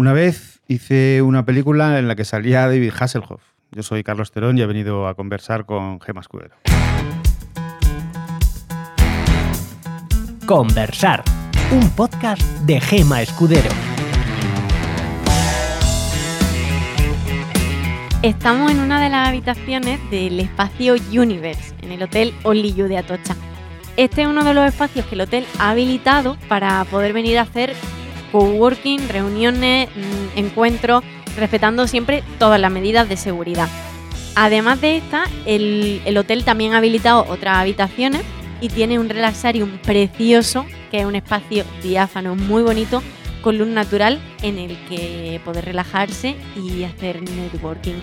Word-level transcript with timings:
Una 0.00 0.14
vez 0.14 0.62
hice 0.66 1.20
una 1.20 1.44
película 1.44 1.98
en 1.98 2.08
la 2.08 2.16
que 2.16 2.24
salía 2.24 2.62
David 2.62 2.90
Hasselhoff. 2.98 3.42
Yo 3.70 3.82
soy 3.82 4.02
Carlos 4.02 4.32
Terón 4.32 4.56
y 4.56 4.62
he 4.62 4.66
venido 4.66 5.06
a 5.06 5.14
conversar 5.14 5.66
con 5.66 6.00
Gemma 6.00 6.22
Escudero. 6.22 6.54
Conversar, 10.46 11.22
un 11.70 11.90
podcast 11.90 12.40
de 12.62 12.80
Gema 12.80 13.20
Escudero. 13.20 13.68
Estamos 18.22 18.70
en 18.70 18.80
una 18.80 19.02
de 19.02 19.10
las 19.10 19.28
habitaciones 19.28 20.00
del 20.10 20.40
espacio 20.40 20.94
Universe, 21.12 21.74
en 21.82 21.92
el 21.92 22.02
Hotel 22.04 22.32
Only 22.44 22.72
You 22.72 22.86
de 22.86 22.96
Atocha. 22.96 23.36
Este 23.98 24.22
es 24.22 24.28
uno 24.28 24.44
de 24.44 24.54
los 24.54 24.66
espacios 24.66 25.04
que 25.04 25.14
el 25.14 25.20
hotel 25.20 25.44
ha 25.58 25.72
habilitado 25.72 26.38
para 26.48 26.82
poder 26.86 27.12
venir 27.12 27.36
a 27.36 27.42
hacer 27.42 27.74
coworking, 28.32 29.08
reuniones, 29.08 29.88
mm, 29.88 30.38
encuentros, 30.38 31.02
respetando 31.36 31.86
siempre 31.86 32.22
todas 32.38 32.60
las 32.60 32.70
medidas 32.70 33.08
de 33.08 33.16
seguridad. 33.16 33.68
Además 34.36 34.80
de 34.80 34.96
esta, 34.96 35.24
el, 35.46 36.00
el 36.04 36.16
hotel 36.16 36.44
también 36.44 36.74
ha 36.74 36.78
habilitado 36.78 37.26
otras 37.28 37.56
habitaciones 37.56 38.22
y 38.60 38.68
tiene 38.68 38.98
un 38.98 39.08
relaxarium 39.08 39.78
precioso, 39.78 40.66
que 40.90 41.00
es 41.00 41.06
un 41.06 41.16
espacio 41.16 41.64
diáfano 41.82 42.36
muy 42.36 42.62
bonito, 42.62 43.02
con 43.42 43.58
luz 43.58 43.68
natural 43.68 44.20
en 44.42 44.58
el 44.58 44.76
que 44.88 45.40
poder 45.44 45.64
relajarse 45.64 46.36
y 46.56 46.84
hacer 46.84 47.22
networking. 47.22 47.94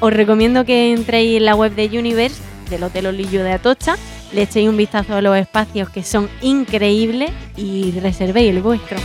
Os 0.00 0.12
recomiendo 0.12 0.64
que 0.64 0.92
entréis 0.92 1.36
en 1.36 1.44
la 1.44 1.54
web 1.54 1.74
de 1.74 1.86
Universe, 1.98 2.42
del 2.68 2.82
Hotel 2.82 3.06
Olillo 3.06 3.44
de 3.44 3.52
Atocha, 3.52 3.96
le 4.32 4.42
echéis 4.42 4.68
un 4.68 4.76
vistazo 4.76 5.14
a 5.14 5.22
los 5.22 5.36
espacios 5.36 5.90
que 5.90 6.02
son 6.02 6.28
increíbles 6.40 7.30
y 7.56 7.92
reservéis 8.00 8.50
el 8.50 8.62
vuestro. 8.62 8.96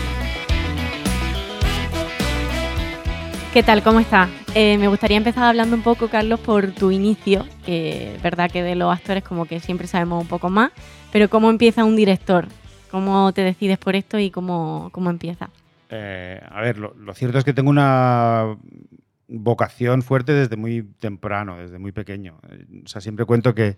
¿Qué 3.54 3.64
tal? 3.64 3.82
¿Cómo 3.82 4.00
estás? 4.00 4.30
Eh, 4.54 4.78
me 4.78 4.88
gustaría 4.88 5.18
empezar 5.18 5.46
hablando 5.46 5.76
un 5.76 5.82
poco, 5.82 6.10
Carlos, 6.10 6.40
por 6.40 6.72
tu 6.74 6.92
inicio, 6.92 7.46
que 7.66 8.16
es 8.16 8.22
verdad 8.22 8.52
que 8.52 8.62
de 8.62 8.76
los 8.76 8.96
actores 8.96 9.24
como 9.24 9.46
que 9.46 9.60
siempre 9.60 9.88
sabemos 9.88 10.22
un 10.22 10.28
poco 10.28 10.50
más, 10.50 10.72
pero 11.12 11.28
¿cómo 11.30 11.50
empieza 11.50 11.84
un 11.84 11.96
director? 11.96 12.48
¿Cómo 12.92 13.32
te 13.34 13.42
decides 13.42 13.80
por 13.80 13.96
esto 13.96 14.20
y 14.20 14.30
cómo, 14.30 14.90
cómo 14.92 15.10
empieza? 15.10 15.50
Eh, 15.90 16.40
a 16.48 16.62
ver, 16.62 16.78
lo, 16.78 16.94
cierto 17.16 17.40
es 17.40 17.44
que 17.44 17.54
tengo 17.54 17.70
una 17.70 18.58
vocación 19.28 20.04
fuerte 20.04 20.34
desde 20.34 20.56
muy 20.56 20.84
temprano, 21.00 21.58
desde 21.58 21.80
muy 21.80 21.92
pequeño. 21.92 22.40
Eh, 22.52 22.66
O 22.86 22.88
sea, 22.88 23.02
siempre 23.02 23.26
cuento 23.26 23.56
que 23.56 23.78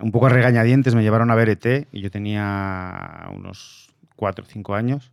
un 0.00 0.10
poco 0.12 0.26
a 0.26 0.30
regañadientes 0.30 0.94
me 0.94 1.02
llevaron 1.02 1.30
a 1.30 1.34
ver 1.34 1.48
ET 1.50 1.88
y 1.92 2.00
yo 2.00 2.10
tenía 2.10 3.28
unos 3.32 3.94
4 4.16 4.44
o 4.44 4.48
5 4.48 4.74
años 4.74 5.12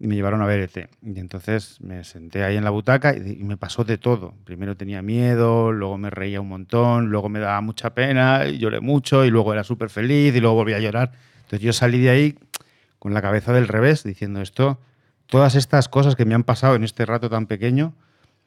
y 0.00 0.06
me 0.06 0.14
llevaron 0.14 0.42
a 0.42 0.46
ver 0.46 0.60
ET. 0.60 0.88
Y 1.02 1.18
entonces 1.18 1.80
me 1.80 2.04
senté 2.04 2.44
ahí 2.44 2.56
en 2.56 2.64
la 2.64 2.70
butaca 2.70 3.16
y, 3.16 3.38
y 3.40 3.44
me 3.44 3.56
pasó 3.56 3.84
de 3.84 3.98
todo. 3.98 4.34
Primero 4.44 4.76
tenía 4.76 5.02
miedo, 5.02 5.72
luego 5.72 5.98
me 5.98 6.10
reía 6.10 6.40
un 6.40 6.48
montón, 6.48 7.06
luego 7.06 7.28
me 7.28 7.40
daba 7.40 7.60
mucha 7.60 7.94
pena 7.94 8.46
y 8.46 8.58
lloré 8.58 8.80
mucho 8.80 9.24
y 9.24 9.30
luego 9.30 9.52
era 9.52 9.64
súper 9.64 9.90
feliz 9.90 10.34
y 10.34 10.40
luego 10.40 10.56
volví 10.56 10.74
a 10.74 10.80
llorar. 10.80 11.12
Entonces 11.38 11.60
yo 11.60 11.72
salí 11.72 11.98
de 12.00 12.10
ahí 12.10 12.38
con 12.98 13.14
la 13.14 13.22
cabeza 13.22 13.52
del 13.52 13.68
revés 13.68 14.04
diciendo 14.04 14.40
esto, 14.40 14.78
todas 15.26 15.54
estas 15.54 15.88
cosas 15.88 16.16
que 16.16 16.24
me 16.24 16.34
han 16.34 16.44
pasado 16.44 16.74
en 16.74 16.84
este 16.84 17.06
rato 17.06 17.30
tan 17.30 17.46
pequeño, 17.46 17.94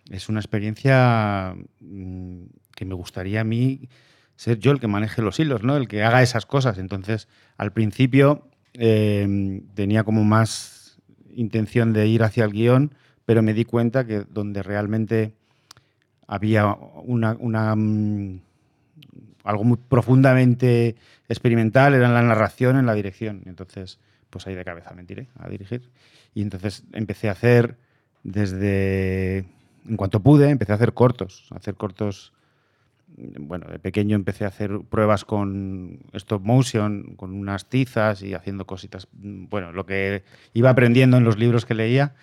es 0.09 0.29
una 0.29 0.39
experiencia 0.39 1.55
mm, 1.79 2.43
que 2.75 2.85
me 2.85 2.93
gustaría 2.93 3.41
a 3.41 3.43
mí 3.43 3.89
ser 4.35 4.59
yo 4.59 4.71
el 4.71 4.79
que 4.79 4.87
maneje 4.87 5.21
los 5.21 5.39
hilos, 5.39 5.63
¿no? 5.63 5.77
El 5.77 5.87
que 5.87 6.03
haga 6.03 6.23
esas 6.23 6.45
cosas. 6.45 6.79
Entonces, 6.79 7.27
al 7.57 7.71
principio 7.71 8.47
eh, 8.73 9.61
tenía 9.75 10.03
como 10.03 10.23
más 10.23 10.80
intención 11.35 11.93
de 11.93 12.07
ir 12.07 12.23
hacia 12.23 12.45
el 12.45 12.51
guion, 12.51 12.93
pero 13.25 13.41
me 13.41 13.53
di 13.53 13.65
cuenta 13.65 14.05
que 14.05 14.23
donde 14.29 14.63
realmente 14.63 15.33
había 16.27 16.65
una, 16.73 17.75
mm, 17.75 18.39
algo 19.43 19.63
muy 19.63 19.77
profundamente 19.77 20.95
experimental 21.27 21.93
era 21.93 22.07
en 22.07 22.13
la 22.13 22.21
narración, 22.21 22.77
en 22.77 22.85
la 22.85 22.93
dirección. 22.93 23.41
Entonces, 23.45 23.99
pues 24.29 24.47
ahí 24.47 24.55
de 24.55 24.63
cabeza 24.63 24.93
me 24.93 25.03
tiré 25.03 25.27
a 25.37 25.49
dirigir. 25.49 25.89
Y 26.33 26.41
entonces 26.41 26.83
empecé 26.93 27.29
a 27.29 27.33
hacer 27.33 27.77
desde, 28.23 29.45
en 29.87 29.97
cuanto 29.97 30.21
pude, 30.21 30.49
empecé 30.49 30.71
a 30.71 30.75
hacer 30.75 30.93
cortos, 30.93 31.47
a 31.51 31.55
hacer 31.55 31.75
cortos 31.75 32.33
bueno, 33.17 33.67
de 33.67 33.79
pequeño 33.79 34.15
empecé 34.15 34.45
a 34.45 34.47
hacer 34.49 34.79
pruebas 34.89 35.25
con 35.25 35.99
stop 36.13 36.43
motion, 36.43 37.15
con 37.15 37.33
unas 37.33 37.69
tizas 37.69 38.21
y 38.23 38.33
haciendo 38.33 38.65
cositas, 38.65 39.07
bueno, 39.13 39.71
lo 39.71 39.85
que 39.85 40.23
iba 40.53 40.69
aprendiendo 40.69 41.17
en 41.17 41.23
los 41.23 41.37
libros 41.37 41.65
que 41.65 41.73
leía, 41.73 42.13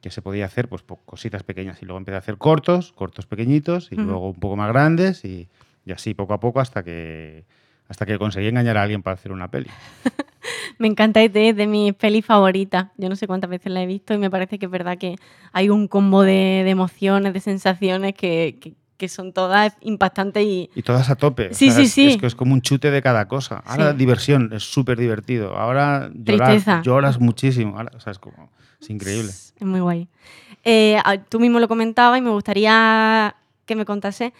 que 0.00 0.10
se 0.10 0.22
podía 0.22 0.44
hacer, 0.46 0.68
pues 0.68 0.82
cositas 1.06 1.42
pequeñas. 1.42 1.82
Y 1.82 1.86
luego 1.86 1.98
empecé 1.98 2.16
a 2.16 2.18
hacer 2.18 2.36
cortos, 2.36 2.92
cortos 2.92 3.26
pequeñitos, 3.26 3.90
y 3.90 3.96
Ujú. 3.96 4.04
luego 4.04 4.28
un 4.30 4.34
poco 4.40 4.56
más 4.56 4.68
grandes, 4.68 5.24
y, 5.24 5.48
y 5.86 5.92
así 5.92 6.14
poco 6.14 6.34
a 6.34 6.40
poco 6.40 6.60
hasta 6.60 6.82
que, 6.82 7.44
hasta 7.88 8.04
que 8.04 8.18
conseguí 8.18 8.48
engañar 8.48 8.76
a 8.76 8.82
alguien 8.82 9.02
para 9.02 9.14
hacer 9.14 9.32
una 9.32 9.50
peli. 9.50 9.68
Me 10.78 10.88
encanta 10.88 11.22
ET, 11.22 11.34
es 11.36 11.56
de 11.56 11.66
mis 11.66 11.94
pelis 11.94 12.24
favoritas. 12.26 12.88
Yo 12.98 13.08
no 13.08 13.16
sé 13.16 13.26
cuántas 13.26 13.48
veces 13.48 13.72
la 13.72 13.82
he 13.82 13.86
visto 13.86 14.12
y 14.12 14.18
me 14.18 14.28
parece 14.30 14.58
que 14.58 14.66
es 14.66 14.70
verdad 14.70 14.98
que 14.98 15.16
hay 15.52 15.70
un 15.70 15.88
combo 15.88 16.22
de, 16.22 16.62
de 16.64 16.70
emociones, 16.70 17.32
de 17.32 17.40
sensaciones 17.40 18.14
que, 18.14 18.58
que- 18.60 18.74
que 18.96 19.08
son 19.08 19.32
todas 19.32 19.76
impactantes 19.80 20.44
y 20.44 20.70
Y 20.74 20.82
todas 20.82 21.10
a 21.10 21.16
tope. 21.16 21.52
Sí, 21.52 21.70
sí, 21.70 21.82
es, 21.82 21.92
sí. 21.92 22.06
Es 22.10 22.16
que 22.16 22.26
es 22.26 22.34
como 22.34 22.52
un 22.54 22.62
chute 22.62 22.90
de 22.90 23.02
cada 23.02 23.26
cosa. 23.28 23.62
Ahora 23.66 23.90
Sí. 23.92 23.96
diversión, 23.98 24.50
es 24.52 24.62
súper 24.62 24.98
divertido. 24.98 25.56
Ahora 25.56 26.10
Tristeza. 26.24 26.82
lloras, 26.82 26.84
lloras 26.84 27.20
muchísimo. 27.20 27.76
Ahora, 27.76 27.90
o 27.96 28.00
sea, 28.00 28.12
es 28.12 28.18
como, 28.18 28.50
es 28.80 28.90
increíble. 28.90 29.30
es 29.30 29.52
muy 29.62 29.80
guay. 29.80 30.08
Eh, 30.64 30.98
tú 31.28 31.40
mismo 31.40 31.58
lo 31.60 31.68
comentabas 31.68 32.18
y 32.18 32.22
me 32.22 32.30
gustaría 32.30 33.34
que 33.66 33.76
me 33.76 33.84
contase 33.84 34.32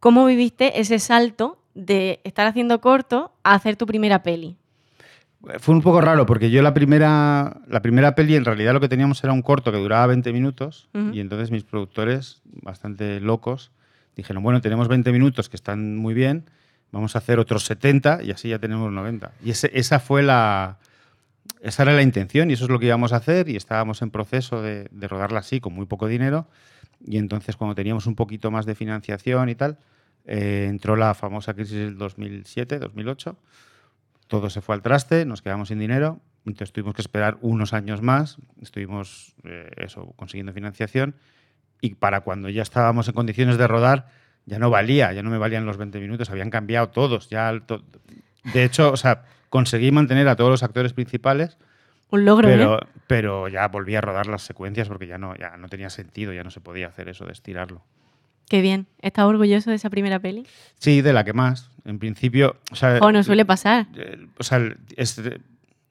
cómo 0.00 0.26
viviste 0.26 0.80
ese 0.80 0.98
salto 0.98 1.58
de 1.74 2.20
estar 2.24 2.46
haciendo 2.46 2.80
corto 2.80 3.32
a 3.42 3.54
hacer 3.54 3.76
tu 3.76 3.86
primera 3.86 4.22
peli. 4.22 4.56
Fue 5.58 5.74
un 5.74 5.82
poco 5.82 6.00
raro 6.00 6.24
porque 6.24 6.50
yo 6.50 6.62
la 6.62 6.72
primera, 6.72 7.58
la 7.68 7.82
primera 7.82 8.14
peli 8.14 8.34
en 8.34 8.46
realidad 8.46 8.72
lo 8.72 8.80
que 8.80 8.88
teníamos 8.88 9.22
era 9.24 9.32
un 9.34 9.42
corto 9.42 9.70
que 9.72 9.78
duraba 9.78 10.06
20 10.06 10.32
minutos 10.32 10.88
y 11.12 11.20
entonces 11.20 11.50
mis 11.50 11.64
productores, 11.64 12.40
bastante 12.62 13.20
locos, 13.20 13.70
dijeron, 14.16 14.42
bueno, 14.42 14.60
tenemos 14.60 14.88
20 14.88 15.10
minutos 15.12 15.48
que 15.48 15.56
están 15.56 15.96
muy 15.96 16.14
bien, 16.14 16.44
vamos 16.92 17.14
a 17.16 17.18
hacer 17.18 17.38
otros 17.38 17.64
70 17.64 18.22
y 18.22 18.30
así 18.30 18.48
ya 18.48 18.58
tenemos 18.58 18.90
90. 18.92 19.32
Y 19.44 19.50
ese- 19.50 19.70
esa 19.74 19.98
fue 20.00 20.22
la... 20.22 20.78
Esa 21.60 21.82
era 21.82 21.92
la 21.92 22.02
intención 22.02 22.50
y 22.50 22.54
eso 22.54 22.64
es 22.64 22.70
lo 22.70 22.78
que 22.78 22.86
íbamos 22.86 23.12
a 23.12 23.16
hacer 23.16 23.48
y 23.48 23.56
estábamos 23.56 24.00
en 24.02 24.10
proceso 24.10 24.62
de, 24.62 24.88
de 24.90 25.08
rodarla 25.08 25.40
así 25.40 25.60
con 25.60 25.72
muy 25.74 25.86
poco 25.86 26.06
dinero. 26.08 26.46
Y 27.04 27.16
entonces 27.18 27.56
cuando 27.56 27.74
teníamos 27.74 28.06
un 28.06 28.14
poquito 28.14 28.50
más 28.50 28.64
de 28.66 28.74
financiación 28.74 29.48
y 29.48 29.54
tal, 29.54 29.78
eh, 30.26 30.66
entró 30.68 30.96
la 30.96 31.14
famosa 31.14 31.54
crisis 31.54 31.76
del 31.76 31.98
2007, 31.98 32.78
2008 32.78 33.36
todo 34.26 34.48
se 34.48 34.62
fue 34.62 34.74
al 34.74 34.80
traste, 34.82 35.26
nos 35.26 35.42
quedamos 35.42 35.68
sin 35.68 35.78
dinero, 35.78 36.18
entonces 36.46 36.72
tuvimos 36.72 36.94
que 36.94 37.02
esperar 37.02 37.36
unos 37.42 37.74
años 37.74 38.00
más, 38.00 38.38
estuvimos 38.62 39.34
eh, 39.44 39.70
eso, 39.76 40.12
consiguiendo 40.16 40.52
financiación 40.54 41.14
y 41.84 41.94
para 41.96 42.20
cuando 42.22 42.48
ya 42.48 42.62
estábamos 42.62 43.08
en 43.08 43.14
condiciones 43.14 43.58
de 43.58 43.66
rodar 43.66 44.06
ya 44.46 44.58
no 44.58 44.70
valía, 44.70 45.12
ya 45.12 45.22
no 45.22 45.28
me 45.30 45.36
valían 45.38 45.66
los 45.66 45.76
20 45.76 46.00
minutos, 46.00 46.30
habían 46.30 46.48
cambiado 46.50 46.88
todos, 46.88 47.28
ya 47.28 47.60
to- 47.66 47.82
de 48.52 48.64
hecho, 48.64 48.90
o 48.92 48.96
sea, 48.96 49.24
conseguí 49.50 49.90
mantener 49.92 50.28
a 50.28 50.36
todos 50.36 50.50
los 50.50 50.62
actores 50.62 50.92
principales, 50.94 51.58
Un 52.10 52.24
logro, 52.24 52.48
pero, 52.48 52.78
¿eh? 52.82 52.86
pero 53.06 53.48
ya 53.48 53.68
volví 53.68 53.94
a 53.96 54.00
rodar 54.00 54.26
las 54.26 54.42
secuencias 54.42 54.88
porque 54.88 55.06
ya 55.06 55.18
no, 55.18 55.36
ya 55.36 55.56
no 55.58 55.68
tenía 55.68 55.90
sentido, 55.90 56.32
ya 56.32 56.42
no 56.42 56.50
se 56.50 56.60
podía 56.60 56.86
hacer 56.88 57.08
eso 57.10 57.26
de 57.26 57.32
estirarlo. 57.32 57.82
Qué 58.48 58.60
bien. 58.62 58.86
¿Estás 59.00 59.24
orgulloso 59.24 59.70
de 59.70 59.76
esa 59.76 59.88
primera 59.90 60.18
peli? 60.20 60.46
Sí, 60.78 61.00
de 61.02 61.12
la 61.14 61.24
que 61.24 61.32
más. 61.32 61.70
En 61.86 61.98
principio, 61.98 62.56
o 62.70 62.76
sea, 62.76 62.98
no 63.00 63.22
suele 63.22 63.44
pasar. 63.46 63.86
eh, 63.96 64.26
o 64.38 64.42
sea, 64.42 64.60
es- 64.96 65.20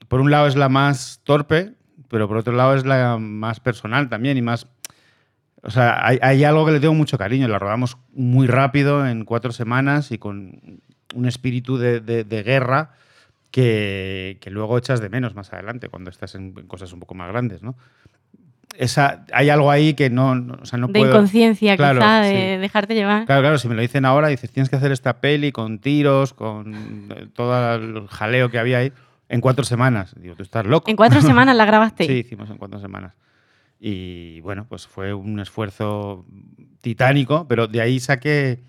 por 0.07 0.21
un 0.21 0.29
lado 0.31 0.45
es 0.47 0.55
la 0.55 0.69
más 0.69 1.21
torpe, 1.23 1.73
pero 2.09 2.27
por 2.27 2.37
otro 2.37 2.53
lado 2.53 2.75
es 2.75 2.85
la 2.85 3.17
más 3.17 3.59
personal 3.59 4.09
también 4.09 4.37
y 4.37 4.41
más... 4.43 4.67
O 5.63 5.71
sea, 5.71 6.05
hay, 6.05 6.19
hay 6.21 6.43
algo 6.43 6.65
que 6.65 6.73
le 6.73 6.79
tengo 6.79 6.93
mucho 6.93 7.17
cariño. 7.17 7.47
La 7.47 7.57
rodamos 7.57 7.97
muy 8.13 8.47
rápido, 8.47 9.07
en 9.07 9.23
cuatro 9.25 9.51
semanas 9.51 10.11
y 10.11 10.17
con 10.17 10.81
un 11.15 11.25
espíritu 11.25 11.77
de, 11.77 11.99
de- 12.01 12.23
de 12.25 12.43
guerra 12.43 12.91
que, 13.51 14.37
que 14.41 14.49
luego 14.49 14.77
echas 14.77 14.99
de 14.99 15.09
menos 15.09 15.35
más 15.35 15.53
adelante 15.53 15.87
cuando 15.89 16.09
estás 16.09 16.35
en, 16.35 16.53
en 16.57 16.67
cosas 16.67 16.91
un 16.91 16.99
poco 16.99 17.15
más 17.15 17.29
grandes, 17.29 17.61
¿no? 17.63 17.75
Esa, 18.75 19.23
hay 19.31 19.49
algo 19.51 19.69
ahí 19.69 19.93
que 19.93 20.09
no, 20.09 20.33
no- 20.33 20.57
o 20.61 20.65
sea, 20.65 20.79
no 20.79 20.87
de 20.87 20.93
puedo... 20.99 21.11
inconsciencia, 21.11 21.77
Claro, 21.77 21.99
quizá, 21.99 22.21
de 22.21 22.55
sí. 22.55 22.61
dejarte 22.61 22.95
llevar. 22.95 23.25
Claro, 23.25 23.41
claro, 23.43 23.57
si 23.59 23.67
me 23.69 23.75
lo 23.75 23.81
dicen 23.81 24.03
ahora, 24.05 24.29
dices, 24.29 24.49
tienes 24.51 24.69
que 24.69 24.75
hacer 24.77 24.91
esta 24.91 25.21
peli 25.21 25.51
con 25.51 25.77
tiros, 25.77 26.33
con 26.33 27.07
eh, 27.15 27.27
todo 27.33 27.75
el 27.75 28.07
jaleo 28.07 28.49
que 28.49 28.57
había 28.57 28.79
ahí, 28.79 28.91
en 29.29 29.41
cuatro 29.41 29.63
semanas. 29.63 30.15
Digo, 30.19 30.35
tú 30.35 30.41
estás 30.41 30.65
loco. 30.65 30.89
En 30.89 30.95
cuatro 30.97 31.21
semanas 31.21 31.55
la 31.55 31.65
grabaste. 31.65 32.05
Sí, 32.07 32.13
hicimos 32.13 32.49
en 32.49 32.57
cuatro 32.57 32.79
semanas. 32.79 33.13
Y 33.85 34.39
bueno, 34.39 34.65
pues 34.69 34.87
fue 34.87 35.13
un 35.13 35.41
esfuerzo 35.41 36.25
titánico, 36.79 37.47
pero 37.49 37.67
de 37.67 37.81
ahí 37.81 37.99
saqué 37.99 38.63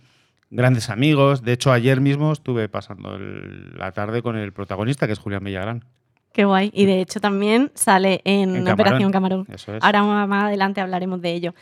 grandes 0.51 0.91
amigos. 0.91 1.43
De 1.45 1.53
hecho, 1.53 1.71
ayer 1.71 2.01
mismo 2.01 2.33
estuve 2.33 2.69
pasando 2.69 3.15
el- 3.15 3.79
la 3.79 3.93
tarde 3.93 4.23
con 4.23 4.37
el 4.37 4.53
protagonista, 4.53 5.07
que 5.07 5.13
es 5.13 5.21
Julián 5.21 5.45
Villagrán. 5.45 5.85
Qué 6.33 6.45
guay. 6.45 6.73
Y 6.75 6.87
de 6.87 7.01
hecho 7.01 7.21
también 7.21 7.71
sale 7.75 8.23
en, 8.25 8.57
En 8.57 8.69
Operación 8.69 9.13
Camarón. 9.13 9.47
Eso 9.49 9.77
es. 9.77 9.85
Ahora 9.85 10.03
más 10.03 10.29
más 10.29 10.45
adelante 10.47 10.81
hablaremos 10.81 11.23
de 11.23 11.33
ello. 11.33 11.55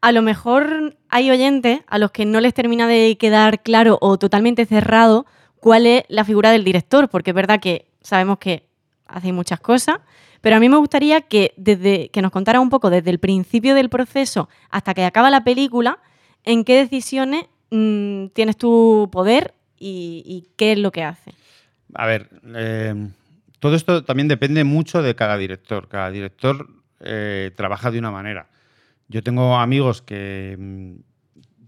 A 0.00 0.12
lo 0.12 0.22
mejor 0.22 0.96
hay 1.08 1.28
oyentes 1.28 1.80
a 1.88 1.98
los 1.98 2.12
que 2.12 2.24
no 2.24 2.40
les 2.40 2.54
termina 2.54 2.86
de 2.86 3.16
quedar 3.18 3.62
claro 3.64 3.98
o 4.00 4.16
totalmente 4.16 4.64
cerrado 4.64 5.26
cuál 5.58 5.86
es 5.86 6.04
la 6.08 6.24
figura 6.24 6.52
del 6.52 6.62
director, 6.62 7.08
porque 7.08 7.30
es 7.30 7.34
verdad 7.34 7.58
que 7.58 7.86
sabemos 8.00 8.38
que 8.38 8.68
hacéis 9.12 9.34
muchas 9.34 9.60
cosas, 9.60 9.98
pero 10.40 10.56
a 10.56 10.60
mí 10.60 10.68
me 10.68 10.76
gustaría 10.76 11.22
que, 11.22 11.54
desde, 11.56 12.08
que 12.10 12.22
nos 12.22 12.32
contara 12.32 12.60
un 12.60 12.70
poco 12.70 12.90
desde 12.90 13.10
el 13.10 13.18
principio 13.18 13.74
del 13.74 13.88
proceso 13.88 14.48
hasta 14.70 14.94
que 14.94 15.04
acaba 15.04 15.30
la 15.30 15.44
película, 15.44 15.98
en 16.44 16.64
qué 16.64 16.76
decisiones 16.76 17.44
mm, 17.70 18.26
tienes 18.28 18.56
tu 18.56 19.08
poder 19.12 19.54
y, 19.78 20.48
qué 20.56 20.72
es 20.72 20.78
lo 20.78 20.92
que 20.92 21.02
hace. 21.02 21.32
A 21.94 22.06
ver, 22.06 22.30
eh, 22.54 22.94
todo 23.58 23.74
esto 23.74 24.04
también 24.04 24.28
depende 24.28 24.64
mucho 24.64 25.02
de 25.02 25.14
cada 25.14 25.36
director. 25.36 25.88
Cada 25.88 26.10
director 26.10 26.68
eh, 27.00 27.50
trabaja 27.56 27.90
de 27.90 27.98
una 27.98 28.10
manera. 28.10 28.48
Yo 29.08 29.22
tengo 29.22 29.56
amigos 29.56 30.02
que 30.02 30.56
mm, 30.58 30.94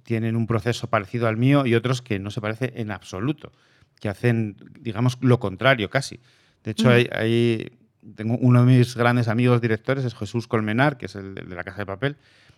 tienen 0.04 0.36
un 0.36 0.46
proceso 0.46 0.88
parecido 0.88 1.28
al 1.28 1.36
mío 1.36 1.66
y 1.66 1.74
otros 1.74 2.02
que 2.02 2.18
no 2.18 2.30
se 2.30 2.40
parece 2.40 2.72
en 2.76 2.90
absoluto, 2.90 3.52
que 4.00 4.08
hacen, 4.08 4.56
digamos, 4.80 5.18
lo 5.20 5.38
contrario 5.40 5.90
casi. 5.90 6.20
De 6.64 6.72
hecho, 6.72 6.88
hay, 6.90 7.08
hay- 7.12 7.78
tengo 8.16 8.36
uno 8.38 8.64
de 8.64 8.76
mis 8.78 8.96
grandes 8.96 9.28
amigos 9.28 9.60
directores, 9.60 10.04
es 10.04 10.14
Jesús 10.14 10.46
Colmenar, 10.48 10.96
que 10.98 11.06
es 11.06 11.14
el 11.14 11.34
de 11.34 11.54
la 11.54 11.64
Casa 11.64 11.78
de 11.78 11.86
Papel, 11.86 12.16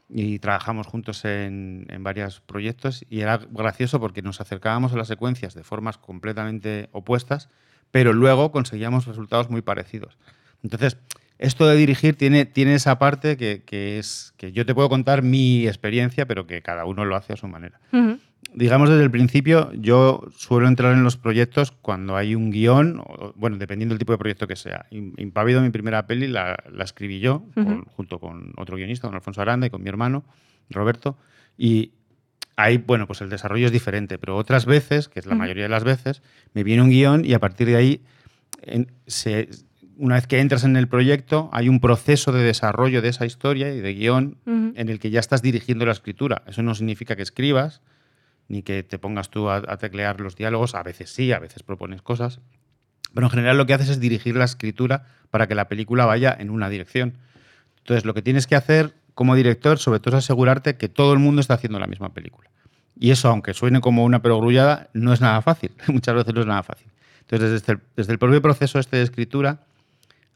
y 0.08 0.38
trabajamos 0.38 0.86
juntos 0.86 1.24
en, 1.24 1.86
en 1.88 2.02
varios 2.04 2.40
proyectos 2.40 3.04
y 3.10 3.20
era 3.20 3.38
gracioso 3.50 3.98
porque 4.00 4.22
nos 4.22 4.40
acercábamos 4.40 4.92
a 4.92 4.96
las 4.96 5.08
secuencias 5.08 5.54
de 5.54 5.62
formas 5.64 5.98
completamente 5.98 6.88
opuestas, 6.92 7.48
pero 7.90 8.12
luego 8.12 8.50
conseguíamos 8.52 9.06
resultados 9.06 9.50
muy 9.50 9.62
parecidos. 9.62 10.16
Entonces, 10.62 10.96
esto 11.38 11.66
de 11.66 11.76
dirigir 11.76 12.16
tiene, 12.16 12.46
tiene 12.46 12.74
esa 12.74 12.98
parte 12.98 13.36
que, 13.36 13.62
que 13.64 13.98
es 13.98 14.32
que 14.36 14.52
yo 14.52 14.64
te 14.64 14.74
puedo 14.74 14.88
contar 14.88 15.22
mi 15.22 15.66
experiencia, 15.66 16.26
pero 16.26 16.46
que 16.46 16.62
cada 16.62 16.84
uno 16.86 17.04
lo 17.04 17.14
hace 17.16 17.32
a 17.32 17.36
su 17.36 17.46
manera. 17.46 17.78
Digamos 18.54 18.88
desde 18.88 19.02
el 19.02 19.10
principio, 19.10 19.70
yo 19.74 20.22
suelo 20.36 20.66
entrar 20.68 20.94
en 20.94 21.02
los 21.02 21.16
proyectos 21.18 21.72
cuando 21.72 22.16
hay 22.16 22.34
un 22.34 22.50
guion, 22.50 23.00
o- 23.04 23.32
bueno, 23.36 23.58
dependiendo 23.58 23.92
del 23.92 23.98
tipo 23.98 24.12
de 24.12 24.18
proyecto 24.18 24.46
que 24.46 24.56
sea. 24.56 24.86
Im- 24.90 25.12
Impávido, 25.18 25.60
mi 25.60 25.70
primera 25.70 26.06
peli, 26.06 26.26
la, 26.26 26.56
la 26.72 26.84
escribí 26.84 27.20
yo, 27.20 27.44
con- 27.54 27.66
Ujú. 27.80 27.84
junto 27.90 28.18
con 28.18 28.52
otro 28.56 28.76
guionista, 28.76 29.08
con 29.08 29.14
Alfonso 29.14 29.42
Aranda 29.42 29.66
y 29.66 29.70
con 29.70 29.82
mi 29.82 29.88
hermano, 29.88 30.24
Roberto. 30.70 31.18
Y 31.58 31.92
ahí, 32.56 32.78
bueno, 32.78 33.06
pues 33.06 33.20
el 33.20 33.28
desarrollo 33.28 33.66
es 33.66 33.72
diferente, 33.72 34.16
pero 34.16 34.36
otras 34.36 34.64
veces, 34.64 35.08
que 35.08 35.20
es 35.20 35.26
la 35.26 35.32
Ujú. 35.34 35.40
mayoría 35.40 35.64
de 35.64 35.68
las 35.68 35.84
veces, 35.84 36.22
me 36.54 36.64
viene 36.64 36.82
un 36.82 36.88
guion 36.90 37.24
y 37.26 37.34
a 37.34 37.40
partir 37.40 37.66
de 37.66 37.76
ahí, 37.76 38.00
en- 38.62 38.90
se- 39.06 39.50
una 39.98 40.14
vez 40.14 40.26
que 40.26 40.40
entras 40.40 40.64
en 40.64 40.76
el 40.76 40.88
proyecto, 40.88 41.50
hay 41.52 41.68
un 41.68 41.80
proceso 41.80 42.32
de 42.32 42.42
desarrollo 42.42 43.02
de 43.02 43.08
esa 43.08 43.26
historia 43.26 43.74
y 43.74 43.80
de 43.80 43.92
guion 43.94 44.38
Ujú. 44.46 44.72
en 44.76 44.88
el 44.88 44.98
que 44.98 45.10
ya 45.10 45.20
estás 45.20 45.42
dirigiendo 45.42 45.84
la 45.84 45.92
escritura. 45.92 46.42
Eso 46.46 46.62
no 46.62 46.74
significa 46.74 47.16
que 47.16 47.22
escribas, 47.22 47.82
ni 48.48 48.62
que 48.62 48.82
te 48.82 48.98
pongas 48.98 49.30
tú 49.30 49.50
a, 49.50 49.76
teclear 49.76 50.20
los 50.20 50.36
diálogos. 50.36 50.74
A 50.74 50.82
veces 50.82 51.10
sí, 51.10 51.32
a 51.32 51.38
veces 51.38 51.62
propones 51.62 52.02
cosas. 52.02 52.40
Pero 53.14 53.26
en 53.26 53.30
general 53.30 53.56
lo 53.56 53.66
que 53.66 53.74
haces 53.74 53.88
es 53.88 54.00
dirigir 54.00 54.36
la 54.36 54.44
escritura 54.44 55.06
para 55.30 55.46
que 55.46 55.54
la 55.54 55.68
película 55.68 56.06
vaya 56.06 56.36
en 56.38 56.50
una 56.50 56.68
dirección. 56.68 57.14
Entonces, 57.78 58.04
lo 58.04 58.14
que 58.14 58.22
tienes 58.22 58.46
que 58.46 58.56
hacer 58.56 58.94
como 59.14 59.34
director, 59.34 59.78
sobre 59.78 60.00
todo, 60.00 60.16
es 60.16 60.24
asegurarte 60.24 60.76
que 60.76 60.88
todo 60.88 61.12
el 61.12 61.18
mundo 61.18 61.40
está 61.40 61.54
haciendo 61.54 61.78
la 61.78 61.86
misma 61.86 62.12
película. 62.12 62.50
Y 62.98 63.10
eso, 63.10 63.28
aunque 63.28 63.54
suene 63.54 63.80
como 63.80 64.04
una 64.04 64.22
perogrullada, 64.22 64.88
no 64.92 65.12
es 65.12 65.20
nada 65.20 65.40
fácil. 65.42 65.72
Muchas 65.88 66.14
veces 66.14 66.34
no 66.34 66.40
es 66.40 66.46
nada 66.46 66.62
fácil. 66.62 66.88
Entonces, 67.20 67.50
desde 67.50 67.72
el, 67.74 67.80
desde 67.96 68.12
el 68.12 68.18
propio 68.18 68.40
proceso 68.42 68.78
este 68.78 68.96
de 68.96 69.02
escritura, 69.02 69.60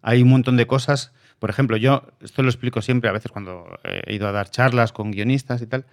hay 0.02 0.22
un 0.22 0.28
montón 0.28 0.56
de 0.56 0.66
cosas. 0.66 1.12
Por 1.38 1.50
ejemplo, 1.50 1.76
yo, 1.76 2.04
esto 2.20 2.42
lo 2.42 2.48
explico 2.48 2.82
siempre, 2.82 3.08
a 3.08 3.12
veces 3.12 3.30
cuando 3.30 3.78
he 3.84 4.14
ido 4.14 4.28
a 4.28 4.32
dar 4.32 4.50
charlas 4.50 4.92
con 4.92 5.10
guionistas 5.10 5.62
y 5.62 5.66
tal, 5.66 5.86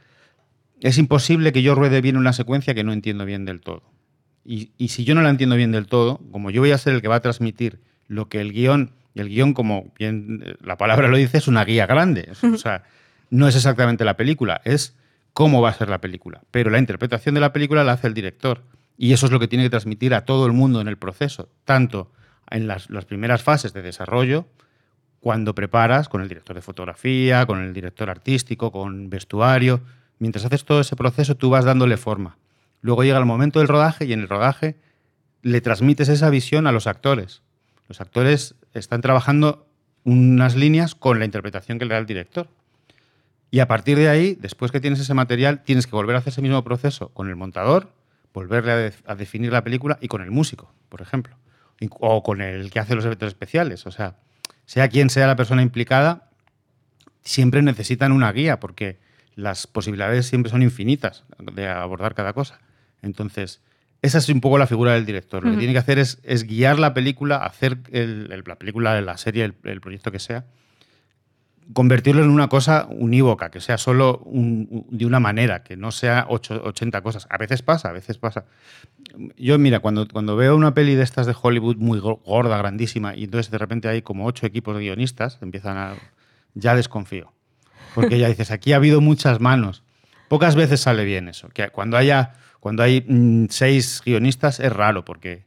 es 0.82 0.98
imposible 0.98 1.52
que 1.52 1.62
yo 1.62 1.76
ruede 1.76 2.02
bien 2.02 2.18
una 2.18 2.34
secuencia 2.34 2.74
que 2.74 2.84
no 2.84 2.94
entiendo 2.94 3.26
bien 3.26 3.46
del 3.46 3.62
todo. 3.62 3.84
Y, 4.46 4.88
si 4.88 5.04
yo 5.04 5.14
no 5.14 5.22
la 5.22 5.30
entiendo 5.30 5.58
bien 5.58 5.74
del 5.74 5.88
todo, 5.88 6.22
como 6.32 6.52
yo 6.52 6.62
voy 6.62 6.72
a 6.72 6.78
ser 6.78 6.94
el 6.94 7.02
que 7.02 7.10
va 7.10 7.16
a 7.16 7.20
transmitir 7.20 7.82
lo 8.08 8.30
que 8.30 8.40
el 8.40 8.54
guion, 8.54 8.94
y 9.14 9.20
el 9.20 9.28
guion, 9.28 9.54
como 9.54 9.92
bien 10.00 10.58
la 10.62 10.78
palabra 10.78 11.10
lo 11.10 11.18
dice, 11.18 11.38
es 11.38 11.50
una 11.50 11.66
guía 11.66 11.86
grande. 11.86 12.32
O 12.54 12.58
sea, 12.58 12.84
no 13.30 13.50
es 13.50 13.56
exactamente 13.56 14.06
la 14.06 14.16
película, 14.16 14.62
es 14.64 14.96
cómo 15.34 15.62
va 15.62 15.70
a 15.70 15.74
ser 15.74 15.90
la 15.90 16.00
película. 16.00 16.44
Pero 16.50 16.70
la 16.70 16.80
interpretación 16.80 17.36
de 17.36 17.42
la 17.42 17.52
película 17.52 17.84
la 17.84 17.94
hace 17.94 18.08
el 18.08 18.14
director. 18.14 18.64
Y 18.98 19.12
eso 19.12 19.26
es 19.26 19.34
lo 19.34 19.40
que 19.40 19.50
tiene 19.50 19.66
que 19.66 19.70
transmitir 19.70 20.14
a 20.14 20.24
todo 20.24 20.46
el 20.46 20.54
mundo 20.54 20.80
en 20.80 20.88
el 20.88 20.98
proceso, 20.98 21.50
tanto 21.66 22.14
en 22.50 22.68
las 22.68 23.06
primeras 23.06 23.44
fases 23.44 23.74
de 23.74 23.82
desarrollo, 23.82 24.48
cuando 25.20 25.54
preparas 25.56 26.08
con 26.08 26.22
el 26.22 26.30
director 26.30 26.56
de 26.56 26.62
fotografía, 26.62 27.46
con 27.46 27.62
el 27.62 27.74
director 27.74 28.10
artístico, 28.10 28.72
con 28.72 29.10
vestuario. 29.10 29.82
Mientras 30.20 30.46
haces 30.46 30.66
todo 30.66 30.82
ese 30.82 30.96
proceso, 30.96 31.36
tú 31.36 31.50
vas 31.50 31.66
dándole 31.66 31.98
forma. 31.98 32.38
Luego 32.82 33.04
llega 33.04 33.18
el 33.20 33.26
momento 33.26 33.60
del 33.60 33.68
rodaje 33.68 34.06
y 34.06 34.14
en 34.14 34.22
el 34.22 34.30
rodaje 34.30 34.78
le 35.42 35.62
transmites 35.62 36.10
esa 36.10 36.30
visión 36.30 36.68
a 36.68 36.72
los 36.72 36.88
actores. 36.88 37.42
Los 37.88 38.02
actores 38.02 38.56
están 38.74 39.02
trabajando 39.02 39.68
unas 40.04 40.56
líneas 40.56 40.96
con 40.96 41.20
la 41.20 41.26
interpretación 41.26 41.80
que 41.80 41.86
le 41.86 41.94
da 41.94 42.00
el 42.00 42.06
director. 42.06 42.50
Y 43.52 43.60
a 43.60 43.68
partir 43.68 43.98
de 43.98 44.10
ahí, 44.10 44.36
después 44.40 44.72
que 44.72 44.80
tienes 44.80 45.00
ese 45.00 45.14
material, 45.14 45.64
tienes 45.64 45.88
que 45.88 45.96
volver 45.96 46.16
a 46.16 46.20
hacer 46.20 46.32
ese 46.32 46.42
mismo 46.42 46.64
proceso 46.64 47.10
con 47.10 47.30
el 47.30 47.36
montador, 47.36 47.94
volverle 48.34 48.72
a, 48.72 48.76
de- 48.78 48.94
a 49.06 49.16
definir 49.16 49.52
la 49.54 49.64
película 49.64 49.98
y 50.02 50.08
con 50.08 50.22
el 50.22 50.32
músico, 50.32 50.72
por 50.90 51.02
ejemplo. 51.02 51.36
O 52.00 52.24
con 52.24 52.42
el 52.42 52.72
que 52.72 52.80
hace 52.80 52.96
los 52.96 53.06
efectos 53.06 53.28
especiales. 53.28 53.86
O 53.86 53.92
sea, 53.92 54.16
sea 54.66 54.90
quien 54.90 55.10
sea 55.10 55.28
la 55.28 55.36
persona 55.36 55.62
implicada, 55.62 56.30
siempre 57.22 57.62
necesitan 57.62 58.12
una 58.12 58.32
guía 58.32 58.60
porque 58.60 59.00
las 59.38 59.68
posibilidades 59.68 60.26
siempre 60.26 60.50
son 60.52 60.62
infinitas 60.64 61.24
de 61.54 61.70
abordar 61.70 62.14
cada 62.16 62.34
cosa. 62.34 62.60
Entonces, 63.02 63.62
esa 64.02 64.18
es 64.18 64.28
un 64.30 64.42
poco 64.42 64.58
la 64.58 64.68
figura 64.68 64.94
del 64.94 65.06
director. 65.06 65.44
Lo 65.44 65.52
que 65.52 65.58
tiene 65.60 65.74
que 65.74 65.80
hacer 65.80 66.00
es, 66.00 66.20
es 66.24 66.44
guiar 66.44 66.78
la 66.80 66.94
película, 66.94 67.38
hacer 67.38 67.78
el- 67.92 68.30
el- 68.32 68.44
la 68.46 68.56
película, 68.58 69.00
la 69.00 69.18
serie, 69.18 69.46
el, 69.46 69.54
el 69.64 69.80
proyecto 69.80 70.12
que 70.12 70.20
sea, 70.20 70.46
convertirlo 71.74 72.24
en 72.24 72.30
una 72.30 72.48
cosa 72.48 72.88
unívoca, 72.90 73.52
que 73.52 73.60
sea 73.60 73.78
solo 73.78 74.20
un- 74.26 74.86
de 74.90 75.06
una 75.06 75.20
manera, 75.20 75.64
que 75.64 75.76
no 75.76 75.92
sea 75.92 76.26
ocho- 76.30 76.62
80 76.64 77.02
cosas. 77.02 77.28
A 77.30 77.38
veces 77.38 77.62
pasa, 77.62 77.90
a 77.90 77.92
veces 77.92 78.18
pasa. 78.18 78.46
Yo, 79.38 79.58
mira, 79.60 79.80
cuando, 79.80 80.08
cuando 80.08 80.36
veo 80.38 80.56
una 80.56 80.74
peli 80.74 80.96
de 80.96 81.04
estas 81.04 81.26
de 81.28 81.36
Hollywood 81.40 81.76
muy 81.78 82.00
go- 82.00 82.22
gorda, 82.26 82.58
grandísima, 82.58 83.16
y 83.16 83.26
entonces 83.26 83.52
de 83.52 83.58
repente 83.58 83.88
hay 83.90 84.02
como 84.02 84.26
ocho 84.26 84.46
equipos 84.46 84.76
de 84.76 84.82
guionistas, 84.84 85.40
empiezan 85.42 85.78
a. 85.78 85.94
Ya 86.54 86.74
desconfío. 86.74 87.32
Porque 87.96 88.20
ya 88.20 88.28
dices, 88.28 88.52
aquí 88.52 88.74
ha 88.74 88.78
habido 88.78 89.02
muchas 89.02 89.40
manos. 89.40 89.84
Pocas 90.28 90.56
veces 90.56 90.82
sale 90.82 91.06
bien 91.06 91.28
eso. 91.28 91.50
Que 91.50 91.70
cuando 91.70 91.98
haya. 91.98 92.34
Cuando 92.60 92.84
hay 92.84 93.06
mm, 93.08 93.46
seis 93.50 94.02
guionistas 94.04 94.60
es 94.60 94.74
raro, 94.74 95.06
porque 95.06 95.46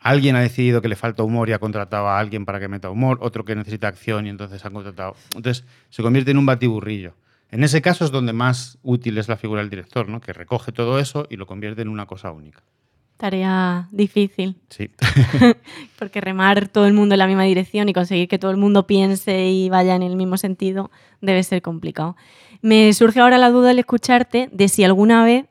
alguien 0.00 0.36
ha 0.36 0.40
decidido 0.40 0.80
que 0.80 0.88
le 0.88 0.96
falta 0.96 1.22
humor 1.22 1.48
y 1.48 1.52
ha 1.52 1.58
contratado 1.58 2.08
a 2.08 2.18
alguien 2.18 2.44
para 2.44 2.60
que 2.60 2.68
meta 2.68 2.90
humor, 2.90 3.18
otro 3.20 3.44
que 3.44 3.54
necesita 3.54 3.88
acción 3.88 4.26
y 4.26 4.30
entonces 4.30 4.64
han 4.64 4.72
contratado. 4.72 5.16
Entonces 5.34 5.64
se 5.90 6.02
convierte 6.02 6.30
en 6.30 6.38
un 6.38 6.46
batiburrillo. 6.46 7.14
En 7.50 7.62
ese 7.62 7.82
caso 7.82 8.04
es 8.04 8.10
donde 8.10 8.32
más 8.32 8.78
útil 8.82 9.18
es 9.18 9.28
la 9.28 9.36
figura 9.36 9.60
del 9.60 9.70
director, 9.70 10.08
¿no? 10.08 10.20
que 10.20 10.32
recoge 10.32 10.72
todo 10.72 10.98
eso 10.98 11.26
y 11.30 11.36
lo 11.36 11.46
convierte 11.46 11.82
en 11.82 11.88
una 11.88 12.06
cosa 12.06 12.30
única. 12.30 12.62
Tarea 13.16 13.88
difícil, 13.92 14.56
Sí. 14.68 14.90
porque 15.98 16.20
remar 16.20 16.68
todo 16.68 16.86
el 16.86 16.92
mundo 16.92 17.14
en 17.14 17.18
la 17.20 17.26
misma 17.26 17.44
dirección 17.44 17.88
y 17.88 17.92
conseguir 17.92 18.28
que 18.28 18.38
todo 18.38 18.50
el 18.50 18.56
mundo 18.58 18.86
piense 18.86 19.46
y 19.48 19.68
vaya 19.70 19.94
en 19.94 20.02
el 20.02 20.16
mismo 20.16 20.36
sentido 20.36 20.90
debe 21.22 21.42
ser 21.42 21.62
complicado. 21.62 22.16
Me 22.60 22.92
surge 22.92 23.20
ahora 23.20 23.38
la 23.38 23.50
duda 23.50 23.70
al 23.70 23.78
escucharte 23.78 24.48
de 24.52 24.68
si 24.68 24.84
alguna 24.84 25.24
vez, 25.24 25.46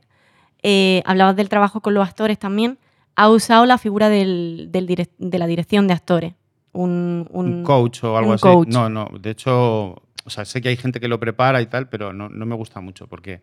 eh, 0.63 1.01
hablabas 1.05 1.35
del 1.35 1.49
trabajo 1.49 1.81
con 1.81 1.93
los 1.95 2.07
actores 2.07 2.37
también, 2.37 2.77
ha 3.15 3.29
usado 3.29 3.65
la 3.65 3.77
figura 3.77 4.09
del, 4.09 4.67
del 4.71 4.87
direc- 4.87 5.09
de 5.17 5.39
la 5.39 5.47
dirección 5.47 5.87
de 5.87 5.93
actores. 5.93 6.33
Un, 6.73 7.27
un- 7.31 7.45
un 7.47 7.63
coach 7.63 8.03
o 8.03 8.17
algo 8.17 8.33
así. 8.33 8.41
coach. 8.43 8.67
No, 8.67 8.89
no. 8.89 9.07
De 9.19 9.29
hecho, 9.31 9.91
o 10.25 10.29
sea, 10.29 10.43
sé 10.45 10.61
que 10.61 10.69
hay 10.69 10.75
gente 10.77 10.99
que 10.99 11.07
lo 11.07 11.19
prepara 11.19 11.61
y 11.61 11.67
tal, 11.67 11.87
pero 11.89 12.11
no, 12.13 12.29
no 12.29 12.45
me 12.45 12.55
gusta 12.55 12.79
mucho 12.81 13.07
porque. 13.07 13.41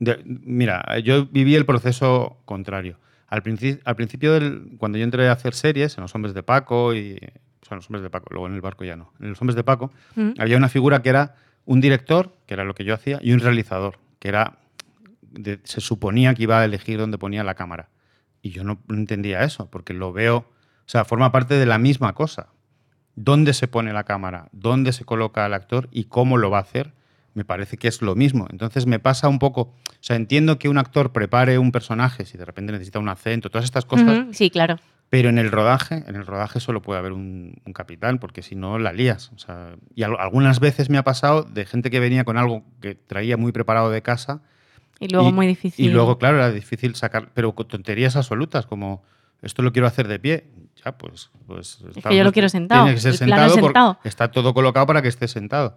De- 0.00 0.20
mira, 0.24 0.98
yo 0.98 1.26
viví 1.26 1.54
el 1.54 1.64
proceso 1.66 2.38
contrario. 2.44 2.98
Al, 3.28 3.42
princi- 3.44 3.80
al 3.84 3.94
principio, 3.94 4.32
del, 4.32 4.72
cuando 4.78 4.98
yo 4.98 5.04
entré 5.04 5.28
a 5.28 5.32
hacer 5.32 5.54
series, 5.54 5.96
en 5.96 6.02
Los 6.02 6.14
Hombres 6.16 6.34
de 6.34 6.42
Paco 6.42 6.92
y. 6.94 7.14
O 7.62 7.66
sea, 7.66 7.74
en 7.74 7.76
Los 7.76 7.86
Hombres 7.86 8.02
de 8.02 8.10
Paco, 8.10 8.26
luego 8.30 8.48
en 8.48 8.54
el 8.54 8.60
barco 8.60 8.84
ya 8.84 8.96
no. 8.96 9.12
En 9.20 9.28
Los 9.28 9.40
Hombres 9.40 9.54
de 9.54 9.62
Paco 9.62 9.92
Mm. 10.16 10.30
había 10.38 10.56
una 10.56 10.68
figura 10.68 11.00
que 11.02 11.10
era 11.10 11.36
un 11.66 11.80
director, 11.80 12.34
que 12.46 12.54
era 12.54 12.64
lo 12.64 12.74
que 12.74 12.82
yo 12.84 12.94
hacía, 12.94 13.20
y 13.22 13.32
un 13.32 13.38
realizador, 13.40 13.98
que 14.18 14.28
era. 14.28 14.56
de- 15.32 15.60
se 15.62 15.80
suponía 15.80 16.34
que 16.34 16.42
iba 16.42 16.58
a 16.58 16.64
elegir 16.64 16.98
dónde 16.98 17.16
ponía 17.16 17.44
la 17.44 17.54
cámara. 17.54 17.88
Y 18.42 18.50
yo 18.50 18.64
no 18.64 18.80
entendía 18.88 19.44
eso, 19.44 19.70
porque 19.70 19.94
lo 19.94 20.12
veo. 20.12 20.38
O 20.38 20.44
sea, 20.86 21.04
forma 21.04 21.30
parte 21.30 21.54
de 21.54 21.66
la 21.66 21.78
misma 21.78 22.14
cosa 22.14 22.48
dónde 23.14 23.52
se 23.54 23.68
pone 23.68 23.92
la 23.92 24.02
cámara, 24.02 24.48
dónde 24.50 24.90
se 24.92 25.04
coloca 25.04 25.46
el 25.46 25.54
actor 25.54 25.88
y 25.92 26.04
cómo 26.04 26.36
lo 26.36 26.50
va 26.50 26.58
a 26.58 26.62
hacer, 26.62 26.94
me 27.34 27.44
parece 27.44 27.76
que 27.76 27.88
es 27.88 28.02
lo 28.02 28.14
mismo. 28.14 28.46
Entonces 28.50 28.86
me 28.86 28.98
pasa 28.98 29.28
un 29.28 29.38
poco, 29.38 29.60
o 29.62 29.74
sea, 30.00 30.16
entiendo 30.16 30.58
que 30.58 30.68
un 30.68 30.78
actor 30.78 31.12
prepare 31.12 31.58
un 31.58 31.72
personaje, 31.72 32.24
si 32.26 32.36
de 32.38 32.44
repente 32.44 32.72
necesita 32.72 32.98
un 32.98 33.08
acento, 33.08 33.50
todas 33.50 33.64
estas 33.64 33.84
cosas, 33.84 34.26
Sí, 34.32 34.50
claro. 34.50 34.76
Pero 35.10 35.28
en 35.28 35.38
el 35.38 35.50
rodaje, 35.50 36.04
en 36.06 36.14
el 36.14 36.24
rodaje 36.24 36.60
solo 36.60 36.82
puede 36.82 37.00
haber 37.00 37.10
un, 37.10 37.54
un 37.64 37.72
capitán, 37.72 38.18
porque 38.18 38.42
si 38.42 38.54
no 38.54 38.78
la 38.78 38.92
lías. 38.92 39.32
O 39.34 39.38
sea, 39.38 39.74
y 39.96 40.04
al- 40.04 40.16
algunas 40.20 40.60
veces 40.60 40.88
me 40.88 40.98
ha 40.98 41.02
pasado 41.02 41.42
de 41.42 41.66
gente 41.66 41.90
que 41.90 41.98
venía 41.98 42.22
con 42.24 42.36
algo 42.36 42.62
que 42.80 42.94
traía 42.94 43.36
muy 43.36 43.50
preparado 43.50 43.90
de 43.90 44.02
casa. 44.02 44.40
Y 45.00 45.08
luego 45.08 45.30
y, 45.30 45.32
muy 45.32 45.46
difícil. 45.48 45.84
Y 45.84 45.88
luego, 45.88 46.16
claro, 46.18 46.36
era 46.36 46.52
difícil 46.52 46.94
sacar, 46.94 47.30
pero 47.34 47.52
con 47.56 47.66
tonterías 47.66 48.14
absolutas, 48.14 48.66
como 48.66 49.02
esto 49.42 49.62
lo 49.62 49.72
quiero 49.72 49.88
hacer 49.88 50.06
de 50.06 50.20
pie. 50.20 50.46
Ya, 50.84 50.96
pues. 50.96 51.30
pues 51.46 51.78
que 52.08 52.16
yo 52.16 52.22
lo 52.22 52.30
quiero 52.30 52.48
sentado, 52.48 52.84
Tiene 52.84 52.94
que 52.94 53.00
ser 53.00 53.10
el 53.12 53.18
sentado. 53.18 53.98
está 54.04 54.30
todo 54.30 54.54
colocado 54.54 54.86
para 54.86 55.02
que 55.02 55.08
esté 55.08 55.26
sentado. 55.26 55.76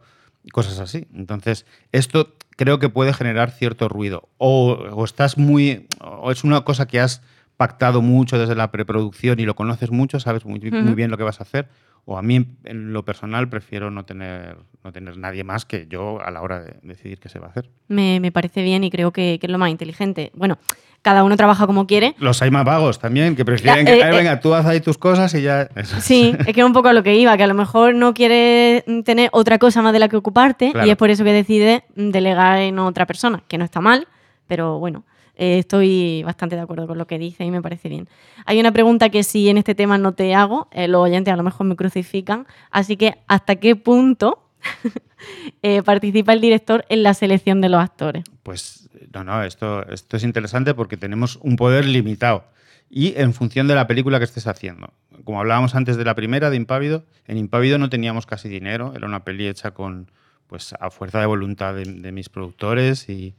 Cosas 0.52 0.80
así. 0.80 1.08
Entonces, 1.14 1.66
esto 1.92 2.36
creo 2.52 2.80
que 2.80 2.90
puede 2.90 3.14
generar 3.14 3.52
cierto 3.52 3.88
ruido. 3.90 4.30
O, 4.38 4.74
o 4.74 5.06
estás 5.06 5.38
muy. 5.38 5.88
O 6.00 6.32
es 6.32 6.44
una 6.44 6.62
cosa 6.62 6.86
que 6.86 7.00
has 7.00 7.22
pactado 7.67 8.01
mucho 8.01 8.38
desde 8.38 8.55
la 8.55 8.72
preproducción 8.72 9.39
y 9.39 9.46
lo 9.46 9.55
conoces 9.55 9.89
mucho, 9.89 10.20
sabes 10.20 10.43
muy, 10.46 10.60
muy 10.60 10.82
Ujú. 10.82 10.96
bien 10.96 11.10
lo 11.10 11.17
que 11.17 11.24
vas 11.24 11.39
a 11.39 11.43
hacer. 11.43 11.70
O 12.03 12.17
a 12.17 12.22
mí, 12.22 12.46
en 12.65 12.91
lo 12.91 13.05
personal, 13.05 13.48
prefiero 13.48 13.89
no 13.89 14.03
tener, 14.03 14.58
no 14.84 14.91
tener 14.91 15.17
nadie 15.17 15.46
más 15.46 15.63
que 15.63 15.88
yo 15.89 16.20
a 16.22 16.29
la 16.32 16.41
hora 16.41 16.60
de 16.60 16.75
decidir 16.84 17.20
qué 17.22 17.29
se 17.29 17.39
va 17.39 17.48
a 17.48 17.51
hacer. 17.51 17.70
Me, 17.88 18.20
me 18.20 18.34
parece 18.34 18.62
bien 18.63 18.84
y 18.84 18.89
creo 18.91 19.12
que, 19.13 19.38
que 19.39 19.48
es 19.48 19.51
lo 19.51 19.58
más 19.58 19.70
inteligente. 19.70 20.29
Bueno, 20.36 20.58
cada 21.01 21.24
uno 21.24 21.38
trabaja 21.38 21.65
como 21.65 21.88
quiere. 21.88 22.13
Los 22.20 22.41
hay 22.41 22.51
más 22.51 22.65
vagos 22.65 23.00
también, 23.00 23.38
que 23.38 23.46
prefieren 23.46 23.86
que, 23.86 23.93
eh, 24.00 24.03
"Ay, 24.03 24.13
eh. 24.13 24.17
venga, 24.17 24.41
tú 24.41 24.53
haz 24.53 24.65
ahí 24.65 24.82
tus 24.82 24.98
cosas 24.98 25.34
y 25.36 25.43
ya. 25.43 25.62
Eso. 25.77 26.01
Sí, 26.01 26.36
es 26.46 26.53
que 26.53 26.60
es 26.60 26.65
un 26.67 26.74
poco 26.74 26.89
a 26.89 26.93
lo 26.93 27.03
que 27.03 27.15
iba, 27.15 27.38
que 27.38 27.43
a 27.43 27.48
lo 27.48 27.53
mejor 27.53 27.96
no 27.96 28.13
quieres 28.13 28.84
tener 29.05 29.29
otra 29.32 29.58
cosa 29.58 29.82
más 29.82 29.93
de 29.93 30.00
la 30.00 30.10
que 30.10 30.17
ocuparte 30.17 30.72
Claro. 30.74 30.86
y 30.86 30.89
es 30.91 30.98
por 30.98 31.10
eso 31.10 31.24
que 31.24 31.32
decides 31.32 31.84
delegar 31.96 32.60
en 32.60 32.79
otra 32.79 33.05
persona, 33.05 33.41
que 33.48 33.58
no 33.58 33.63
está 33.63 33.79
mal, 33.79 34.10
pero 34.46 34.77
bueno, 34.79 35.05
eh, 35.36 35.60
estoy 35.60 36.22
bastante 36.24 36.56
de 36.56 36.62
acuerdo 36.62 36.88
con 36.88 36.98
lo 36.98 37.08
que 37.08 37.18
dice 37.18 37.44
y 37.44 37.52
me 37.52 37.62
parece 37.62 37.90
bien. 37.90 38.08
Hay 38.46 38.60
una 38.60 38.72
pregunta 38.72 39.10
que 39.10 39.24
si 39.24 39.50
en 39.50 39.58
este 39.58 39.74
tema 39.74 39.98
no 39.98 40.13
te 40.13 40.36
hago, 40.36 40.68
eh, 40.72 40.88
los 40.88 41.02
oyentes 41.02 41.34
a 41.34 41.38
lo 41.38 41.44
mejor 41.44 41.66
me 41.66 41.75
crucifican, 41.75 42.46
así 42.70 42.98
que 42.98 43.16
¿hasta 43.28 43.56
qué 43.56 43.75
punto 43.75 44.48
eh, 45.63 45.82
participa 45.84 46.34
el 46.34 46.42
director 46.42 46.86
en 46.90 47.04
la 47.04 47.13
selección 47.13 47.62
de 47.62 47.70
los 47.70 47.82
actores? 47.82 48.24
Pues 48.44 48.90
no, 49.12 49.24
no, 49.24 49.44
esto, 49.44 49.88
esto 49.88 50.18
es 50.18 50.24
interesante 50.24 50.74
porque 50.74 50.98
tenemos 50.98 51.38
un 51.42 51.56
poder 51.56 51.86
limitado. 51.86 52.46
Y 52.90 53.20
en 53.20 53.34
función 53.34 53.68
de 53.68 53.74
la 53.74 53.88
película 53.88 54.20
que 54.20 54.25
estés 54.25 54.46
haciendo. 54.46 54.94
Como 55.24 55.40
hablábamos 55.40 55.74
antes 55.74 55.98
de 55.98 56.06
la 56.06 56.13
primera, 56.13 56.52
de 56.52 56.58
Impávido, 56.58 57.06
en 57.25 57.38
Impávido 57.38 57.80
no 57.80 57.90
teníamos 57.90 58.28
casi 58.28 58.50
dinero, 58.50 58.94
era 58.96 59.08
una 59.08 59.24
peli 59.24 59.48
hecha 59.48 59.72
con, 59.72 60.12
pues, 60.46 60.75
a 60.80 60.92
fuerza 60.92 61.20
de 61.20 61.25
voluntad 61.25 61.74
de, 61.74 61.86
de 61.86 62.12
mis 62.12 62.30
productores 62.30 63.10
y, 63.10 63.34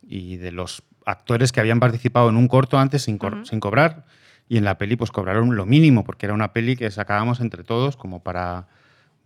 y 0.00 0.36
de 0.36 0.52
los 0.52 0.82
actores 1.06 1.52
que 1.52 1.60
habían 1.60 1.80
participado 1.80 2.28
en 2.28 2.36
un 2.36 2.48
corto 2.48 2.78
antes 2.78 3.02
sin, 3.02 3.18
cobrar. 3.18 4.04
Y 4.48 4.58
en 4.58 4.64
la 4.64 4.76
peli 4.78 4.96
pues 4.96 5.10
cobraron 5.10 5.56
lo 5.56 5.64
mínimo, 5.66 6.04
porque 6.04 6.26
era 6.26 6.34
una 6.34 6.52
peli 6.52 6.76
que 6.76 6.90
sacábamos 6.90 7.40
entre 7.40 7.64
todos 7.64 7.96
como 7.96 8.22
para... 8.22 8.66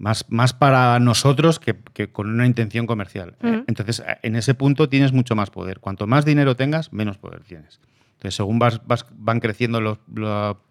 Más, 0.00 0.26
más 0.28 0.52
para 0.52 1.00
nosotros 1.00 1.58
que, 1.58 1.74
que 1.92 2.12
con 2.12 2.30
una 2.30 2.46
intención 2.46 2.86
comercial. 2.86 3.34
Eh. 3.42 3.64
Entonces, 3.66 3.98
a- 3.98 4.18
en 4.22 4.36
ese 4.36 4.54
punto 4.54 4.88
tienes 4.88 5.12
mucho 5.12 5.34
más 5.34 5.50
poder. 5.50 5.80
Cuanto 5.80 6.06
más 6.06 6.24
dinero 6.24 6.54
tengas, 6.54 6.92
menos 6.92 7.18
poder 7.18 7.42
tienes. 7.42 7.80
Entonces, 8.12 8.36
según 8.36 8.60
vas, 8.60 8.80
vas- 8.86 9.06
van 9.16 9.40
creciendo 9.40 9.80
los- 9.80 9.98
lo- 10.14 10.62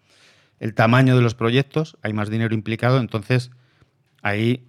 el 0.60 0.72
tamaño 0.74 1.14
de 1.14 1.20
los 1.20 1.34
proyectos, 1.34 1.98
hay 2.00 2.14
más 2.14 2.30
dinero 2.30 2.54
implicado, 2.54 2.98
entonces 3.00 3.50
ahí 4.22 4.64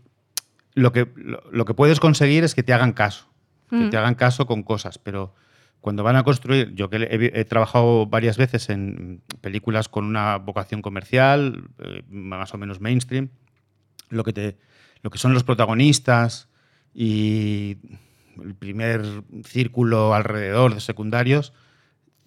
lo 0.76 0.92
que, 0.92 1.10
lo, 1.16 1.42
lo 1.52 1.64
que 1.64 1.74
puedes 1.74 2.02
conseguir 2.02 2.44
es 2.44 2.54
que 2.54 2.62
te 2.62 2.74
hagan 2.74 2.92
caso, 2.92 3.28
que 3.70 3.90
te 3.90 3.98
hagan 3.98 4.16
caso 4.16 4.46
con 4.46 4.64
cosas, 4.64 4.98
pero 4.98 5.34
cuando 5.82 6.04
van 6.04 6.16
a 6.18 6.24
construir, 6.24 6.74
yo 6.74 6.90
que 6.90 6.98
he, 6.98 7.40
he 7.40 7.46
trabajado 7.46 8.06
varias 8.06 8.38
veces 8.38 8.70
en 8.70 9.22
películas 9.42 9.88
con 9.88 10.06
una 10.06 10.38
vocación 10.38 10.82
comercial, 10.82 11.70
eh, 11.80 12.04
más 12.10 12.54
o 12.54 12.58
menos 12.58 12.82
mainstream, 12.82 13.30
lo 14.10 14.24
que, 14.24 14.34
te, 14.34 14.58
lo 15.02 15.10
que 15.10 15.18
son 15.18 15.34
los 15.34 15.44
protagonistas 15.44 16.50
y 16.94 17.78
el 18.44 18.56
primer 18.56 19.24
círculo 19.46 20.14
alrededor 20.14 20.74
de 20.74 20.82
secundarios, 20.82 21.54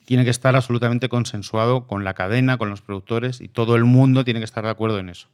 tiene 0.05 0.25
que 0.25 0.31
estar 0.31 0.57
absolutamente 0.57 1.09
consensuado 1.09 1.87
con 1.87 2.05
la 2.05 2.15
cadena, 2.15 2.59
con 2.59 2.71
los 2.71 2.83
productores 2.83 3.41
y 3.41 3.49
todo 3.49 3.77
el 3.77 3.85
mundo 3.85 4.25
tiene 4.25 4.41
que 4.41 4.45
estar 4.45 4.65
de 4.65 4.71
acuerdo 4.71 4.99
en 4.99 5.09
eso. 5.09 5.29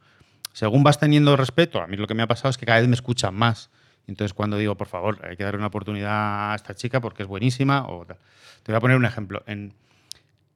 Según 0.53 0.83
vas 0.83 0.99
teniendo 0.99 1.37
respeto, 1.37 1.81
a 1.81 1.87
mí 1.87 1.97
lo 1.97 2.07
que 2.07 2.15
me 2.15 2.23
ha 2.23 2.27
pasado 2.27 2.51
es 2.51 2.59
que 2.59 2.67
cada 2.67 2.81
vez 2.81 2.89
me 2.89 2.95
escuchan 2.95 3.35
más. 3.35 3.71
Entonces 4.09 4.33
cuando 4.35 4.57
digo, 4.57 4.75
por 4.77 4.89
favor, 4.89 5.21
hay 5.25 5.37
que 5.37 5.45
darle 5.45 5.59
una 5.59 5.67
oportunidad 5.69 6.53
a 6.53 6.55
esta 6.57 6.75
chica 6.75 7.01
porque 7.01 7.23
es 7.23 7.29
buenísima, 7.29 7.87
o 7.87 8.05
tal. 8.07 8.17
te 8.65 8.73
voy 8.73 8.77
a 8.79 8.81
poner 8.81 8.97
un 8.97 9.05
ejemplo. 9.05 9.43
En, 9.47 9.73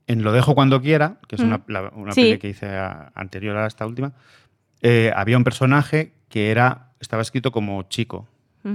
en 0.09 0.23
Lo 0.25 0.33
dejo 0.33 0.55
cuando 0.55 0.81
quiera, 0.83 1.19
que 1.29 1.37
es 1.37 1.43
una, 1.43 1.59
Mm. 1.59 1.63
la- 1.69 1.93
una 1.95 2.13
Sí. 2.13 2.23
peli 2.23 2.39
que 2.39 2.49
hice 2.49 2.67
a- 2.67 3.13
anterior 3.15 3.57
a 3.57 3.67
esta 3.67 3.87
última, 3.87 4.13
eh, 4.83 5.13
había 5.15 5.37
un 5.37 5.45
personaje 5.45 6.13
que 6.29 6.51
era 6.51 6.89
estaba 7.01 7.23
escrito 7.23 7.53
como 7.53 7.83
chico. 7.85 8.27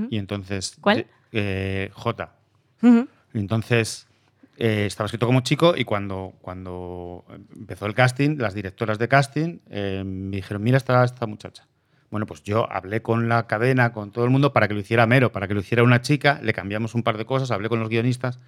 Y 0.09 0.17
entonces... 0.17 0.77
¿Cuál? 0.81 1.05
eh, 1.31 1.89
J. 1.93 2.31
Y 3.33 3.39
Entonces, 3.39 4.07
eh, 4.57 4.85
estaba 4.85 5.05
escrito 5.05 5.25
como 5.27 5.41
chico 5.41 5.75
y 5.77 5.83
cuando, 5.85 6.33
cuando 6.41 7.25
empezó 7.55 7.85
el 7.85 7.93
casting, 7.93 8.37
las 8.37 8.53
directoras 8.53 8.97
de 8.99 9.07
casting 9.07 9.59
me 9.69 10.35
dijeron, 10.37 10.63
mira 10.63 10.77
esta, 10.77 11.03
esta 11.03 11.25
muchacha. 11.27 11.65
Bueno, 12.09 12.25
pues 12.25 12.43
yo 12.43 12.71
hablé 12.71 13.01
con 13.01 13.27
la 13.27 13.47
cadena, 13.47 13.91
con 13.91 14.11
todo 14.11 14.23
el 14.23 14.29
mundo, 14.31 14.53
para 14.53 14.67
que 14.67 14.73
lo 14.73 14.79
hiciera 14.79 15.05
Mero, 15.05 15.31
para 15.31 15.47
que 15.47 15.53
lo 15.53 15.59
hiciera 15.59 15.83
una 15.83 16.01
chica, 16.01 16.39
le 16.41 16.53
cambiamos 16.53 16.95
un 16.95 17.03
par 17.03 17.17
de 17.17 17.25
cosas, 17.25 17.51
hablé 17.51 17.67
con 17.69 17.79
los 17.79 17.89
guionistas 17.89 18.39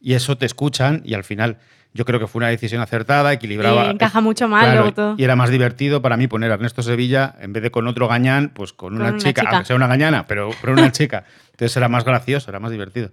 y 0.00 0.14
eso 0.14 0.36
te 0.38 0.46
escuchan 0.46 1.02
y 1.04 1.14
al 1.14 1.24
final 1.24 1.58
yo 1.92 2.04
creo 2.04 2.20
que 2.20 2.26
fue 2.26 2.40
una 2.40 2.48
decisión 2.48 2.80
acertada, 2.80 3.32
equilibraba. 3.32 3.86
Eh, 3.86 3.90
encaja 3.90 4.20
mucho 4.20 4.48
más 4.48 4.64
Claro, 4.64 4.80
luego 4.80 4.94
todo. 4.94 5.14
Y 5.18 5.24
era 5.24 5.36
más 5.36 5.50
divertido 5.50 6.02
para 6.02 6.16
mí 6.16 6.28
poner 6.28 6.50
a 6.50 6.54
Ernesto 6.54 6.82
Sevilla 6.82 7.34
en 7.40 7.52
vez 7.52 7.62
de 7.62 7.70
con 7.70 7.86
otro 7.86 8.08
gañán, 8.08 8.50
pues 8.54 8.72
con 8.72 8.94
una, 8.94 9.10
una 9.10 9.18
chica, 9.18 9.42
chica. 9.42 9.50
aunque 9.50 9.66
sea 9.66 9.76
una 9.76 9.88
gañana, 9.88 10.26
pero, 10.26 10.50
pero 10.60 10.72
una 10.72 10.92
chica. 10.92 11.24
Entonces 11.50 11.76
era 11.76 11.88
más 11.88 12.04
gracioso, 12.04 12.50
era 12.50 12.60
más 12.60 12.70
divertido. 12.70 13.10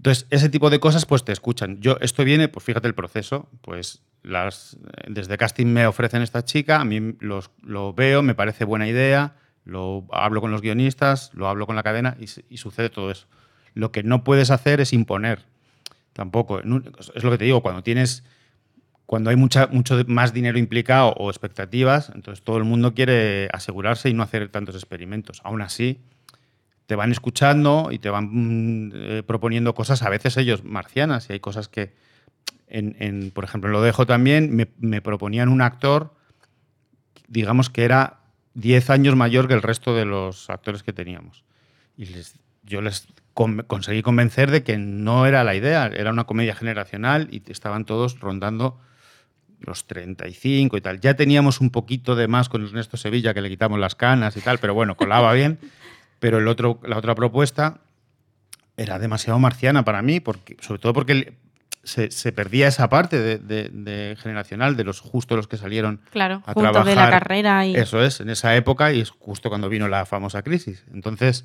Entonces, 0.00 0.26
ese 0.30 0.48
tipo 0.48 0.70
de 0.70 0.80
cosas 0.80 1.04
pues 1.04 1.24
te 1.24 1.32
escuchan. 1.32 1.78
Yo, 1.82 1.98
esto 2.00 2.24
viene, 2.24 2.48
pues 2.48 2.64
fíjate 2.64 2.88
el 2.88 2.94
proceso, 2.94 3.50
pues 3.60 4.00
desde 5.06 5.36
casting 5.36 5.66
me 5.66 5.86
ofrecen 5.86 6.22
esta 6.22 6.42
chica, 6.42 6.80
a 6.80 6.86
mí 6.86 7.16
los, 7.20 7.50
lo 7.60 7.92
veo, 7.92 8.22
me 8.22 8.34
parece 8.34 8.64
buena 8.64 8.88
idea, 8.88 9.36
lo 9.66 10.06
hablo 10.10 10.40
con 10.40 10.52
los 10.52 10.62
guionistas, 10.62 11.30
lo 11.34 11.48
hablo 11.48 11.66
con 11.66 11.76
la 11.76 11.82
cadena 11.82 12.16
y, 12.18 12.24
y 12.48 12.56
sucede 12.56 12.88
todo 12.88 13.10
eso. 13.10 13.26
Lo 13.74 13.92
que 13.92 14.02
no 14.02 14.24
puedes 14.24 14.50
hacer 14.50 14.80
es 14.80 14.94
imponer, 14.94 15.44
tampoco. 16.14 16.60
Es 16.60 17.22
lo 17.22 17.30
que 17.30 17.36
te 17.36 17.44
digo, 17.44 17.60
cuando 17.60 17.82
tienes, 17.82 18.24
cuando 19.04 19.28
hay 19.28 19.36
mucha, 19.36 19.66
mucho 19.66 20.02
más 20.06 20.32
dinero 20.32 20.58
implicado 20.58 21.12
o 21.18 21.28
expectativas, 21.28 22.10
entonces 22.14 22.42
todo 22.42 22.56
el 22.56 22.64
mundo 22.64 22.94
quiere 22.94 23.50
asegurarse 23.52 24.08
y 24.08 24.14
no 24.14 24.22
hacer 24.22 24.48
tantos 24.48 24.76
experimentos. 24.76 25.42
Aún 25.44 25.60
así, 25.60 26.00
te 26.90 26.96
van 26.96 27.12
escuchando 27.12 27.90
y 27.92 28.00
te 28.00 28.10
van 28.10 28.24
mm, 28.32 28.92
eh, 28.96 29.22
proponiendo 29.24 29.76
cosas, 29.76 30.02
a 30.02 30.08
veces 30.10 30.36
ellos 30.36 30.64
marcianas, 30.64 31.30
y 31.30 31.34
hay 31.34 31.38
cosas 31.38 31.68
que, 31.68 31.92
en, 32.66 33.30
por 33.30 33.44
ejemplo, 33.44 33.70
lo 33.70 33.80
dejo 33.80 34.06
también, 34.06 34.66
me, 34.80 35.00
proponían 35.00 35.48
un 35.50 35.62
actor, 35.62 36.12
digamos 37.28 37.70
que 37.70 37.84
era 37.84 38.18
10 38.54 38.90
años 38.90 39.14
mayor 39.14 39.46
que 39.46 39.54
el 39.54 39.62
resto 39.62 39.94
de 39.94 40.04
los 40.04 40.50
actores 40.50 40.82
que 40.82 40.92
teníamos. 40.92 41.44
Y 41.96 42.06
les- 42.06 42.34
yo 42.64 42.82
les 42.82 43.06
con- 43.34 43.62
conseguí 43.68 44.02
convencer 44.02 44.50
de 44.50 44.64
que 44.64 44.76
no 44.76 45.26
era 45.26 45.44
la 45.44 45.54
idea, 45.54 45.86
era 45.86 46.10
una 46.10 46.24
comedia 46.24 46.56
generacional 46.56 47.28
y 47.30 47.40
estaban 47.52 47.84
todos 47.84 48.18
rondando 48.18 48.80
los 49.60 49.86
35 49.86 50.76
y 50.76 50.80
tal. 50.80 50.98
Ya 50.98 51.14
teníamos 51.14 51.60
un 51.60 51.70
poquito 51.70 52.16
de 52.16 52.26
más 52.26 52.48
con 52.48 52.64
Ernesto 52.64 52.96
Sevilla, 52.96 53.32
que 53.32 53.42
le 53.42 53.48
quitamos 53.48 53.78
las 53.78 53.94
canas 53.94 54.36
y 54.36 54.40
tal, 54.40 54.58
pero 54.58 54.74
bueno, 54.74 54.96
colaba 54.96 55.32
bien. 55.34 55.60
Pero 56.20 56.38
el 56.38 56.46
otro, 56.48 56.78
la 56.84 56.96
otra 56.96 57.14
propuesta 57.16 57.78
era 58.76 58.98
demasiado 58.98 59.38
marciana 59.38 59.84
para 59.84 60.00
mí, 60.02 60.20
porque, 60.20 60.56
sobre 60.60 60.80
todo 60.80 60.92
porque 60.92 61.34
se, 61.82 62.10
se 62.10 62.30
perdía 62.32 62.68
esa 62.68 62.88
parte 62.88 63.18
de, 63.18 63.38
de- 63.38 63.68
de 63.70 64.16
generacional, 64.16 64.76
de 64.76 64.84
los 64.84 65.00
justo 65.00 65.34
los 65.36 65.48
que 65.48 65.56
salieron 65.56 66.00
Claro, 66.10 66.42
a 66.46 66.52
juntos 66.52 66.84
de 66.86 66.94
la 66.94 67.02
trabajar. 67.08 67.10
carrera 67.22 67.66
y. 67.66 67.74
Eso 67.74 68.02
es, 68.02 68.20
en 68.20 68.28
esa 68.30 68.54
época 68.54 68.92
y 68.92 69.00
es 69.00 69.10
justo 69.10 69.48
cuando 69.48 69.68
vino 69.68 69.88
la 69.88 70.06
famosa 70.06 70.42
crisis. 70.42 70.84
Entonces, 70.92 71.44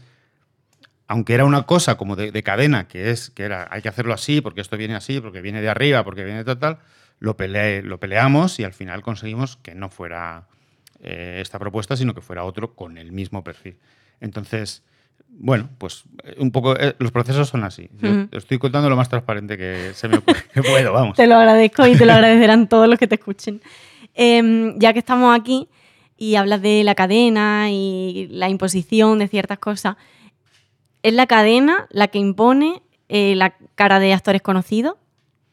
aunque 1.08 1.34
era 1.36 1.46
una 1.46 1.64
cosa 1.64 1.96
como 1.96 2.16
de, 2.16 2.32
de 2.32 2.44
cadena, 2.44 2.88
que 2.88 3.12
es 3.12 3.30
que 3.30 3.44
era 3.44 3.68
hay 3.72 3.82
que 3.82 3.90
hacerlo 3.90 4.14
así, 4.14 4.42
porque 4.42 4.62
esto 4.62 4.76
viene 4.78 4.96
así, 4.96 5.22
porque 5.22 5.42
viene 5.42 5.62
de 5.62 5.70
arriba, 5.70 6.04
porque 6.04 6.24
viene 6.24 6.40
de 6.44 6.46
tal, 6.46 6.60
tal, 6.60 6.78
lo, 7.20 7.38
peleé- 7.38 7.82
lo 7.84 8.00
peleamos 8.00 8.60
y 8.60 8.64
al 8.64 8.74
final 8.74 9.02
conseguimos 9.04 9.58
que 9.58 9.76
no 9.76 9.90
fuera 9.90 10.48
eh, 11.02 11.40
esta 11.42 11.60
propuesta, 11.60 11.96
sino 11.96 12.14
que 12.14 12.22
fuera 12.22 12.44
otro 12.44 12.74
con 12.76 12.98
el 12.98 13.12
mismo 13.12 13.44
perfil. 13.44 13.78
Entonces, 14.26 14.84
bueno, 15.30 15.70
pues 15.78 16.04
eh, 16.24 16.36
un 16.40 16.52
poco 16.52 16.76
eh, 16.78 16.96
los 17.00 17.12
procesos 17.12 17.48
son 17.48 17.64
así. 17.64 17.90
Yo 18.02 18.28
estoy 18.32 18.58
contando 18.58 18.90
lo 18.90 18.96
más 18.96 19.08
transparente 19.10 19.58
que 19.58 19.92
se 19.94 20.08
me 20.08 20.18
ocurre, 20.18 20.40
que 20.54 20.62
puedo, 20.64 20.92
vamos. 20.94 21.16
Te 21.16 21.28
lo 21.28 21.36
agradezco 21.36 21.86
y 21.88 21.96
te 21.96 22.06
lo 22.06 22.14
agradecerán 22.18 22.68
todos 22.68 22.88
los 22.90 22.98
que 23.00 23.08
te 23.08 23.16
escuchen. 23.16 23.62
Em, 24.14 24.78
ya 24.80 24.94
que 24.94 25.00
estamos 25.00 25.38
aquí 25.38 25.68
y 26.18 26.36
hablas 26.36 26.62
de 26.62 26.84
la 26.84 26.96
cadena 26.96 27.70
y 27.72 28.28
la 28.32 28.50
imposición 28.50 29.20
de 29.20 29.28
ciertas 29.28 29.60
cosas, 29.60 29.96
¿es 31.04 31.14
la 31.14 31.28
cadena 31.28 31.88
la 31.92 32.08
que 32.08 32.20
impone 32.20 32.82
eh, 33.10 33.36
la 33.36 33.56
cara 33.76 34.00
de 34.00 34.14
actores 34.14 34.42
conocidos? 34.42 34.96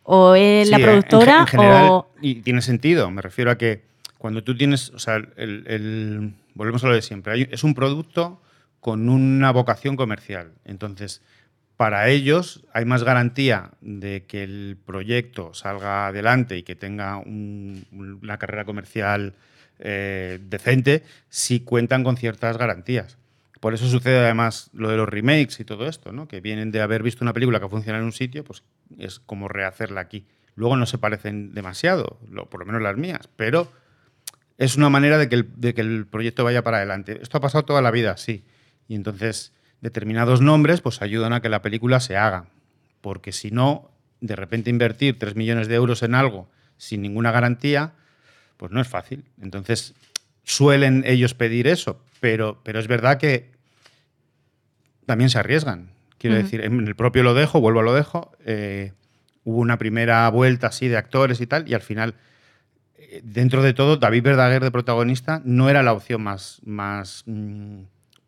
¿O 0.04 0.34
es 0.34 0.68
la 0.68 0.78
Sí, 0.78 0.82
productora 0.82 1.40
en, 1.40 1.46
general, 1.46 1.86
o...? 1.90 2.10
Y 2.20 2.36
tiene 2.36 2.60
sentido. 2.62 3.10
Me 3.10 3.22
refiero 3.22 3.50
a 3.52 3.58
que 3.58 3.84
cuando 4.18 4.42
tú 4.42 4.56
tienes. 4.56 4.90
O 4.90 4.98
sea, 4.98 5.16
el, 5.16 5.64
el- 5.66 6.34
volvemos 6.54 6.82
a 6.84 6.88
lo 6.88 6.94
de 6.94 7.02
siempre. 7.02 7.32
hay- 7.32 7.48
es 7.52 7.62
un 7.62 7.74
producto 7.74 8.40
con 8.82 9.08
una 9.08 9.52
vocación 9.52 9.94
comercial. 9.94 10.54
Entonces, 10.64 11.22
para 11.76 12.08
ellos 12.08 12.64
hay 12.74 12.84
más 12.84 13.04
garantía 13.04 13.70
de 13.80 14.24
que 14.26 14.42
el 14.42 14.76
proyecto 14.84 15.54
salga 15.54 16.08
adelante 16.08 16.56
y 16.58 16.64
que 16.64 16.74
tenga 16.74 17.16
un- 17.16 17.86
una 17.92 18.38
carrera 18.38 18.64
comercial 18.64 19.34
eh, 19.84 20.38
decente 20.48 21.04
si 21.28 21.60
cuentan 21.60 22.02
con 22.04 22.16
ciertas 22.16 22.58
garantías. 22.58 23.18
Por 23.60 23.72
eso 23.72 23.88
sucede 23.88 24.18
además 24.18 24.68
lo 24.72 24.90
de 24.90 24.96
los 24.96 25.08
remakes 25.08 25.60
y 25.60 25.64
todo 25.64 25.86
esto, 25.88 26.10
¿no? 26.12 26.26
que 26.26 26.40
vienen 26.40 26.72
de 26.72 26.80
haber 26.82 27.04
visto 27.04 27.24
una 27.24 27.32
película 27.32 27.60
que 27.60 27.68
funciona 27.68 27.98
en 27.98 28.04
un 28.04 28.12
sitio, 28.12 28.42
pues 28.42 28.64
es 28.98 29.20
como 29.20 29.46
rehacerla 29.46 30.00
aquí. 30.00 30.26
Luego 30.56 30.76
no 30.76 30.86
se 30.86 30.98
parecen 30.98 31.54
demasiado, 31.54 32.18
por 32.50 32.58
lo 32.60 32.66
menos 32.66 32.82
las 32.82 32.96
mías, 32.96 33.28
pero 33.36 33.72
es 34.58 34.76
una 34.76 34.90
manera 34.90 35.18
de 35.18 35.28
que 35.28 35.80
el 35.80 36.06
proyecto 36.06 36.42
vaya 36.44 36.62
para 36.62 36.78
adelante. 36.78 37.20
Esto 37.22 37.38
ha 37.38 37.40
pasado 37.40 37.64
toda 37.64 37.80
la 37.82 37.90
vida, 37.92 38.16
sí. 38.16 38.44
Y 38.88 38.94
entonces 38.94 39.52
determinados 39.80 40.40
nombres 40.40 40.80
pues 40.80 41.02
ayudan 41.02 41.32
a 41.32 41.40
que 41.40 41.48
la 41.48 41.62
película 41.62 42.00
se 42.00 42.16
haga. 42.16 42.46
Porque 43.00 43.32
si 43.32 43.50
no, 43.50 43.90
de 44.20 44.36
repente 44.36 44.70
invertir 44.70 45.18
3 45.18 45.34
millones 45.36 45.68
de 45.68 45.74
euros 45.74 46.02
en 46.02 46.14
algo 46.14 46.48
sin 46.76 47.02
ninguna 47.02 47.30
garantía, 47.30 47.92
pues 48.56 48.72
no 48.72 48.80
es 48.80 48.88
fácil. 48.88 49.24
Entonces 49.40 49.94
suelen 50.44 51.04
ellos 51.06 51.34
pedir 51.34 51.66
eso, 51.66 52.00
pero, 52.20 52.60
pero 52.62 52.78
es 52.78 52.88
verdad 52.88 53.18
que 53.18 53.50
también 55.06 55.30
se 55.30 55.38
arriesgan. 55.38 55.90
Quiero 56.18 56.36
decir, 56.36 56.60
en 56.60 56.86
el 56.86 56.94
propio 56.94 57.24
Lo 57.24 57.34
Dejo, 57.34 57.60
vuelvo 57.60 57.80
a 57.80 57.82
Lo 57.82 57.94
Dejo, 57.94 58.30
eh, 58.44 58.92
hubo 59.42 59.58
una 59.58 59.76
primera 59.78 60.28
vuelta 60.30 60.68
así 60.68 60.86
de 60.86 60.96
actores 60.96 61.40
y 61.40 61.48
tal, 61.48 61.68
y 61.68 61.74
al 61.74 61.80
final, 61.80 62.14
eh, 62.96 63.20
dentro 63.24 63.60
de 63.62 63.74
todo, 63.74 63.96
David 63.96 64.22
Verdaguer 64.22 64.62
de 64.62 64.70
protagonista 64.70 65.42
no 65.44 65.68
era 65.68 65.82
la 65.82 65.92
opción 65.92 66.22
más, 66.22 66.60
más 66.64 67.24
mm, 67.26 67.82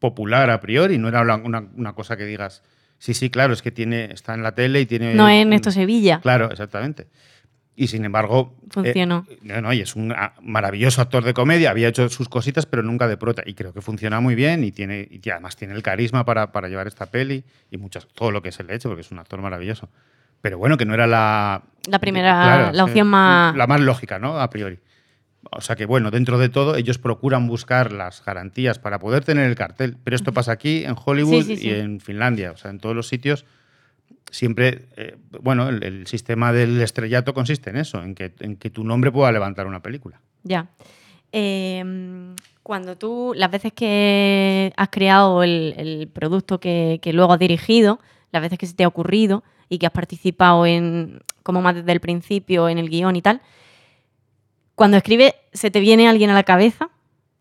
popular 0.08 0.50
a 0.50 0.60
priori, 0.60 0.98
no 0.98 1.08
era 1.08 1.22
una, 1.22 1.64
una 1.74 1.92
cosa 1.94 2.16
que 2.18 2.26
digas, 2.26 2.62
sí, 2.98 3.14
sí, 3.14 3.30
claro, 3.30 3.54
es 3.54 3.62
que 3.62 3.70
tiene, 3.70 4.12
está 4.12 4.34
en 4.34 4.42
la 4.42 4.54
tele 4.54 4.82
y 4.82 4.86
tiene... 4.86 5.14
No 5.14 5.28
es 5.30 5.40
Ernesto 5.40 5.70
Sevilla. 5.70 6.20
Claro, 6.20 6.50
exactamente. 6.50 7.06
Y 7.74 7.86
sin 7.88 8.04
embargo. 8.04 8.54
eh, 8.62 8.66
Funcionó. 8.70 9.26
no, 9.42 9.60
no, 9.62 9.72
y 9.72 9.80
es 9.80 9.96
un 9.96 10.12
ah, 10.12 10.34
maravilloso 10.42 11.00
actor 11.00 11.24
de 11.24 11.32
comedia. 11.32 11.70
Había 11.70 11.88
hecho 11.88 12.08
sus 12.10 12.28
cositas, 12.28 12.66
pero 12.66 12.82
nunca 12.82 13.08
de 13.08 13.16
prota. 13.16 13.42
Y 13.46 13.54
creo 13.54 13.72
que 13.72 13.80
funciona 13.80 14.20
muy 14.20 14.34
bien 14.34 14.62
y, 14.62 14.70
tiene, 14.72 15.08
y 15.10 15.28
además 15.30 15.56
tiene 15.56 15.72
el 15.74 15.82
carisma 15.82 16.24
para, 16.26 16.52
para 16.52 16.68
llevar 16.68 16.86
esta 16.86 17.06
peli 17.06 17.42
y 17.70 17.78
muchas, 17.78 18.06
todo 18.14 18.30
lo 18.30 18.42
que 18.42 18.52
se 18.52 18.62
le 18.62 18.74
eche, 18.74 18.86
porque 18.88 19.00
es 19.00 19.10
un 19.10 19.18
actor 19.18 19.40
maravilloso. 19.40 19.88
Pero 20.42 20.58
bueno, 20.58 20.76
que 20.76 20.84
no 20.84 20.92
era 20.92 21.06
la. 21.06 21.62
La 21.88 21.98
primera- 21.98 22.70
la 22.72 22.84
opción 22.84 23.06
más- 23.08 23.56
La 23.56 23.66
más 23.66 23.80
lógica, 23.80 24.18
¿no? 24.18 24.38
A 24.38 24.50
priori. 24.50 24.78
O 25.50 25.60
sea 25.60 25.76
que, 25.76 25.86
bueno, 25.86 26.10
dentro 26.10 26.38
de 26.38 26.48
todo, 26.48 26.76
ellos 26.76 26.98
procuran 26.98 27.46
buscar 27.46 27.92
las 27.92 28.24
garantías 28.24 28.78
para 28.78 28.98
poder 28.98 29.24
tener 29.24 29.48
el 29.48 29.54
cartel. 29.54 29.96
Pero 30.02 30.16
esto 30.16 30.32
pasa 30.32 30.52
aquí, 30.52 30.84
en 30.84 30.96
Hollywood 31.02 31.42
Sí, 31.42 31.56
sí, 31.56 31.56
sí. 31.56 31.68
y 31.68 31.70
en 31.74 32.00
Finlandia. 32.00 32.52
O 32.52 32.56
sea, 32.56 32.70
en 32.70 32.78
todos 32.78 32.96
los 32.96 33.08
sitios 33.08 33.44
siempre, 34.30 34.86
eh, 34.96 35.16
bueno, 35.40 35.68
el, 35.68 35.82
el 35.84 36.06
sistema 36.06 36.52
del 36.52 36.80
estrellato 36.80 37.34
consiste 37.34 37.70
en 37.70 37.76
eso, 37.76 38.02
en 38.02 38.14
que, 38.14 38.32
en 38.40 38.56
que 38.56 38.70
tu 38.70 38.82
nombre 38.82 39.12
pueda 39.12 39.30
levantar 39.30 39.66
una 39.66 39.80
película. 39.80 40.20
Ya. 40.42 40.66
Eh, 41.32 42.34
cuando 42.64 42.96
tú, 42.96 43.32
las 43.36 43.50
veces 43.50 43.72
que 43.72 44.72
has 44.76 44.88
creado 44.88 45.42
el, 45.42 45.74
el 45.76 46.08
producto 46.08 46.58
que, 46.58 46.98
que 47.02 47.12
luego 47.12 47.32
has 47.34 47.38
dirigido, 47.38 48.00
las 48.32 48.42
veces 48.42 48.58
que 48.58 48.66
se 48.66 48.74
te 48.74 48.84
ha 48.84 48.88
ocurrido 48.88 49.44
y 49.68 49.78
que 49.78 49.86
has 49.86 49.92
participado 49.92 50.64
en, 50.66 51.20
como 51.42 51.60
más 51.60 51.74
desde 51.74 51.92
el 51.92 52.00
principio, 52.00 52.68
en 52.68 52.78
el 52.78 52.88
guion 52.88 53.16
y 53.16 53.22
tal, 53.22 53.42
cuando 54.74 54.96
escribes, 54.96 55.34
¿se 55.52 55.70
te 55.70 55.80
viene 55.80 56.08
alguien 56.08 56.30
a 56.30 56.34
la 56.34 56.42
cabeza? 56.44 56.90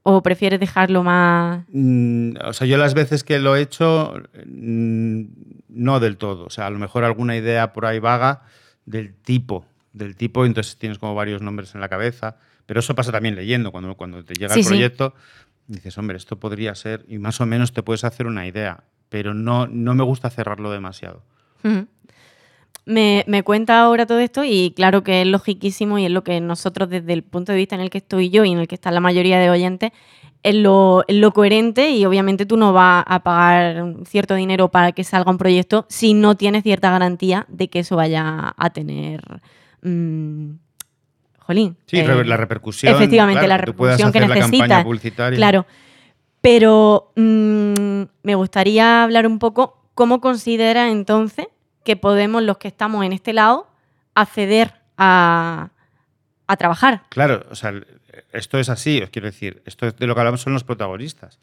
¿O 0.04 0.22
prefieres 0.22 0.60
dejarlo 0.60 1.04
más...? 1.04 1.66
Mm, 1.70 2.34
o 2.44 2.54
sea, 2.54 2.68
yo 2.68 2.78
las 2.78 2.94
veces 2.94 3.24
que 3.24 3.40
lo 3.40 3.56
he 3.56 3.62
hecho, 3.62 4.14
mm, 4.46 5.22
no 5.70 6.00
del 6.00 6.18
todo. 6.18 6.46
O 6.46 6.50
sea, 6.50 6.68
a 6.68 6.70
lo 6.70 6.80
mejor 6.80 7.04
alguna 7.04 7.36
idea 7.38 7.74
por 7.74 7.86
ahí 7.86 8.00
vaga 8.00 8.42
del 8.86 9.14
tipo, 9.16 9.66
del 9.94 10.16
tipo, 10.16 10.46
entonces 10.46 10.78
tienes 10.78 11.00
como 11.00 11.16
varios 11.16 11.42
nombres 11.42 11.74
en 11.76 11.82
la 11.82 11.90
cabeza. 11.90 12.38
Pero 12.66 12.80
eso 12.82 12.96
pasa 12.96 13.12
también 13.12 13.36
leyendo, 13.36 13.72
cuando, 13.72 13.96
cuando 13.96 14.24
te 14.24 14.34
llega 14.36 14.54
Sí, 14.54 14.60
el 14.60 14.64
sí. 14.66 14.70
proyecto, 14.70 15.14
dices, 15.68 15.98
hombre, 15.98 16.18
esto 16.18 16.38
podría 16.40 16.76
ser, 16.76 17.06
y 17.08 17.18
más 17.18 17.40
o 17.42 17.46
menos 17.46 17.74
te 17.74 17.84
puedes 17.84 18.04
hacer 18.04 18.26
una 18.28 18.46
idea, 18.48 18.84
pero 19.10 19.34
no, 19.34 19.68
no 19.68 19.94
me 19.96 20.04
gusta 20.04 20.30
cerrarlo 20.30 20.72
demasiado. 20.72 21.24
Ujú. 21.64 21.88
Me, 22.86 23.24
me 23.28 23.44
cuenta 23.44 23.80
ahora 23.80 24.06
todo 24.06 24.20
esto 24.20 24.44
y 24.44 24.74
claro 24.76 25.04
que 25.04 25.22
es 25.22 25.28
logiquísimo 25.28 26.00
y 26.00 26.06
es 26.06 26.12
lo 26.12 26.24
que 26.24 26.42
nosotros 26.42 26.90
desde 26.90 27.14
el 27.14 27.24
punto 27.24 27.54
de 27.54 27.58
vista 27.58 27.76
en 27.76 27.82
el 27.82 27.90
que 27.90 28.00
estoy 28.00 28.30
yo 28.30 28.44
y 28.44 28.52
en 28.52 28.60
el 28.60 28.68
que 28.68 28.76
está 28.76 28.92
la 28.92 29.00
mayoría 29.00 29.40
de 29.40 29.50
oyentes 29.50 29.92
es 30.44 30.56
lo, 30.56 31.06
es 31.08 31.16
lo 31.16 31.32
coherente 31.32 31.92
y 31.92 32.06
obviamente 32.06 32.46
tú 32.46 32.58
no 32.58 32.74
vas 32.74 33.06
a 33.08 33.24
pagar 33.24 33.86
cierto 34.06 34.36
dinero 34.36 34.68
para 34.68 34.92
que 34.92 35.06
salga 35.06 35.32
un 35.32 35.38
proyecto 35.38 35.86
si 35.88 36.14
no 36.14 36.36
tienes 36.36 36.64
cierta 36.64 36.92
garantía 36.92 37.46
de 37.48 37.70
que 37.70 37.80
eso 37.80 37.96
vaya 37.96 38.54
a 38.58 38.70
tener... 38.72 39.22
mm, 39.82 40.52
jolín. 41.46 41.78
Sí, 41.86 42.00
eh, 42.00 42.24
la 42.26 42.38
repercusión. 42.38 42.94
efectivamente, 42.94 43.48
la 43.48 43.58
que 43.58 43.66
repercusión 43.66 44.12
que 44.12 44.20
necesitas. 44.22 44.84
publicitaria. 44.84 45.38
Claro. 45.38 45.66
Pero 46.42 47.12
mm, 47.16 48.04
me 48.24 48.36
gustaría 48.36 49.04
hablar 49.04 49.28
un 49.28 49.40
poco 49.40 49.78
cómo 49.94 50.20
considera 50.20 50.90
entonces 50.90 51.48
que 51.84 51.96
podemos 51.96 52.42
los 52.44 52.58
que 52.58 52.68
estamos 52.68 53.06
en 53.06 53.14
este 53.14 53.34
lado 53.34 53.68
acceder 54.16 54.74
a, 54.98 55.70
a 56.48 56.58
trabajar. 56.58 57.04
Claro, 57.10 57.46
o 57.50 57.56
sea, 57.56 57.74
esto 58.32 58.60
es 58.60 58.70
así, 58.70 59.02
os 59.02 59.10
quiero 59.10 59.26
decir, 59.28 59.62
esto 59.66 59.88
es 59.88 59.96
de 59.98 60.08
lo 60.08 60.14
que 60.16 60.22
hablamos 60.22 60.42
son 60.42 60.54
los 60.54 60.64
protagonistas. 60.64 61.40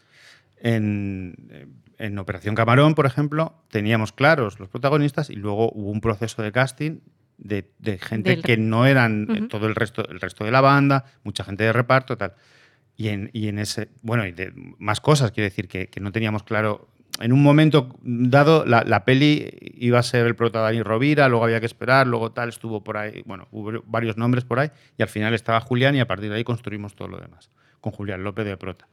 En, 0.63 1.73
en 1.99 2.19
Operación 2.19 2.55
Camarón, 2.55 2.95
por 2.95 3.07
ejemplo, 3.07 3.55
teníamos 3.71 4.13
claros 4.13 4.61
los 4.61 4.69
protagonistas 4.69 5.31
y 5.31 5.35
luego 5.37 5.71
hubo 5.73 5.91
un 5.91 6.01
proceso 6.01 6.43
de 6.43 6.53
casting 6.53 6.99
de, 7.39 7.71
de 7.79 7.99
gente 7.99 8.31
Del- 8.31 8.43
que 8.43 8.57
no 8.59 8.85
eran 8.87 9.27
eh, 9.31 9.39
Ujú. 9.39 9.49
todo 9.49 9.67
el 9.67 9.75
resto, 9.75 10.07
el 10.09 10.21
resto 10.21 10.45
de 10.45 10.51
la 10.51 10.61
banda, 10.61 11.07
mucha 11.25 11.45
gente 11.45 11.65
de 11.65 11.73
reparto, 11.73 12.17
tal. 12.19 12.35
Y 12.97 13.09
en, 13.09 13.31
y 13.33 13.49
en 13.49 13.59
ese, 13.59 13.89
bueno, 14.03 14.27
y 14.27 14.33
de 14.33 14.53
más 14.79 15.01
cosas, 15.01 15.33
quiero 15.33 15.47
decir, 15.49 15.67
que, 15.69 15.89
que 15.89 16.01
no 16.01 16.13
teníamos 16.13 16.43
claro. 16.43 16.89
En 17.21 17.33
un 17.33 17.43
momento 17.43 17.97
dado, 18.03 18.65
la, 18.65 18.83
la 18.85 19.05
peli 19.05 19.49
iba 19.77 19.99
a 19.99 20.03
ser 20.03 20.27
el 20.27 20.35
prota 20.35 20.61
Dani 20.61 20.83
Rovira, 20.83 21.29
luego 21.29 21.45
había 21.45 21.61
que 21.61 21.67
esperar, 21.67 22.07
luego 22.07 22.33
tal, 22.33 22.49
estuvo 22.49 22.83
por 22.83 22.97
ahí, 22.97 23.23
bueno, 23.27 23.47
hubo 23.51 23.83
varios 23.87 24.17
nombres 24.17 24.45
por 24.45 24.59
ahí, 24.59 24.71
y 24.99 25.03
al 25.03 25.09
final 25.09 25.35
estaba 25.35 25.61
Julián, 25.61 25.95
y 25.95 26.01
a 26.01 26.07
partir 26.07 26.31
de 26.31 26.37
ahí 26.37 26.45
construimos 26.45 26.95
todo 26.95 27.09
lo 27.09 27.19
demás, 27.19 27.51
con 27.81 27.93
Julián 27.93 28.25
López 28.25 28.45
de 28.47 28.57
prota. 28.57 28.89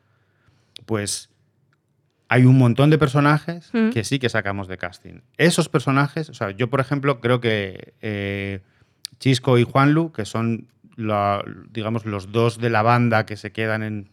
Pues 0.85 1.29
hay 2.29 2.43
un 2.45 2.57
montón 2.57 2.89
de 2.89 2.97
personajes 2.97 3.69
Mm. 3.73 3.89
que 3.91 4.03
sí 4.03 4.19
que 4.19 4.29
sacamos 4.29 4.67
de 4.67 4.77
casting. 4.77 5.21
Esos 5.37 5.69
personajes, 5.69 6.29
o 6.29 6.33
sea, 6.33 6.51
yo 6.51 6.69
por 6.69 6.79
ejemplo 6.81 7.21
creo 7.21 7.39
que 7.39 7.93
eh, 8.01 8.59
Chisco 9.19 9.57
y 9.57 9.63
Juanlu, 9.63 10.11
que 10.11 10.25
son 10.25 10.67
la- 10.97 11.43
digamos 11.71 12.05
los 12.05 12.31
dos 12.31 12.59
de 12.59 12.69
la 12.69 12.81
banda 12.81 13.25
que 13.25 13.37
se 13.37 13.51
quedan 13.51 13.83
en 13.83 14.09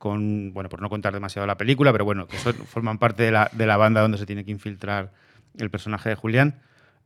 bueno, 0.00 0.68
por 0.68 0.80
no 0.80 0.88
contar 0.88 1.12
demasiado 1.12 1.46
la 1.46 1.56
película, 1.56 1.92
pero 1.92 2.04
bueno, 2.04 2.26
que 2.26 2.36
forman 2.66 2.98
parte 2.98 3.22
de 3.22 3.30
la, 3.30 3.50
de 3.52 3.66
la 3.66 3.76
banda 3.76 4.00
donde 4.00 4.18
se 4.18 4.26
tiene 4.26 4.44
que 4.44 4.50
infiltrar 4.50 5.12
el 5.58 5.70
personaje 5.70 6.08
de 6.08 6.14
Julián. 6.14 6.60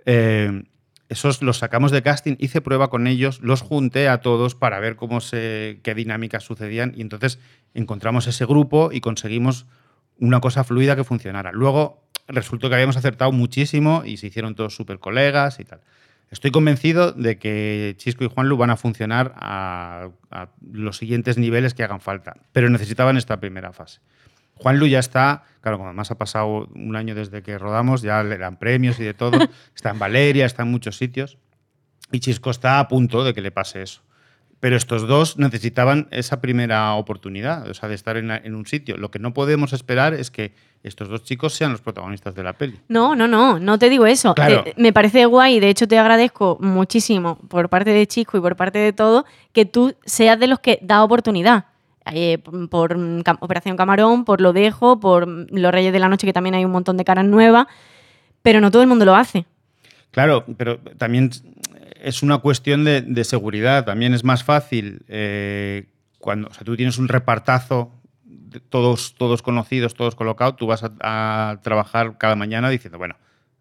Eh, 0.07 0.65
esos 1.09 1.43
los 1.43 1.59
sacamos 1.59 1.91
de 1.91 2.03
casting, 2.03 2.37
hice 2.39 2.61
prueba 2.61 2.89
con 2.89 3.09
ellos, 3.09 3.41
los 3.41 3.63
junté 3.63 4.09
a 4.09 4.21
todos 4.21 4.55
para 4.55 4.79
ver 4.79 4.95
cómo 4.95 5.21
se, 5.21 5.81
qué 5.83 5.95
dinámicas 5.95 6.45
sucedían 6.45 6.93
y 6.97 7.01
entonces 7.01 7.41
encontramos 7.75 8.29
ese 8.29 8.47
grupo 8.47 8.91
y 8.93 9.01
conseguimos 9.01 9.67
una 10.21 10.41
cosa 10.41 10.63
fluida 10.63 10.95
que 10.95 11.03
funcionara. 11.03 11.51
Luego 11.51 12.05
resultó 12.29 12.69
que 12.69 12.77
habíamos 12.77 12.97
acertado 12.97 13.33
muchísimo 13.33 14.03
y 14.05 14.19
se 14.19 14.29
hicieron 14.29 14.55
todos 14.55 14.77
súper 14.77 15.01
colegas 15.01 15.59
y 15.59 15.65
tal. 15.65 15.81
Estoy 16.31 16.53
convencido 16.53 17.11
de 17.13 17.39
que 17.39 17.95
Chisco 17.97 18.25
y 18.25 18.29
Juanlu 18.29 18.57
van 18.57 18.71
a 18.71 18.77
funcionar 18.77 19.35
a, 19.37 20.11
a 20.31 20.49
los 20.73 20.97
siguientes 20.97 21.39
niveles 21.39 21.75
que 21.75 21.83
hagan 21.83 22.01
falta, 22.01 22.37
pero 22.53 22.71
necesitaban 22.71 23.17
esta 23.17 23.41
primera 23.41 23.73
fase. 23.73 24.01
Juanlu 24.55 24.87
ya 24.87 24.99
está, 24.99 25.45
claro, 25.61 25.79
como 25.79 25.89
además 25.89 26.11
ha 26.11 26.19
pasado 26.19 26.69
un 26.75 26.95
año 26.95 27.15
desde 27.15 27.43
que 27.43 27.59
rodamos, 27.59 28.03
ya 28.03 28.23
le 28.23 28.39
dan 28.39 28.59
premios 28.59 29.01
y 29.01 29.05
de 29.05 29.15
todo, 29.15 29.39
está 29.75 29.91
en 29.91 29.99
Valeria, 29.99 30.47
está 30.47 30.63
en 30.63 30.71
muchos 30.71 30.97
sitios, 30.97 31.39
y 32.13 32.21
Chisco 32.21 32.51
está 32.51 32.79
a 32.79 32.87
punto 32.87 33.25
de 33.25 33.35
que 33.35 33.41
le 33.41 33.51
pase 33.51 33.83
eso. 33.83 34.03
Pero 34.61 34.77
estos 34.77 35.09
dos 35.09 35.39
necesitaban 35.39 36.07
esa 36.11 36.41
primera 36.43 36.93
oportunidad, 36.95 37.67
o 37.69 37.73
sea, 37.75 37.89
de 37.89 37.95
estar 37.95 38.17
en, 38.19 38.29
la- 38.29 38.37
en 38.37 38.55
un 38.55 38.67
sitio. 38.67 38.99
Lo 38.99 39.11
que 39.11 39.19
no 39.19 39.33
podemos 39.33 39.73
esperar 39.73 40.13
es 40.13 40.31
que 40.31 40.53
estos 40.83 41.09
dos 41.09 41.25
chicos 41.25 41.55
sean 41.55 41.73
los 41.73 41.81
protagonistas 41.81 42.35
de 42.35 42.43
la 42.43 42.53
peli. 42.53 42.79
No, 42.89 43.17
no, 43.17 43.27
no, 43.27 43.59
no 43.59 43.79
te 43.79 43.89
digo 43.89 44.05
eso. 44.07 44.35
Claro. 44.35 44.65
Te- 44.65 44.75
me 44.77 44.93
parece 44.93 45.25
guay, 45.25 45.61
de 45.61 45.71
hecho 45.71 45.89
te 45.89 45.99
agradezco 45.99 46.59
muchísimo 46.61 47.39
por 47.49 47.71
parte 47.71 47.91
de 47.91 48.07
Chisco 48.07 48.37
y 48.37 48.41
por 48.43 48.55
parte 48.57 48.79
de 48.79 48.93
todo 48.93 49.25
que 49.53 49.65
tú 49.65 49.95
seas 50.05 50.39
de 50.39 50.47
los 50.47 50.61
que 50.61 50.79
da 50.83 51.03
oportunidad. 51.05 51.65
Eh, 52.13 52.39
por 52.71 52.97
Cam- 53.23 53.37
Operación 53.41 53.77
Camarón, 53.77 54.25
por 54.25 54.41
Lo 54.41 54.53
Dejo, 54.53 55.01
por 55.01 55.27
Los 55.27 55.73
Reyes 55.73 55.93
de 55.93 55.99
la 56.01 56.09
Noche, 56.09 56.27
que 56.27 56.33
también 56.33 56.55
hay 56.55 56.65
un 56.65 56.71
montón 56.73 56.97
de 56.97 57.05
caras 57.05 57.25
nuevas, 57.25 57.67
pero 58.43 58.61
no 58.61 58.71
todo 58.71 58.83
el 58.83 58.89
mundo 58.89 59.05
lo 59.05 59.15
hace. 59.15 59.45
Claro, 60.11 60.45
pero 60.57 60.79
también 60.99 61.31
es 62.03 62.23
una 62.23 62.39
cuestión 62.39 62.85
de, 62.85 63.03
de 63.03 63.25
seguridad. 63.25 63.85
También 63.85 64.15
es 64.15 64.25
más 64.25 64.45
fácil 64.45 65.03
eh, 65.09 65.87
cuando 66.19 66.49
o 66.49 66.55
sea, 66.55 66.65
tú 66.65 66.77
tienes 66.77 66.99
un 66.99 67.09
repartazo, 67.09 67.93
de 68.25 68.61
todos, 68.61 69.15
todos 69.17 69.43
conocidos, 69.43 69.95
todos 69.95 70.15
colocados, 70.17 70.57
tú 70.57 70.67
vas 70.67 70.83
a, 70.85 70.91
a 71.01 71.61
trabajar 71.63 72.19
cada 72.19 72.35
mañana 72.37 72.69
diciendo, 72.69 72.99
bueno, 72.99 73.15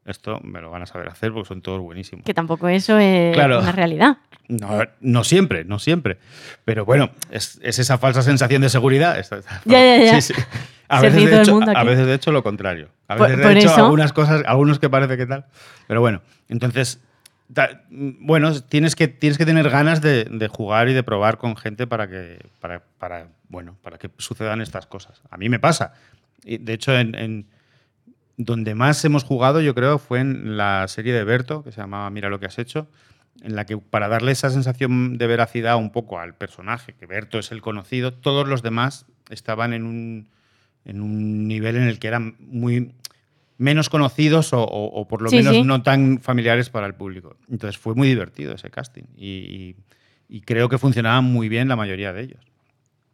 esto 0.05 0.39
me 0.43 0.59
lo 0.61 0.71
van 0.71 0.81
a 0.81 0.85
saber 0.87 1.07
hacer 1.09 1.31
porque 1.31 1.47
son 1.47 1.61
todos 1.61 1.79
buenísimos. 1.81 2.25
Que 2.25 2.33
tampoco 2.33 2.67
eso 2.67 2.97
es 2.97 3.33
Claro. 3.35 3.59
una 3.59 3.71
realidad. 3.71 4.17
No, 4.47 4.79
no 4.99 5.23
siempre, 5.23 5.63
no 5.65 5.77
siempre. 5.77 6.17
Pero 6.65 6.83
bueno, 6.85 7.11
es, 7.29 7.59
es 7.61 7.77
esa 7.77 7.99
falsa 7.99 8.23
sensación 8.23 8.63
de 8.63 8.69
seguridad. 8.69 9.19
Esta- 9.19 9.37
esta- 9.37 9.61
Ya, 9.65 9.79
ya, 9.97 10.03
ya. 10.05 10.21
Sí, 10.21 10.33
sí. 10.33 10.41
A, 10.87 11.01
veces 11.01 11.29
de 11.29 11.41
hecho, 11.41 11.53
mundo 11.53 11.71
a 11.75 11.79
aquí. 11.81 11.87
veces, 11.89 12.07
de 12.07 12.13
hecho, 12.15 12.31
lo 12.31 12.41
contrario. 12.41 12.89
A 13.07 13.15
Por- 13.15 13.27
veces, 13.27 13.37
de 13.37 13.43
por 13.43 13.57
hecho, 13.57 13.67
eso- 13.67 13.83
algunas 13.85 14.11
cosas, 14.11 14.41
algunos 14.47 14.79
que 14.79 14.89
parece 14.89 15.17
que 15.17 15.27
tal. 15.27 15.45
Pero 15.87 16.01
bueno, 16.01 16.23
entonces, 16.47 16.99
bueno, 17.89 18.53
tienes 18.61 18.95
que, 18.95 19.07
tienes 19.07 19.37
que 19.37 19.45
tener 19.45 19.69
ganas 19.69 20.01
de, 20.01 20.47
jugar 20.51 20.89
y 20.89 20.93
de 20.93 21.03
probar 21.03 21.37
con 21.37 21.55
gente 21.57 21.87
para 21.87 22.07
que, 22.07 22.39
para, 22.59 23.27
bueno, 23.47 23.75
para 23.81 23.97
que 23.97 24.09
sucedan 24.17 24.61
estas 24.61 24.85
cosas. 24.85 25.21
A 25.29 25.37
mí 25.37 25.49
me 25.49 25.59
pasa. 25.59 25.93
De 26.43 26.73
hecho, 26.73 26.97
en, 26.97 27.15
en- 27.15 27.45
donde 28.37 28.73
más 28.73 29.03
hemos 29.03 29.25
jugado, 29.25 29.59
yo 29.59 29.75
creo, 29.75 29.99
fue 29.99 30.21
en 30.21 30.55
la 30.55 30.87
serie 30.87 31.11
de 31.13 31.25
Berto, 31.25 31.61
que 31.63 31.73
se 31.73 31.81
llamaba 31.81 32.09
Mira 32.09 32.29
lo 32.29 32.39
que 32.39 32.45
has 32.45 32.57
hecho, 32.57 32.87
en 33.41 33.55
la 33.55 33.65
que 33.65 33.77
para 33.77 34.07
darle 34.07 34.31
esa 34.31 34.49
sensación 34.49 35.17
de 35.17 35.27
veracidad 35.27 35.75
un 35.75 35.91
poco 35.91 36.19
al 36.19 36.35
personaje, 36.35 36.93
que 36.93 37.05
Berto 37.05 37.37
es 37.39 37.51
el 37.51 37.61
conocido, 37.61 38.13
todos 38.13 38.47
los 38.47 38.61
demás 38.61 39.05
estaban 39.29 39.73
en 39.73 39.85
un, 39.85 40.29
en 40.85 41.01
un 41.01 41.47
nivel 41.49 41.75
en 41.75 41.83
el 41.83 41.99
que 41.99 42.07
eran 42.07 42.35
muy 42.39 42.93
menos 43.59 43.89
conocidos 43.89 44.51
o, 44.53 44.63
o- 44.63 44.99
o 45.01 45.07
por 45.07 45.21
lo 45.21 45.29
Sí, 45.29 45.35
menos 45.35 45.53
sí. 45.53 45.61
no 45.63 45.83
tan 45.83 46.19
familiares 46.21 46.69
para 46.71 46.87
el 46.87 46.95
público. 46.95 47.35
Entonces 47.51 47.77
fue 47.79 47.93
muy 47.93 48.07
divertido 48.07 48.55
ese 48.55 48.71
casting 48.71 49.03
y, 49.15 49.27
y- 49.27 49.75
y 50.29 50.41
creo 50.41 50.67
que 50.69 50.77
funcionaban 50.79 51.25
muy 51.25 51.47
bien 51.49 51.67
la 51.67 51.75
mayoría 51.75 52.11
de 52.13 52.23
ellos. 52.23 52.43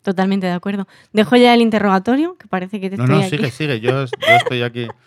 Totalmente 0.03 0.45
de 0.45 0.53
acuerdo. 0.53 0.87
Dejo 1.13 1.35
ya 1.35 1.53
el 1.53 1.61
interrogatorio, 1.61 2.37
que 2.37 2.47
parece 2.47 2.79
que 2.79 2.89
te 2.91 2.95
No, 2.97 3.03
estoy 3.05 3.17
no, 3.19 3.25
aquí. 3.25 3.35
sigue, 3.37 3.51
sigue. 3.51 3.79
Yo, 3.81 4.03
es- 4.03 4.11
yo 4.11 4.35
estoy 4.37 4.61
aquí. 4.61 4.87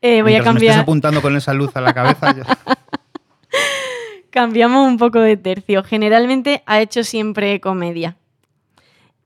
Eh, 0.00 0.22
voy 0.22 0.32
a 0.32 0.40
Mientras 0.40 0.54
me 0.54 0.58
estés 0.58 0.68
cambiar. 0.70 0.80
apuntando 0.80 1.22
con 1.22 1.36
esa 1.36 1.52
luz 1.54 1.74
a 1.76 1.80
la 1.80 1.92
cabeza. 1.94 2.34
yo- 2.36 2.42
Cambiamos 4.30 4.86
un 4.88 4.96
poco 4.98 5.20
de 5.20 5.36
tercio. 5.36 5.82
Generalmente 5.84 6.62
ha 6.66 6.80
hecho 6.80 7.04
siempre 7.04 7.60
comedia. 7.60 8.16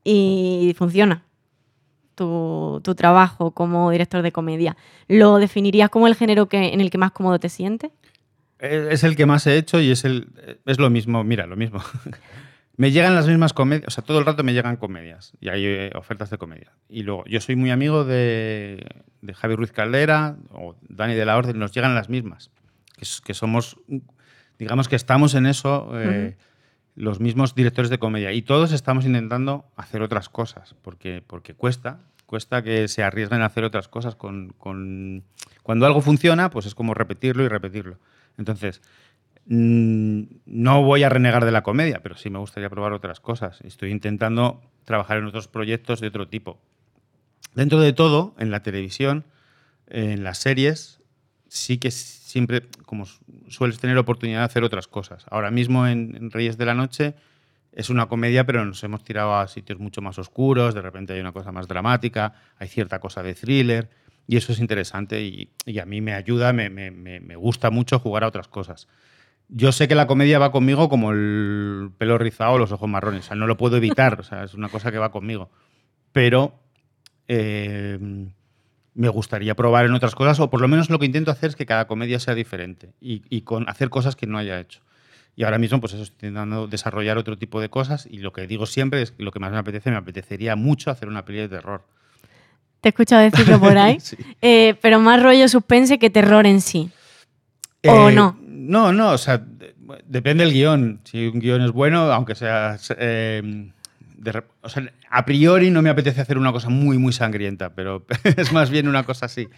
Y 0.05 0.75
funciona. 0.77 1.23
Tu, 2.19 2.81
tu 2.83 2.97
trabajo 2.97 3.53
como 3.53 3.93
director 3.93 4.23
de 4.23 4.33
comedia. 4.33 4.77
¿Lo 5.07 5.37
definirías 5.37 5.89
como 5.89 6.09
el 6.09 6.17
género 6.17 6.49
que, 6.49 6.75
en 6.75 6.81
el 6.81 6.91
que 6.91 6.99
más 6.99 7.13
cómodo 7.13 7.39
te 7.39 7.49
sientes? 7.49 7.93
Es 8.59 9.05
el 9.05 9.15
que 9.15 9.25
más 9.25 9.47
he 9.47 9.57
hecho 9.57 9.81
y 9.81 9.93
es, 9.93 10.05
el, 10.05 10.27
es 10.67 10.81
lo 10.81 10.91
mismo, 10.91 11.23
mira, 11.23 11.47
lo 11.47 11.55
mismo. 11.55 11.81
me 12.77 12.91
llegan 12.91 13.15
las 13.15 13.29
mismas 13.29 13.53
comedias, 13.53 13.87
o 13.87 13.91
sea, 13.91 14.03
todo 14.03 14.19
el 14.19 14.27
rato 14.27 14.43
me 14.43 14.53
llegan 14.53 14.77
comedias 14.77 15.33
y 15.41 15.49
hay 15.49 15.65
eh, 15.65 15.91
ofertas 15.95 16.31
de 16.31 16.39
comedia. 16.39 16.73
Y 16.89 17.03
luego, 17.05 17.25
yo 17.27 17.41
soy 17.41 17.55
muy 17.55 17.71
amigo 17.71 18.05
de, 18.05 18.85
de 19.21 19.35
Javi 19.35 19.55
Ruiz 19.55 19.71
Caldera 19.71 20.37
o 20.51 20.75
Dani 20.89 21.15
de 21.15 21.25
la 21.25 21.37
Orden, 21.37 21.59
nos 21.59 21.73
llegan 21.73 21.95
las 21.95 22.09
mismas. 22.09 22.51
Que 23.25 23.35
somos, 23.35 23.77
digamos 24.59 24.89
que 24.89 24.97
estamos 24.97 25.35
en 25.35 25.47
eso, 25.47 25.91
eh, 25.95 26.37
los 26.97 27.21
mismos 27.21 27.55
directores 27.55 27.91
de 27.91 27.99
comedia. 27.99 28.33
Y 28.33 28.43
todos 28.43 28.73
estamos 28.73 29.05
intentando 29.05 29.67
hacer 29.77 30.03
otras 30.03 30.29
cosas, 30.29 30.75
porque, 30.83 31.23
porque 31.25 31.55
cuesta, 31.55 32.01
cuesta 32.29 32.63
que 32.63 32.87
se 32.89 33.03
arriesguen 33.03 33.41
a 33.43 33.47
hacer 33.47 33.65
otras 33.65 33.89
cosas. 33.89 34.15
Con, 34.15 34.51
con- 34.59 35.25
Cuando 35.65 35.87
algo 35.87 36.01
funciona, 36.03 36.51
pues 36.51 36.67
es 36.67 36.75
como 36.75 36.93
repetirlo 36.95 37.43
y 37.43 37.49
repetirlo. 37.49 37.99
Entonces, 38.37 38.83
mm, 39.47 40.23
no 40.47 40.83
voy 40.83 41.03
a 41.05 41.09
renegar 41.09 41.45
de 41.45 41.53
la 41.53 41.63
comedia, 41.63 42.01
pero 42.03 42.17
sí 42.17 42.29
me 42.31 42.39
gustaría 42.39 42.69
probar 42.69 42.93
otras 42.93 43.19
cosas. 43.21 43.61
Estoy 43.63 43.91
intentando 43.91 44.61
trabajar 44.85 45.17
en 45.19 45.25
otros 45.25 45.49
proyectos 45.49 46.01
de 46.01 46.09
otro 46.09 46.29
tipo. 46.29 46.61
Dentro 47.55 47.81
de 47.81 47.93
todo, 47.95 48.35
en 48.39 48.51
la 48.51 48.63
televisión, 48.63 49.25
en 49.89 50.23
las 50.23 50.37
series, 50.39 51.01
sí 51.49 51.79
que 51.79 51.91
siempre, 51.91 52.63
como 52.85 53.07
su- 53.07 53.25
sueles 53.49 53.79
tener 53.81 53.97
oportunidad 53.97 54.41
de 54.41 54.45
hacer 54.45 54.65
otras 54.65 54.87
cosas. 54.87 55.25
Ahora 55.31 55.51
mismo 55.51 55.87
en 55.87 56.31
Reyes 56.31 56.59
de 56.59 56.67
la 56.67 56.75
Noche 56.75 57.15
es 57.73 57.91
una 57.91 58.07
comedia, 58.07 58.45
pero 58.45 58.65
nos 58.65 58.83
hemos 58.85 59.05
tirado 59.05 59.37
a 59.37 59.47
sitios 59.49 59.79
mucho 59.79 60.01
más 60.03 60.19
oscuros, 60.19 60.75
de 60.75 60.83
repente 60.83 61.13
hay 61.13 61.21
una 61.21 61.33
cosa 61.33 61.53
más 61.53 61.69
dramática, 61.69 62.35
hay 62.59 62.69
cierta 62.69 62.99
cosa 62.99 63.23
de 63.23 63.35
thriller, 63.35 63.89
y 64.27 64.37
eso 64.37 64.53
es 64.53 64.61
interesante 64.61 65.23
y, 65.23 65.51
a 65.79 65.85
mí 65.87 66.01
me 66.01 66.13
ayuda, 66.15 66.53
me, 66.53 66.69
me- 66.71 66.91
me- 66.91 67.21
gusta 67.37 67.71
mucho 67.71 67.99
jugar 67.99 68.25
a 68.25 68.29
otras 68.29 68.49
cosas. 68.49 68.89
Yo 69.49 69.73
sé 69.73 69.89
que 69.89 69.95
la 69.95 70.07
comedia 70.07 70.39
va 70.39 70.53
conmigo 70.53 70.89
como 70.91 71.13
el 71.13 71.91
pelo 71.97 72.19
rizado 72.19 72.53
o 72.53 72.59
los 72.59 72.71
ojos 72.73 72.89
marrones, 72.89 73.31
o 73.31 73.35
no 73.35 73.47
lo 73.47 73.57
puedo 73.57 73.77
evitar, 73.79 74.23
es 74.45 74.55
una 74.55 74.69
cosa 74.69 74.91
que 74.93 74.99
va 74.99 75.11
conmigo. 75.11 75.51
Pero 76.13 76.59
eh, 77.29 77.99
me 78.95 79.09
gustaría 79.09 79.55
probar 79.55 79.87
en 79.87 79.95
otras 79.95 80.15
cosas, 80.15 80.41
o 80.41 80.51
por 80.51 80.61
lo 80.61 80.69
menos 80.69 80.91
lo 80.91 80.99
que 80.99 81.07
intento 81.07 81.31
hacer 81.31 81.51
es 81.51 81.57
que 81.57 81.67
cada 81.67 81.87
comedia 81.87 82.19
sea 82.19 82.35
diferente 82.35 82.93
y, 83.01 83.23
y 83.31 83.43
con 83.43 83.69
hacer 83.69 83.89
cosas 83.91 84.17
que 84.17 84.27
no 84.27 84.39
haya 84.39 84.59
hecho. 84.61 84.81
Y 85.39 85.45
ahora 85.45 85.59
mismo, 85.59 85.79
pues 85.79 85.93
eso, 85.93 86.03
estoy 86.03 86.31
intentando 86.31 86.67
desarrollar 86.67 87.17
otro 87.17 87.39
tipo 87.39 87.61
de 87.61 87.69
cosas 87.69 88.09
y 88.11 88.19
lo 88.19 88.33
que 88.33 88.45
digo 88.49 88.67
siempre 88.67 89.03
es 89.03 89.13
que 89.13 89.23
lo 89.23 89.31
que 89.31 89.39
más 89.39 89.53
me 89.53 89.59
apetece, 89.59 89.89
me 89.89 89.97
apetecería 89.97 90.57
mucho 90.57 90.91
hacer 90.91 91.07
una 91.07 91.25
peli 91.25 91.39
de 91.39 91.49
terror. 91.49 91.85
Te 92.81 92.89
he 92.89 92.91
escuchado 92.91 93.23
decirlo 93.23 93.61
por 93.61 93.79
ahí. 93.79 94.01
Sí. 94.01 94.17
Eh, 94.43 94.75
pero 94.83 94.99
más 94.99 95.23
rollo 95.23 95.47
suspense 95.47 96.01
que 96.01 96.11
terror 96.11 96.45
en 96.45 96.61
sí. 96.61 96.91
¿O 97.87 98.11
no? 98.11 98.37
No, 98.43 98.93
no, 98.93 99.13
o 99.13 99.19
sea, 99.19 99.39
de- 99.39 99.77
depende 100.07 100.43
del 100.43 100.53
guion. 100.53 101.01
Si 101.05 101.29
un 101.29 101.39
guion 101.39 101.63
es 101.63 101.71
bueno, 101.71 102.11
aunque 102.11 102.35
sea... 102.35 102.77
eh, 102.99 103.71
de 104.17 104.43
o 104.63 104.69
sea, 104.69 104.93
a 105.09 105.25
priori 105.25 105.71
no 105.71 105.83
me 105.83 105.91
apetece 105.91 106.21
hacer 106.21 106.37
una 106.37 106.51
cosa 106.51 106.69
muy, 106.69 106.99
muy 106.99 107.13
sangrienta, 107.13 107.73
pero 107.73 108.05
es 108.25 108.53
más 108.53 108.71
bien 108.71 108.89
una 108.89 109.05
cosa 109.05 109.27
así. 109.27 109.49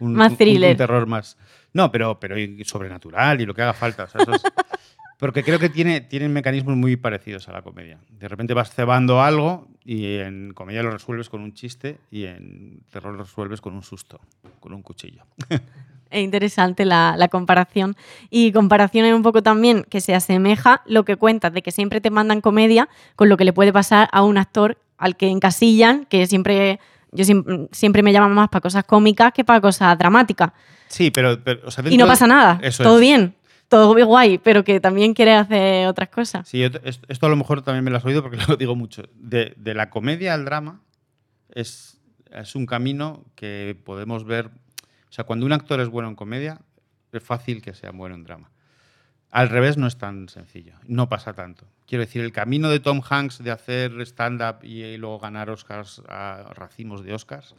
Un, 0.00 0.12
Más 0.16 0.36
thriller. 0.36 0.72
Un, 0.72 0.76
terror 0.76 1.06
más... 1.06 1.38
No, 1.72 1.90
pero, 1.90 2.20
pero 2.20 2.36
sobrenatural 2.66 3.40
y 3.40 3.46
lo 3.46 3.54
que 3.54 3.62
haga 3.62 3.72
falta. 3.72 4.04
o 4.04 4.08
sea, 4.08 4.20
eso 4.20 4.34
es- 4.34 4.42
porque 5.20 5.44
creo 5.44 5.58
que 5.58 5.68
tiene, 5.68 6.00
tienen 6.00 6.32
mecanismos 6.32 6.76
muy 6.76 6.96
parecidos 6.96 7.48
a 7.48 7.52
la 7.52 7.62
comedia. 7.62 7.98
De 8.08 8.26
repente 8.26 8.54
vas 8.54 8.70
cebando 8.74 9.20
algo 9.22 9.68
y 9.84 10.16
en 10.16 10.52
comedia 10.54 10.82
lo 10.82 10.90
resuelves 10.90 11.28
con 11.28 11.40
un 11.42 11.52
chiste 11.54 11.98
y 12.10 12.24
en 12.24 12.80
terror 12.90 13.12
lo 13.14 13.22
resuelves 13.22 13.60
con 13.60 13.74
un 13.74 13.82
susto, 13.82 14.20
con 14.58 14.72
un 14.72 14.82
cuchillo. 14.82 15.22
Es 16.10 16.24
interesante 16.24 16.84
la, 16.84 17.14
la 17.16 17.28
comparación. 17.28 17.94
Y 18.30 18.50
comparación 18.50 19.06
es 19.06 19.14
un 19.14 19.22
poco 19.22 19.44
también 19.44 19.84
que 19.88 20.00
se 20.00 20.12
asemeja 20.12 20.82
lo 20.84 21.04
que 21.04 21.14
cuentas 21.14 21.52
de 21.52 21.62
que 21.62 21.70
siempre 21.70 22.00
te 22.00 22.10
mandan 22.10 22.40
comedia 22.40 22.88
con 23.14 23.28
lo 23.28 23.36
que 23.36 23.44
le 23.44 23.52
puede 23.52 23.72
pasar 23.72 24.08
a 24.10 24.24
un 24.24 24.36
actor 24.36 24.76
al 24.98 25.16
que 25.16 25.28
encasillan, 25.28 26.06
que 26.06 26.26
siempre, 26.26 26.80
yo 27.12 27.24
siem- 27.24 27.68
siempre 27.70 28.02
me 28.02 28.12
llaman 28.12 28.32
más 28.34 28.48
para 28.48 28.60
cosas 28.60 28.82
cómicas 28.82 29.32
que 29.32 29.44
para 29.44 29.60
cosas 29.60 29.96
dramáticas. 29.96 30.50
Sí, 30.88 31.12
pero... 31.12 31.40
pero, 31.44 31.60
o 31.68 31.70
sea, 31.70 31.84
Y 31.88 31.96
no 31.96 32.08
pasa 32.08 32.26
nada, 32.26 32.60
todo 32.82 32.96
es. 32.96 33.00
bien, 33.00 33.36
todo 33.70 33.92
muy 33.92 34.02
guay, 34.02 34.38
pero 34.38 34.64
que 34.64 34.80
también 34.80 35.14
quiere 35.14 35.32
hacer 35.32 35.86
otras 35.86 36.08
cosas. 36.08 36.48
Sí, 36.48 36.62
esto 36.62 37.26
a 37.26 37.28
lo 37.28 37.36
mejor 37.36 37.62
también 37.62 37.84
me 37.84 37.90
lo 37.90 37.96
has 37.96 38.04
oído 38.04 38.20
porque 38.20 38.36
lo 38.48 38.56
digo 38.56 38.74
mucho. 38.74 39.04
De, 39.14 39.54
de 39.56 39.74
la 39.74 39.88
comedia 39.90 40.34
al 40.34 40.44
drama 40.44 40.82
es, 41.54 42.00
es 42.32 42.54
un 42.56 42.66
camino 42.66 43.24
que 43.36 43.80
podemos 43.84 44.24
ver. 44.24 44.46
O 45.08 45.12
sea, 45.12 45.24
cuando 45.24 45.46
un 45.46 45.52
actor 45.52 45.80
es 45.80 45.88
bueno 45.88 46.08
en 46.08 46.16
comedia, 46.16 46.60
es 47.12 47.22
fácil 47.22 47.62
que 47.62 47.72
sea 47.72 47.92
bueno 47.92 48.16
en 48.16 48.24
drama. 48.24 48.50
Al 49.30 49.48
revés 49.48 49.76
no 49.76 49.86
es 49.86 49.96
tan 49.96 50.28
sencillo, 50.28 50.74
no 50.88 51.08
pasa 51.08 51.32
tanto. 51.32 51.64
Quiero 51.86 52.04
decir, 52.04 52.24
el 52.24 52.32
camino 52.32 52.68
de 52.70 52.80
Tom 52.80 53.00
Hanks 53.08 53.38
de 53.44 53.52
hacer 53.52 54.00
stand-up 54.00 54.64
y 54.64 54.96
luego 54.96 55.20
ganar 55.20 55.48
Oscars 55.48 56.02
a 56.08 56.50
racimos 56.54 57.04
de 57.04 57.14
Oscars, 57.14 57.54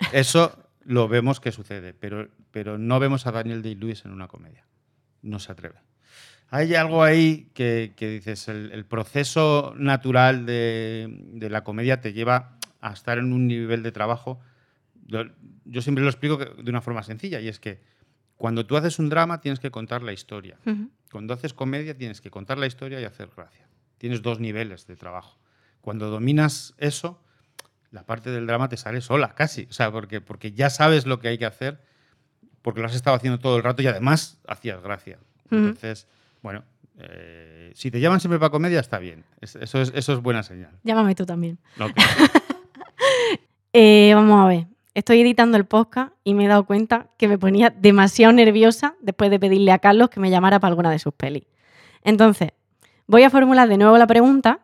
eso 0.12 0.58
lo 0.84 1.06
vemos 1.06 1.38
que 1.38 1.52
sucede, 1.52 1.94
pero, 1.94 2.28
pero 2.50 2.78
no 2.78 2.98
vemos 2.98 3.28
a 3.28 3.30
Daniel 3.30 3.62
Day-Lewis 3.62 4.04
en 4.04 4.10
una 4.10 4.26
comedia. 4.26 4.64
No 5.22 5.38
se 5.38 5.52
atreve. 5.52 5.76
Hay 6.50 6.74
algo 6.74 7.02
ahí 7.02 7.50
que, 7.54 7.94
que 7.96 8.10
dices, 8.10 8.48
el, 8.48 8.72
el 8.72 8.84
proceso 8.84 9.72
natural 9.78 10.44
de, 10.44 11.08
de 11.32 11.48
la 11.48 11.64
comedia 11.64 12.02
te 12.02 12.12
lleva 12.12 12.58
a 12.82 12.92
estar 12.92 13.16
en 13.16 13.32
un 13.32 13.46
nivel 13.46 13.82
de 13.82 13.92
trabajo. 13.92 14.40
Yo, 15.06 15.80
siempre 15.80 16.04
lo 16.04 16.10
explico 16.10 16.36
de 16.36 16.70
una 16.70 16.82
forma 16.82 17.02
sencilla 17.02 17.40
y 17.40 17.48
es 17.48 17.58
que 17.58 17.80
cuando 18.36 18.66
tú 18.66 18.76
haces 18.76 18.98
un 18.98 19.08
drama 19.08 19.40
tienes 19.40 19.60
que 19.60 19.70
contar 19.70 20.02
la 20.02 20.12
historia. 20.12 20.58
Cuando 21.10 21.32
haces 21.32 21.54
comedia 21.54 21.96
tienes 21.96 22.20
que 22.20 22.30
contar 22.30 22.58
la 22.58 22.66
historia 22.66 23.00
y 23.00 23.04
hacer 23.04 23.30
gracia. 23.34 23.68
Tienes 23.98 24.20
dos 24.20 24.40
niveles 24.40 24.86
de 24.86 24.96
trabajo. 24.96 25.38
Cuando 25.80 26.10
dominas 26.10 26.74
eso, 26.78 27.22
la 27.90 28.04
parte 28.04 28.30
del 28.30 28.46
drama 28.46 28.68
te 28.68 28.76
sale 28.76 29.00
sola, 29.00 29.34
casi. 29.34 29.68
O 29.70 29.72
sea, 29.72 29.92
porque, 29.92 30.20
porque 30.20 30.52
ya 30.52 30.70
sabes 30.70 31.06
lo 31.06 31.20
que 31.20 31.28
hay 31.28 31.38
que 31.38 31.46
hacer, 31.46 31.80
porque 32.62 32.80
lo 32.80 32.86
has 32.86 32.94
estado 32.94 33.16
haciendo 33.16 33.38
todo 33.38 33.56
el 33.56 33.62
rato 33.62 33.82
y 33.82 33.86
además 33.86 34.38
hacías 34.46 34.82
gracia. 34.82 35.18
Entonces, 35.50 36.06
bueno, 36.42 36.62
eh, 36.98 37.72
si 37.74 37.90
te 37.90 38.00
llaman 38.00 38.20
siempre 38.20 38.38
para 38.38 38.50
comedia, 38.50 38.80
está 38.80 38.98
bien. 38.98 39.24
Es- 39.40 39.56
eso, 39.56 39.80
es, 39.80 39.92
eso 39.94 40.12
es 40.14 40.20
buena 40.20 40.42
señal. 40.42 40.70
Llámame 40.84 41.14
tú 41.14 41.26
también. 41.26 41.58
Eh, 43.72 44.12
vamos 44.14 44.38
a 44.40 44.46
ver. 44.48 44.66
Estoy 44.94 45.22
editando 45.22 45.56
el 45.56 45.64
podcast 45.64 46.12
y 46.24 46.34
me 46.34 46.44
he 46.44 46.48
dado 46.48 46.66
cuenta 46.66 47.06
que 47.16 47.26
me 47.28 47.38
ponía 47.38 47.70
demasiado 47.70 48.32
nerviosa 48.32 48.94
después 49.00 49.30
de 49.30 49.40
pedirle 49.40 49.72
a 49.72 49.78
Carlos 49.78 50.10
que 50.10 50.20
me 50.20 50.30
llamara 50.30 50.60
para 50.60 50.70
alguna 50.70 50.90
de 50.90 50.98
sus 50.98 51.14
pelis. 51.14 51.44
Entonces, 52.04 52.50
voy 53.06 53.22
a 53.22 53.30
formular 53.30 53.68
de 53.68 53.78
nuevo 53.78 53.96
la 53.96 54.06
pregunta 54.06 54.60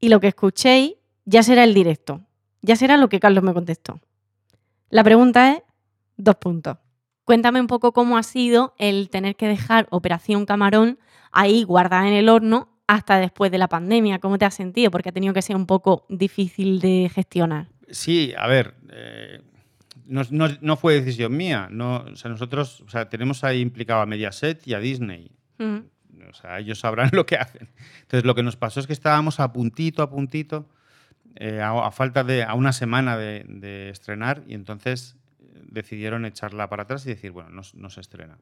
y 0.00 0.08
lo 0.08 0.18
que 0.18 0.26
escuchéis 0.28 0.94
ya 1.24 1.44
será 1.44 1.62
el 1.62 1.74
directo. 1.74 2.22
Ya 2.60 2.74
será 2.74 2.96
lo 2.96 3.08
que 3.08 3.20
Carlos 3.20 3.44
me 3.44 3.54
contestó. 3.54 4.00
La 4.90 5.04
pregunta 5.04 5.52
es, 5.52 5.62
dos 6.16 6.34
puntos. 6.36 6.76
Cuéntame 7.28 7.60
un 7.60 7.66
poco 7.66 7.92
cómo 7.92 8.16
ha 8.16 8.22
sido 8.22 8.74
el 8.78 9.10
tener 9.10 9.36
que 9.36 9.46
dejar 9.46 9.86
Operación 9.90 10.46
Camarón 10.46 10.98
ahí 11.30 11.62
guardada 11.62 12.08
en 12.08 12.14
el 12.14 12.30
horno 12.30 12.70
hasta 12.86 13.18
después 13.18 13.50
de 13.52 13.58
la 13.58 13.68
pandemia. 13.68 14.18
¿Cómo 14.18 14.38
te 14.38 14.46
has 14.46 14.54
sentido? 14.54 14.90
Porque 14.90 15.10
ha 15.10 15.12
tenido 15.12 15.34
que 15.34 15.42
ser 15.42 15.54
un 15.54 15.66
poco 15.66 16.06
difícil 16.08 16.80
de 16.80 17.10
gestionar. 17.14 17.66
Sí, 17.90 18.32
a 18.34 18.46
ver, 18.46 18.76
eh, 18.90 19.42
no, 20.06 20.22
no- 20.30 20.48
no 20.62 20.76
fue 20.78 20.94
decisión 20.94 21.36
mía. 21.36 21.68
No, 21.70 21.96
o 21.98 22.16
sea, 22.16 22.30
nosotros 22.30 22.80
o 22.80 22.88
sea, 22.88 23.10
tenemos 23.10 23.44
ahí 23.44 23.60
implicado 23.60 24.00
a 24.00 24.06
Mediaset 24.06 24.66
y 24.66 24.72
a 24.72 24.78
Disney. 24.80 25.30
O 25.60 26.32
sea, 26.32 26.58
ellos 26.60 26.78
sabrán 26.80 27.10
lo 27.12 27.26
que 27.26 27.36
hacen. 27.36 27.68
Entonces, 28.00 28.24
lo 28.24 28.34
que 28.34 28.42
nos 28.42 28.56
pasó 28.56 28.80
es 28.80 28.86
que 28.86 28.94
estábamos 28.94 29.38
a 29.38 29.52
puntito, 29.52 30.02
a 30.02 30.08
puntito, 30.08 30.66
eh, 31.36 31.60
a, 31.60 31.72
a 31.88 31.90
falta 31.90 32.24
de 32.24 32.42
a 32.42 32.54
una 32.54 32.72
semana 32.72 33.18
de, 33.18 33.44
de 33.46 33.90
estrenar, 33.90 34.44
y 34.46 34.54
entonces 34.54 35.17
decidieron 35.64 36.24
echarla 36.24 36.68
para 36.68 36.84
atrás 36.84 37.06
y 37.06 37.10
decir, 37.10 37.32
bueno, 37.32 37.50
no, 37.50 37.62
no 37.74 37.90
se 37.90 38.00
estrena. 38.00 38.38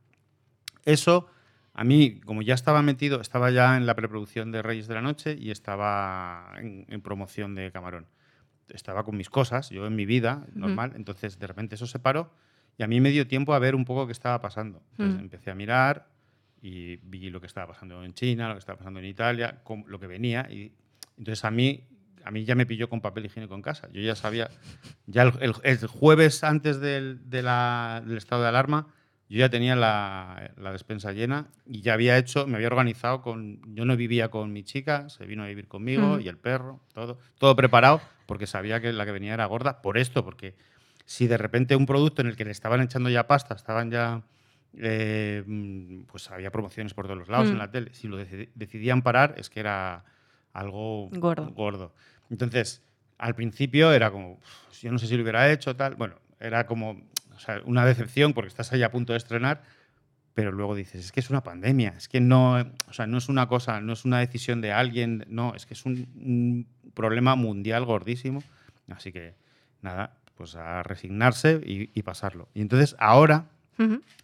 Eso, 0.84 1.28
a 1.74 1.84
mí, 1.84 2.20
como 2.24 2.42
ya 2.42 2.54
estaba 2.54 2.82
metido, 2.82 3.20
estaba 3.20 3.50
ya 3.50 3.76
en 3.76 3.86
la 3.86 3.94
preproducción 3.94 4.52
de 4.52 4.62
Reyes 4.62 4.88
de 4.88 4.94
la 4.94 5.02
Noche 5.02 5.36
y 5.38 5.50
estaba 5.50 6.52
en, 6.58 6.86
en 6.88 7.00
promoción 7.00 7.54
de 7.54 7.70
Camarón. 7.72 8.06
Estaba 8.68 9.04
con 9.04 9.16
mis 9.16 9.30
cosas, 9.30 9.70
yo 9.70 9.86
en 9.86 9.94
mi 9.94 10.06
vida 10.06 10.46
normal, 10.54 10.92
entonces 10.96 11.38
de 11.38 11.46
repente 11.46 11.76
eso 11.76 11.86
se 11.86 11.98
paró 11.98 12.32
y 12.78 12.82
a 12.82 12.86
mí 12.86 13.00
me 13.00 13.10
dio 13.10 13.26
tiempo 13.26 13.54
a 13.54 13.58
ver 13.58 13.74
un 13.74 13.84
poco 13.84 14.06
qué 14.06 14.12
estaba 14.12 14.40
pasando. 14.40 14.82
Entonces 14.92 15.20
empecé 15.20 15.50
a 15.50 15.54
mirar 15.54 16.08
y 16.60 16.96
vi 16.96 17.30
lo 17.30 17.40
que 17.40 17.46
estaba 17.46 17.68
pasando 17.68 18.02
en 18.04 18.12
China, 18.12 18.48
lo 18.48 18.54
que 18.54 18.58
estaba 18.60 18.78
pasando 18.78 19.00
en 19.00 19.06
Italia, 19.06 19.62
lo 19.86 19.98
que 19.98 20.06
venía. 20.06 20.46
Y 20.50 20.72
entonces 21.16 21.44
a 21.44 21.50
mí, 21.50 21.84
a 22.26 22.30
mí 22.32 22.44
ya 22.44 22.54
me 22.56 22.66
pilló 22.66 22.88
con 22.88 23.00
papel 23.00 23.26
higiénico 23.26 23.54
en 23.54 23.62
casa. 23.62 23.88
Yo 23.92 24.00
ya 24.02 24.16
sabía, 24.16 24.50
ya 25.06 25.22
el, 25.22 25.32
el- 25.40 25.54
el 25.62 25.86
jueves 25.86 26.42
antes 26.44 26.80
del, 26.80 27.30
de 27.30 27.42
la- 27.42 28.02
del 28.04 28.16
estado 28.18 28.42
de 28.42 28.48
alarma, 28.48 28.88
yo 29.28 29.38
ya 29.38 29.48
tenía 29.48 29.74
la, 29.76 30.52
la 30.56 30.72
despensa 30.72 31.12
llena 31.12 31.48
y 31.66 31.80
ya 31.82 31.94
había 31.94 32.16
hecho, 32.18 32.46
me 32.46 32.56
había 32.56 32.66
organizado 32.68 33.22
con, 33.22 33.60
yo 33.74 33.84
no 33.84 33.96
vivía 33.96 34.28
con 34.28 34.52
mi 34.52 34.62
chica, 34.64 35.08
se 35.08 35.24
vino 35.26 35.42
a 35.42 35.46
vivir 35.46 35.68
conmigo 35.68 36.18
y 36.20 36.28
el 36.28 36.36
perro, 36.36 36.80
todo, 36.94 37.18
todo 37.38 37.54
preparado 37.56 38.00
porque 38.26 38.46
sabía 38.46 38.80
que 38.80 38.92
la 38.92 39.04
que 39.04 39.12
venía 39.12 39.34
era 39.34 39.46
gorda 39.46 39.82
por 39.82 39.98
esto, 39.98 40.24
porque 40.24 40.54
si 41.04 41.26
de 41.28 41.38
repente 41.38 41.76
un 41.76 41.86
producto 41.86 42.22
en 42.22 42.28
el 42.28 42.36
que 42.36 42.44
le 42.44 42.50
estaban 42.50 42.80
echando 42.80 43.08
ya 43.08 43.26
pasta, 43.28 43.54
estaban 43.54 43.90
ya, 43.90 44.22
eh, 44.78 45.42
mm, 45.46 46.02
pues 46.06 46.30
había 46.30 46.50
promociones 46.50 46.92
por 46.94 47.06
todos 47.06 47.18
los 47.18 47.28
lados 47.28 47.48
Mm. 47.48 47.52
en 47.52 47.58
la 47.58 47.70
tele, 47.70 47.94
si 47.94 48.08
lo 48.08 48.20
deci- 48.20 48.50
decidían 48.54 49.02
parar 49.02 49.34
es 49.38 49.48
que 49.50 49.60
era 49.60 50.04
algo 50.52 51.08
Gordo. 51.12 51.50
gordo. 51.50 51.94
Entonces, 52.30 52.82
al 53.18 53.34
principio 53.34 53.92
era 53.92 54.10
como, 54.10 54.32
"Uf, 54.34 54.80
yo 54.80 54.92
no 54.92 54.98
sé 54.98 55.06
si 55.06 55.16
lo 55.16 55.22
hubiera 55.22 55.50
hecho, 55.50 55.76
tal, 55.76 55.94
bueno, 55.94 56.16
era 56.40 56.66
como 56.66 56.90
o 57.34 57.38
sea, 57.38 57.60
una 57.64 57.84
decepción 57.84 58.32
porque 58.32 58.48
estás 58.48 58.72
ahí 58.72 58.82
a 58.82 58.90
punto 58.90 59.12
de 59.12 59.18
estrenar, 59.18 59.62
pero 60.34 60.52
luego 60.52 60.74
dices, 60.74 61.04
es 61.06 61.12
que 61.12 61.20
es 61.20 61.30
una 61.30 61.42
pandemia, 61.42 61.94
es 61.96 62.08
que 62.08 62.20
no, 62.20 62.56
o 62.88 62.92
sea, 62.92 63.06
no 63.06 63.16
es 63.18 63.28
una 63.28 63.48
cosa, 63.48 63.80
no 63.80 63.94
es 63.94 64.04
una 64.04 64.18
decisión 64.18 64.60
de 64.60 64.72
alguien, 64.72 65.24
no, 65.28 65.54
es 65.54 65.64
que 65.64 65.74
es 65.74 65.86
un, 65.86 66.08
un 66.16 66.66
problema 66.92 67.36
mundial 67.36 67.84
gordísimo. 67.84 68.42
Así 68.88 69.12
que, 69.12 69.34
nada, 69.82 70.12
pues 70.36 70.54
a 70.56 70.82
resignarse 70.82 71.60
y, 71.64 71.90
y 71.98 72.02
pasarlo. 72.02 72.48
Y 72.54 72.60
entonces 72.60 72.96
ahora, 72.98 73.46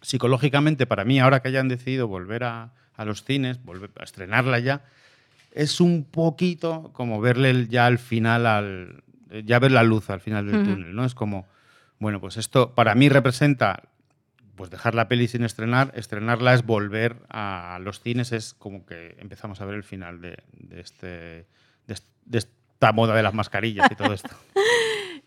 psicológicamente, 0.01 0.85
para 0.85 1.03
mí, 1.03 1.19
ahora 1.19 1.41
que 1.41 1.47
hayan 1.47 1.67
decidido 1.67 2.07
volver 2.07 2.43
a, 2.43 2.73
a 2.95 3.05
los 3.05 3.23
cines, 3.23 3.63
volver 3.63 3.91
a 3.99 4.03
estrenarla 4.03 4.59
ya, 4.59 4.81
es 5.53 5.79
un 5.79 6.03
poquito 6.03 6.91
como 6.93 7.21
verle 7.21 7.67
ya 7.67 7.85
al 7.85 7.99
final, 7.99 8.45
al, 8.45 9.03
ya 9.45 9.59
ver 9.59 9.71
la 9.71 9.83
luz 9.83 10.09
al 10.09 10.19
final 10.19 10.45
del 10.47 10.63
túnel, 10.63 10.95
¿no? 10.95 11.05
Es 11.05 11.13
como, 11.15 11.45
bueno, 11.99 12.19
pues 12.19 12.37
esto 12.37 12.73
para 12.75 12.95
mí 12.95 13.07
representa 13.09 13.83
pues 14.55 14.69
dejar 14.69 14.93
la 14.93 15.07
peli 15.07 15.27
sin 15.27 15.43
estrenar, 15.43 15.91
estrenarla 15.95 16.53
es 16.53 16.63
volver 16.65 17.15
a 17.29 17.79
los 17.81 18.01
cines, 18.01 18.31
es 18.31 18.53
como 18.53 18.85
que 18.85 19.15
empezamos 19.19 19.59
a 19.61 19.65
ver 19.65 19.75
el 19.75 19.83
final 19.83 20.21
de, 20.21 20.37
de 20.53 20.79
este, 20.79 21.07
de, 21.07 21.45
est- 21.93 22.07
de 22.25 22.37
esta 22.37 22.91
moda 22.91 23.15
de 23.15 23.23
las 23.23 23.33
mascarillas 23.33 23.91
y 23.91 23.95
todo 23.95 24.13
esto. 24.13 24.29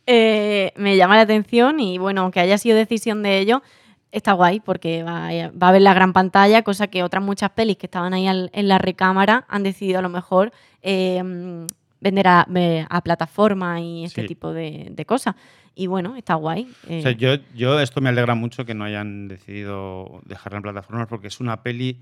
Eh, 0.09 0.73
me 0.77 0.97
llama 0.97 1.17
la 1.17 1.23
atención 1.23 1.81
y 1.81 1.99
bueno, 1.99 2.21
aunque 2.21 2.39
haya 2.39 2.59
sido 2.59 2.77
decisión 2.77 3.25
de 3.25 3.41
ellos, 3.41 3.61
está 4.13 4.33
guay 4.33 4.61
porque 4.61 5.03
va, 5.03 5.29
a- 5.29 5.51
va 5.51 5.69
a 5.69 5.73
ver 5.73 5.83
la 5.83 5.95
gran 5.95 6.13
pantalla, 6.13 6.63
cosa 6.63 6.87
que 6.87 7.03
otras 7.03 7.23
muchas 7.23 7.51
pelis 7.51 7.77
que 7.77 7.87
estaban 7.87 8.15
ahí 8.15 8.27
al- 8.27 8.51
en 8.53 8.69
la 8.69 8.79
recámara 8.79 9.45
han 9.49 9.63
decidido 9.63 9.99
a 9.99 10.03
lo 10.03 10.09
mejor 10.09 10.53
eh, 10.83 11.23
vender 12.01 12.29
a, 12.29 12.47
plataforma 13.03 13.81
y 13.81 14.05
este 14.05 14.23
Sí. 14.23 14.29
tipo 14.29 14.53
de, 14.53 14.89
de 14.91 15.05
cosas. 15.05 15.35
Y 15.75 15.89
bueno, 15.89 16.17
está 16.17 16.35
guay. 16.35 16.71
eh, 16.89 17.01
O 17.01 17.03
sea, 17.03 17.13
yo, 17.13 17.35
yo 17.55 17.79
esto 17.81 18.01
me 18.01 18.09
alegra 18.09 18.35
mucho 18.35 18.65
que 18.65 18.75
no 18.75 18.85
hayan 18.85 19.29
decidido 19.29 20.21
dejarla 20.25 20.59
en 20.59 20.63
plataformas 20.63 21.07
porque 21.09 21.27
es 21.27 21.41
una 21.41 21.63
peli 21.63 22.01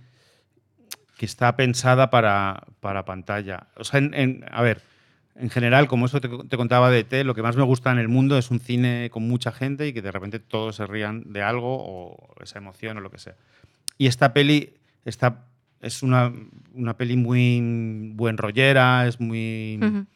que 1.17 1.27
está 1.27 1.57
pensada 1.57 2.11
para, 2.11 2.65
para 2.81 3.05
pantalla. 3.05 3.69
O 3.77 3.85
sea, 3.85 3.99
en- 3.99 4.15
en- 4.15 4.45
a 4.51 4.63
ver, 4.63 4.83
en 5.37 5.51
general, 5.51 5.89
como 5.89 6.07
eso 6.07 6.21
te, 6.21 6.29
te 6.29 6.57
contaba 6.57 6.91
de 6.91 7.05
T, 7.05 7.25
lo 7.25 7.35
que 7.35 7.43
más 7.43 7.57
me 7.57 7.63
gusta 7.65 7.91
en 7.91 7.99
el 7.99 8.09
mundo 8.09 8.39
es 8.39 8.51
un 8.51 8.61
cine 8.61 9.09
con 9.11 9.27
mucha 9.27 9.51
gente 9.53 9.87
y 9.89 9.93
que 9.93 10.03
de 10.03 10.13
repente 10.13 10.39
todos 10.39 10.77
se 10.77 10.87
rían 10.87 11.33
de 11.33 11.43
algo 11.43 11.77
o 11.81 12.35
esa 12.43 12.59
emoción 12.59 12.97
o 12.99 13.01
lo 13.01 13.11
que 13.11 13.19
sea. 13.19 13.35
Y 13.99 14.07
esta 14.07 14.33
peli 14.33 14.75
está, 15.05 15.47
es 15.81 16.03
una, 16.03 16.33
una 16.73 16.97
peli 16.97 17.17
muy 17.17 18.13
buen 18.15 18.37
rollera, 18.39 19.07
es 19.07 19.19
muy 19.21 19.79
ujú. 19.83 20.07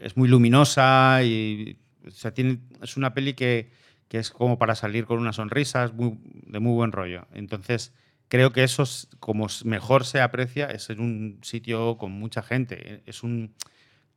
es 0.00 0.16
muy 0.16 0.28
luminosa 0.28 1.22
y 1.22 1.76
o 2.06 2.10
sea, 2.10 2.32
tiene, 2.32 2.58
es 2.82 2.96
una 2.96 3.12
peli 3.12 3.34
que, 3.34 3.70
que 4.08 4.18
es 4.18 4.30
como 4.30 4.58
para 4.58 4.74
salir 4.74 5.04
con 5.04 5.18
una 5.18 5.32
sonrisa, 5.34 5.84
es 5.84 5.92
muy- 5.92 6.18
de 6.46 6.58
muy 6.60 6.72
buen 6.72 6.92
rollo. 6.92 7.26
Entonces, 7.34 7.92
creo 8.28 8.52
que 8.52 8.62
eso, 8.64 8.84
es- 8.84 9.08
como 9.20 9.46
mejor 9.64 10.06
se 10.06 10.22
aprecia, 10.22 10.66
es 10.68 10.88
en 10.88 11.00
un 11.00 11.38
sitio 11.42 11.98
con 11.98 12.12
mucha 12.12 12.42
gente. 12.42 13.02
Es 13.04 13.22
un, 13.22 13.52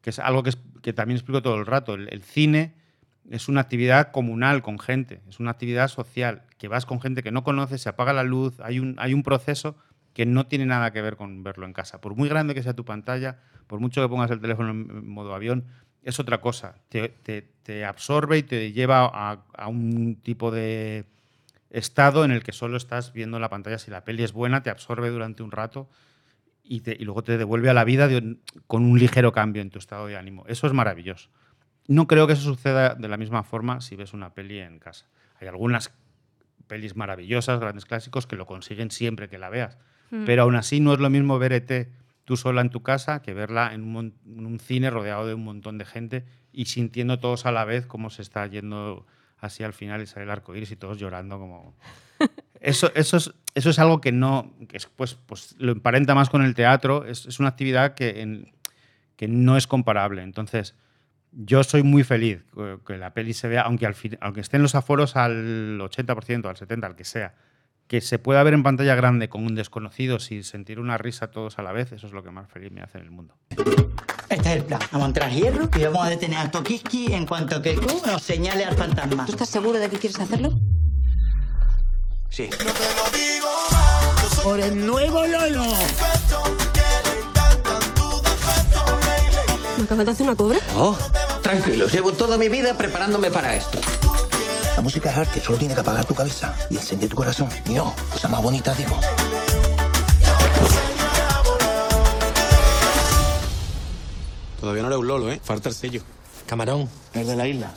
que 0.02 0.10
es 0.12 0.20
algo 0.20 0.44
que, 0.44 0.50
es- 0.52 0.58
que 0.82 0.94
también 0.94 1.18
explico 1.18 1.42
todo 1.42 1.56
el 1.56 1.66
rato. 1.66 1.94
El, 1.94 2.24
cine 2.24 2.74
es 3.30 3.48
una 3.48 3.62
actividad 3.62 4.12
comunal 4.12 4.62
con 4.62 4.80
gente, 4.80 5.22
es 5.30 5.40
una 5.40 5.52
actividad 5.52 5.88
social, 5.88 6.44
que 6.58 6.68
vas 6.68 6.86
con 6.86 7.00
gente 7.02 7.24
que 7.24 7.32
no 7.32 7.44
conoces, 7.44 7.82
se 7.82 7.90
apaga 7.90 8.14
la 8.14 8.24
luz, 8.24 8.60
hay 8.62 8.80
un, 8.80 8.96
hay 8.98 9.14
un 9.14 9.24
proceso 9.24 9.76
que 10.14 10.26
no 10.26 10.46
tiene 10.48 10.66
nada 10.66 10.92
que 10.92 11.02
ver 11.02 11.16
con 11.16 11.44
verlo 11.44 11.66
en 11.66 11.74
casa. 11.74 12.02
Por 12.02 12.16
muy 12.16 12.28
grande 12.30 12.54
que 12.54 12.64
sea 12.64 12.74
tu 12.74 12.84
pantalla, 12.84 13.40
por 13.68 13.80
mucho 13.80 14.02
que 14.02 14.10
pongas 14.10 14.32
el 14.32 14.42
teléfono 14.42 14.72
en 14.72 15.08
modo 15.08 15.34
avión, 15.34 15.66
es 16.04 16.20
otra 16.20 16.42
cosa. 16.42 16.76
Te, 16.90 17.10
te- 17.10 17.44
te 17.64 17.86
absorbe 17.86 18.38
y 18.40 18.44
te 18.44 18.72
lleva 18.74 19.06
a, 19.14 19.46
a 19.54 19.68
un 19.68 20.16
tipo 20.22 20.52
de 20.52 21.06
estado 21.70 22.26
en 22.26 22.32
el 22.32 22.44
que 22.44 22.52
solo 22.52 22.76
estás 22.78 23.14
viendo 23.14 23.40
la 23.40 23.50
pantalla. 23.50 23.78
Si 23.80 23.92
la 23.92 24.04
peli 24.04 24.24
es 24.24 24.34
buena, 24.34 24.64
te 24.64 24.70
absorbe 24.70 25.10
durante 25.10 25.44
un 25.44 25.52
rato 25.52 25.90
y, 26.64 26.82
te- 26.82 26.96
y 27.00 27.04
luego 27.06 27.24
te 27.24 27.38
devuelve 27.38 27.70
a 27.70 27.74
la 27.74 27.84
vida 27.84 28.08
de 28.08 28.38
con 28.68 28.84
un 28.84 28.98
ligero 29.00 29.32
cambio 29.32 29.62
en 29.62 29.70
tu 29.70 29.80
estado 29.80 30.08
de 30.08 30.18
ánimo. 30.18 30.44
Eso 30.48 30.68
es 30.68 30.74
maravilloso. 30.74 31.30
No 31.88 32.08
creo 32.08 32.28
que 32.28 32.34
eso 32.34 32.44
suceda 32.44 32.96
de 32.96 33.08
la 33.08 33.18
misma 33.18 33.44
forma 33.44 33.82
si 33.82 33.96
ves 33.96 34.14
una 34.14 34.34
peli 34.34 34.60
en 34.60 34.80
casa. 34.80 35.08
Hay 35.40 35.48
algunas 35.48 35.92
pelis 36.68 36.96
maravillosas, 36.96 37.60
grandes 37.60 37.86
clásicos, 37.86 38.28
que 38.28 38.36
lo 38.36 38.46
consiguen 38.46 38.92
siempre 38.92 39.28
que 39.28 39.38
la 39.38 39.50
veas. 39.50 39.78
Mm. 40.12 40.26
Pero 40.26 40.44
aún 40.44 40.56
así 40.56 40.80
no 40.80 40.94
es 40.94 41.00
lo 41.00 41.10
mismo 41.10 41.38
ver 41.40 41.54
ET 41.54 41.90
tú 42.24 42.38
sola 42.38 42.62
en 42.62 42.70
tu 42.70 42.84
casa 42.84 43.22
que 43.22 43.34
verla 43.34 43.74
en 43.74 43.96
un, 43.96 44.14
en 44.26 44.46
un 44.46 44.60
cine 44.60 44.90
rodeado 44.90 45.26
de 45.28 45.34
un 45.34 45.44
montón 45.44 45.78
de 45.80 45.86
gente 45.86 46.24
y 46.54 46.66
sintiendo 46.66 47.20
todos 47.20 47.46
a 47.46 47.52
la 47.52 47.66
vez 47.66 47.88
cómo 47.88 48.10
se 48.10 48.22
está 48.22 48.46
yendo 48.48 49.06
así 49.40 49.64
al 49.64 49.74
final 49.74 50.02
y 50.02 50.06
sale 50.06 50.26
el 50.26 50.30
arco 50.30 50.56
iris 50.56 50.72
y 50.72 50.76
todos 50.76 50.98
llorando 51.00 51.40
como... 51.40 51.76
Eso, 52.62 52.92
eso, 52.96 53.18
es, 53.18 53.34
eso 53.56 53.70
es 53.72 53.80
algo 53.80 54.00
que 54.00 54.12
no... 54.14 54.54
Que 54.70 54.78
es, 54.78 54.86
pues, 54.86 55.16
pues 55.26 55.56
lo 55.58 55.72
emparenta 55.74 56.16
más 56.16 56.30
con 56.30 56.44
el 56.44 56.54
teatro. 56.56 57.04
Es, 57.06 57.26
es 57.26 57.40
una 57.40 57.50
actividad 57.50 57.96
que, 57.96 58.22
en- 58.22 58.54
que 59.18 59.28
no 59.28 59.58
es 59.58 59.68
comparable. 59.68 60.22
Entonces, 60.22 60.76
yo 61.32 61.64
soy 61.64 61.82
muy 61.84 62.04
feliz 62.04 62.44
que- 62.88 62.98
la 62.98 63.14
peli 63.14 63.34
se 63.34 63.48
vea, 63.48 63.62
aunque, 63.64 63.86
al 63.88 63.96
fin- 63.96 64.18
aunque 64.22 64.42
estén 64.42 64.62
los 64.62 64.76
aforos 64.76 65.16
al 65.16 65.80
80%, 65.80 66.46
al 66.48 66.56
70%, 66.56 66.84
al 66.86 66.96
que 66.96 67.04
sea, 67.04 67.34
que 67.88 68.00
se 68.00 68.20
pueda 68.20 68.42
ver 68.44 68.54
en 68.54 68.64
pantalla 68.64 68.96
grande 68.96 69.28
con 69.28 69.44
un 69.44 69.54
desconocido 69.56 70.20
sin 70.20 70.44
sentir 70.46 70.80
una 70.80 70.98
risa 70.98 71.30
todos 71.32 71.60
a 71.60 71.64
la 71.64 71.72
vez, 71.74 71.92
eso 71.92 72.08
es 72.08 72.14
lo 72.14 72.24
que 72.24 72.32
más 72.32 72.50
feliz 72.50 72.72
me 72.72 72.82
hace 72.82 73.00
en 73.00 73.04
el 73.06 73.12
mundo. 73.12 73.36
Este 74.30 74.50
es 74.50 74.56
el 74.58 74.64
plan. 74.64 74.80
Vamos 74.94 75.06
a 75.06 75.08
entrar 75.10 75.30
hierro 75.32 75.70
y 75.78 75.84
vamos 75.84 76.06
a 76.06 76.10
detener 76.10 76.38
a 76.38 76.50
Tokiski 76.52 77.12
en 77.12 77.26
cuanto 77.26 77.62
que 77.62 77.76
Q 77.76 78.02
nos 78.06 78.22
señale 78.22 78.64
al 78.64 78.76
fantasma. 78.78 79.26
¿Tú 79.26 79.34
estás 79.34 79.50
seguro 79.50 79.78
de 79.78 79.90
que 79.90 79.98
quieres 79.98 80.18
hacerlo? 80.22 80.58
Sí. 82.32 82.50
Por 84.42 84.62
el 84.62 84.86
nuevo 84.86 85.28
Lolo. 85.28 85.66
¿Me 89.78 89.84
acabas 89.84 90.06
de 90.06 90.12
hacer 90.12 90.26
una 90.26 90.36
cobra? 90.38 90.60
Oh, 90.78 90.98
tranquilos, 91.42 91.92
llevo 91.92 92.14
toda 92.14 92.38
mi 92.38 92.48
vida 92.48 92.78
preparándome 92.78 93.30
para 93.32 93.54
esto. 93.54 93.80
La 94.78 94.82
música 94.82 95.12
es 95.12 95.18
arte, 95.18 95.42
solo 95.42 95.58
tiene 95.58 95.74
que 95.74 95.82
apagar 95.82 96.06
tu 96.06 96.16
cabeza 96.16 96.56
y 96.70 96.78
encender 96.78 97.10
tu 97.10 97.18
corazón. 97.18 97.50
Y 97.66 97.74
no, 97.74 97.94
cosa 98.10 98.30
más 98.30 98.42
bonita, 98.42 98.74
digo. 98.76 98.98
Todavía 104.62 104.84
no 104.84 104.88
era 104.88 104.98
un 104.98 105.08
lolo, 105.08 105.32
¿eh? 105.32 105.42
Falta 105.44 105.68
el 105.68 105.76
sello. 105.76 106.02
Camarón. 106.46 106.90
El 107.14 107.28
de 107.28 107.36
la 107.36 107.46
isla. 107.46 107.72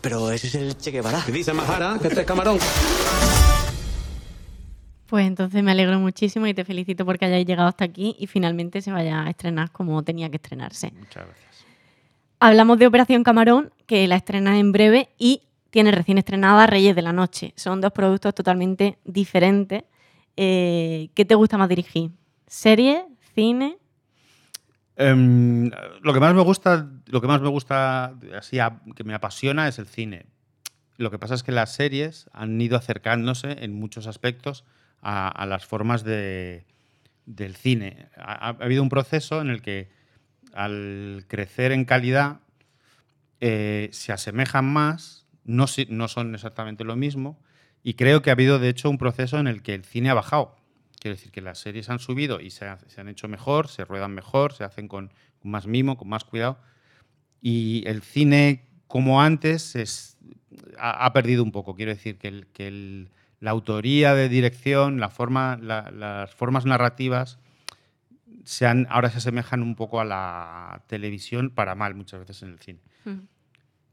Pero 0.00 0.32
ese 0.32 0.48
es 0.48 0.54
el 0.56 0.76
Che 0.76 0.90
Guevara. 0.90 1.22
Que 1.24 1.30
dice 1.30 1.52
Majara 1.52 1.98
que 2.00 2.08
este 2.08 2.22
es 2.22 2.26
camarón. 2.26 2.58
Pues 5.10 5.26
entonces 5.26 5.60
me 5.64 5.72
alegro 5.72 5.98
muchísimo 5.98 6.46
y 6.46 6.54
te 6.54 6.64
felicito 6.64 7.04
porque 7.04 7.24
hayáis 7.24 7.44
llegado 7.44 7.68
hasta 7.68 7.84
aquí 7.84 8.14
y 8.16 8.28
finalmente 8.28 8.80
se 8.80 8.92
vaya 8.92 9.24
a 9.24 9.30
estrenar 9.30 9.72
como 9.72 10.00
tenía 10.04 10.30
que 10.30 10.36
estrenarse. 10.36 10.92
Muchas 10.96 11.26
gracias. 11.26 11.66
Hablamos 12.38 12.78
de 12.78 12.86
Operación 12.86 13.24
Camarón, 13.24 13.72
que 13.86 14.06
la 14.06 14.14
estrena 14.14 14.56
en 14.56 14.70
breve 14.70 15.08
y 15.18 15.42
tiene 15.70 15.90
recién 15.90 16.16
estrenada 16.18 16.66
Reyes 16.68 16.94
de 16.94 17.02
la 17.02 17.12
Noche. 17.12 17.52
Son 17.56 17.80
dos 17.80 17.90
productos 17.90 18.36
totalmente 18.36 18.98
diferentes. 19.04 19.82
Eh, 20.36 21.10
¿Qué 21.14 21.24
te 21.24 21.34
gusta 21.34 21.58
más 21.58 21.68
dirigir? 21.68 22.12
¿Serie? 22.46 23.04
¿Cine? 23.34 23.78
Em, 24.96 25.70
lo 26.02 26.12
que 26.14 26.20
más 26.20 26.34
me 26.34 26.42
gusta, 26.42 26.88
lo 27.06 27.20
que 27.20 27.26
más 27.26 27.40
me 27.40 27.48
gusta, 27.48 28.14
así 28.38 28.60
a- 28.60 28.80
que 28.94 29.02
me 29.02 29.14
apasiona 29.14 29.66
es 29.66 29.80
el 29.80 29.86
cine. 29.86 30.26
Lo 30.98 31.10
que 31.10 31.18
pasa 31.18 31.34
es 31.34 31.42
que 31.42 31.50
las 31.52 31.74
series 31.74 32.30
han 32.32 32.60
ido 32.60 32.76
acercándose 32.76 33.56
en 33.64 33.74
muchos 33.74 34.06
aspectos 34.06 34.64
a, 35.02 35.46
las 35.46 35.64
formas 35.66 36.04
de- 36.04 36.64
del 37.26 37.56
cine. 37.56 38.08
Ha, 38.16 38.46
ha 38.46 38.48
habido 38.64 38.82
un 38.82 38.88
proceso 38.88 39.40
en 39.40 39.48
el 39.50 39.62
que 39.62 39.88
al 40.52 41.24
crecer 41.28 41.72
en 41.72 41.84
calidad 41.84 42.40
eh, 43.40 43.88
se 43.92 44.12
asemejan 44.12 44.70
más, 44.70 45.26
no, 45.44 45.66
no 45.88 46.08
son 46.08 46.34
exactamente 46.34 46.84
lo 46.84 46.96
mismo, 46.96 47.40
y 47.82 47.94
creo 47.94 48.20
que 48.20 48.30
ha 48.30 48.34
habido 48.34 48.58
de 48.58 48.68
hecho 48.68 48.90
un 48.90 48.98
proceso 48.98 49.38
en 49.38 49.46
el 49.46 49.62
que 49.62 49.74
el 49.74 49.84
cine 49.84 50.10
ha 50.10 50.14
bajado. 50.14 50.56
Quiero 51.00 51.16
decir 51.16 51.32
que 51.32 51.40
las 51.40 51.58
series 51.58 51.88
han 51.88 51.98
subido 51.98 52.40
y 52.40 52.50
se, 52.50 52.66
ha- 52.66 52.78
se 52.88 53.00
han 53.00 53.08
hecho 53.08 53.26
mejor, 53.28 53.68
se 53.68 53.84
ruedan 53.86 54.12
mejor, 54.14 54.52
se 54.52 54.64
hacen 54.64 54.86
con, 54.86 55.12
más 55.42 55.66
mimo, 55.66 55.96
con 55.96 56.08
más 56.08 56.24
cuidado. 56.24 56.58
Y 57.40 57.82
el 57.86 58.02
cine, 58.02 58.66
como 58.86 59.22
antes, 59.22 59.74
es, 59.76 60.18
ha, 60.78 61.06
ha 61.06 61.12
perdido 61.14 61.42
un 61.42 61.52
poco. 61.52 61.74
Quiero 61.74 61.92
decir 61.92 62.18
que, 62.18 62.28
el- 62.28 62.46
que 62.48 62.68
el- 62.68 63.10
la 63.40 63.50
autoría 63.50 64.14
de 64.14 64.28
dirección, 64.28 65.00
la 65.00 65.08
forma, 65.10 65.58
la- 65.60 65.90
las 65.90 66.34
formas 66.34 66.64
narrativas, 66.66 67.38
se 68.44 68.66
han, 68.66 68.86
ahora 68.90 69.10
se 69.10 69.18
asemejan 69.18 69.62
un 69.62 69.74
poco 69.74 70.00
a 70.00 70.04
la 70.04 70.82
televisión 70.86 71.50
para 71.50 71.74
mal 71.74 71.94
muchas 71.94 72.20
veces 72.20 72.42
en 72.42 72.50
el 72.50 72.58
cine 72.58 72.80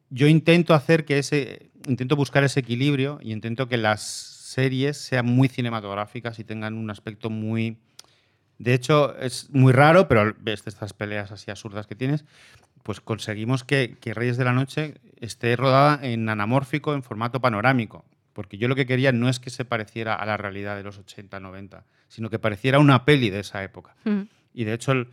yo 0.09 0.27
intento 0.27 0.73
hacer 0.73 1.03
que 1.03 1.17
ese, 1.17 1.69
intento 1.85 2.15
buscar 2.15 2.43
ese 2.45 2.61
equilibrio 2.61 3.19
y 3.21 3.33
intento 3.33 3.67
que 3.67 3.75
las 3.75 4.01
series 4.01 4.95
sean 4.97 5.25
muy 5.25 5.49
cinematográficas 5.49 6.39
y 6.39 6.45
tengan 6.45 6.75
un 6.75 6.89
aspecto 6.89 7.29
muy... 7.29 7.77
De 8.57 8.73
hecho, 8.73 9.17
es 9.17 9.49
muy 9.51 9.73
raro, 9.73 10.07
pero 10.07 10.33
ves 10.39 10.63
estas 10.65 10.93
peleas 10.93 11.31
así 11.33 11.51
absurdas 11.51 11.87
que 11.87 11.95
tienes, 11.95 12.23
pues 12.83 13.01
conseguimos 13.01 13.65
que, 13.65 13.97
que 13.99 14.13
Reyes 14.13 14.37
de 14.37 14.45
la 14.45 14.53
Noche 14.53 14.95
esté 15.19 15.55
rodada 15.57 15.99
en 16.07 16.29
anamórfico, 16.29 16.93
en 16.93 17.03
formato 17.03 17.41
panorámico. 17.41 18.05
Porque 18.37 18.59
yo 18.59 18.67
lo 18.67 18.75
que 18.75 18.85
quería 18.85 19.11
no 19.11 19.29
es 19.29 19.39
que 19.39 19.49
se 19.49 19.65
pareciera 19.65 20.13
a 20.13 20.23
la 20.27 20.37
realidad 20.37 20.75
de 20.77 20.83
los 20.83 20.99
80, 20.99 21.39
90, 21.39 21.85
sino 22.07 22.29
que 22.29 22.37
pareciera 22.37 22.77
una 22.77 23.03
peli 23.03 23.31
de 23.31 23.39
esa 23.39 23.63
época. 23.63 23.95
Mm. 24.03 24.21
Y 24.53 24.63
de 24.63 24.73
hecho, 24.73 24.91
el- 24.91 25.07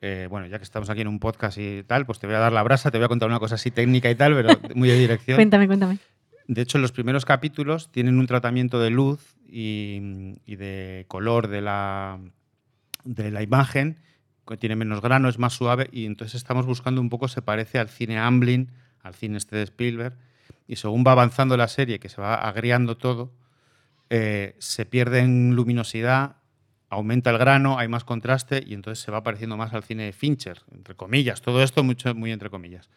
eh, 0.00 0.28
bueno, 0.30 0.46
ya 0.46 0.58
que 0.58 0.62
estamos 0.62 0.88
aquí 0.88 1.00
en 1.00 1.08
un 1.08 1.18
podcast 1.18 1.58
y 1.58 1.82
tal, 1.82 2.06
pues 2.06 2.20
te 2.20 2.28
voy 2.28 2.36
a 2.36 2.38
dar 2.38 2.52
la 2.52 2.62
brasa, 2.62 2.92
te 2.92 2.98
voy 2.98 3.06
a 3.06 3.08
contar 3.08 3.28
una 3.28 3.40
cosa 3.40 3.56
así 3.56 3.72
técnica 3.72 4.08
y 4.10 4.14
tal, 4.14 4.34
pero 4.34 4.50
muy 4.76 4.88
de 4.88 4.96
dirección. 4.96 5.34
Cuéntame, 5.38 5.66
cuéntame. 5.66 5.98
De 6.46 6.62
hecho, 6.62 6.78
los 6.78 6.92
primeros 6.92 7.24
capítulos 7.24 7.90
tienen 7.90 8.16
un 8.20 8.28
tratamiento 8.28 8.78
de 8.78 8.90
luz 8.90 9.34
y, 9.48 10.36
y 10.46 10.54
de 10.54 11.04
color 11.08 11.48
de 11.48 11.62
la, 11.62 12.20
de 13.02 13.32
la 13.32 13.42
imagen, 13.42 13.98
que 14.46 14.56
tiene 14.56 14.76
menos 14.76 15.00
grano, 15.00 15.28
es 15.28 15.38
más 15.40 15.52
suave, 15.54 15.88
y 15.90 16.06
entonces 16.06 16.36
estamos 16.36 16.64
buscando 16.64 17.00
un 17.00 17.08
poco, 17.10 17.26
se 17.26 17.42
parece 17.42 17.80
al 17.80 17.88
cine 17.88 18.18
Amblin, 18.18 18.70
al 19.02 19.14
cine 19.14 19.36
este 19.38 19.56
de 19.56 19.62
Spielberg, 19.64 20.16
y 20.72 20.76
según 20.76 21.04
va 21.06 21.12
avanzando 21.12 21.54
la 21.58 21.68
serie, 21.68 22.00
que 22.00 22.08
se 22.08 22.18
va 22.18 22.34
agriando 22.34 22.96
todo, 22.96 23.30
eh, 24.08 24.56
se 24.58 24.86
pierde 24.86 25.18
en 25.18 25.54
luminosidad, 25.54 26.36
aumenta 26.88 27.28
el 27.28 27.36
grano, 27.36 27.78
hay 27.78 27.88
más 27.88 28.04
contraste, 28.04 28.64
y 28.66 28.72
entonces 28.72 29.04
se 29.04 29.10
va 29.10 29.22
pareciendo 29.22 29.58
más 29.58 29.74
al 29.74 29.82
cine 29.82 30.04
de 30.04 30.14
Fincher, 30.14 30.62
entre 30.74 30.94
comillas, 30.94 31.42
todo 31.42 31.62
esto 31.62 31.84
mucho, 31.84 32.14
muy 32.14 32.32
entre 32.32 32.48
comillas. 32.48 32.88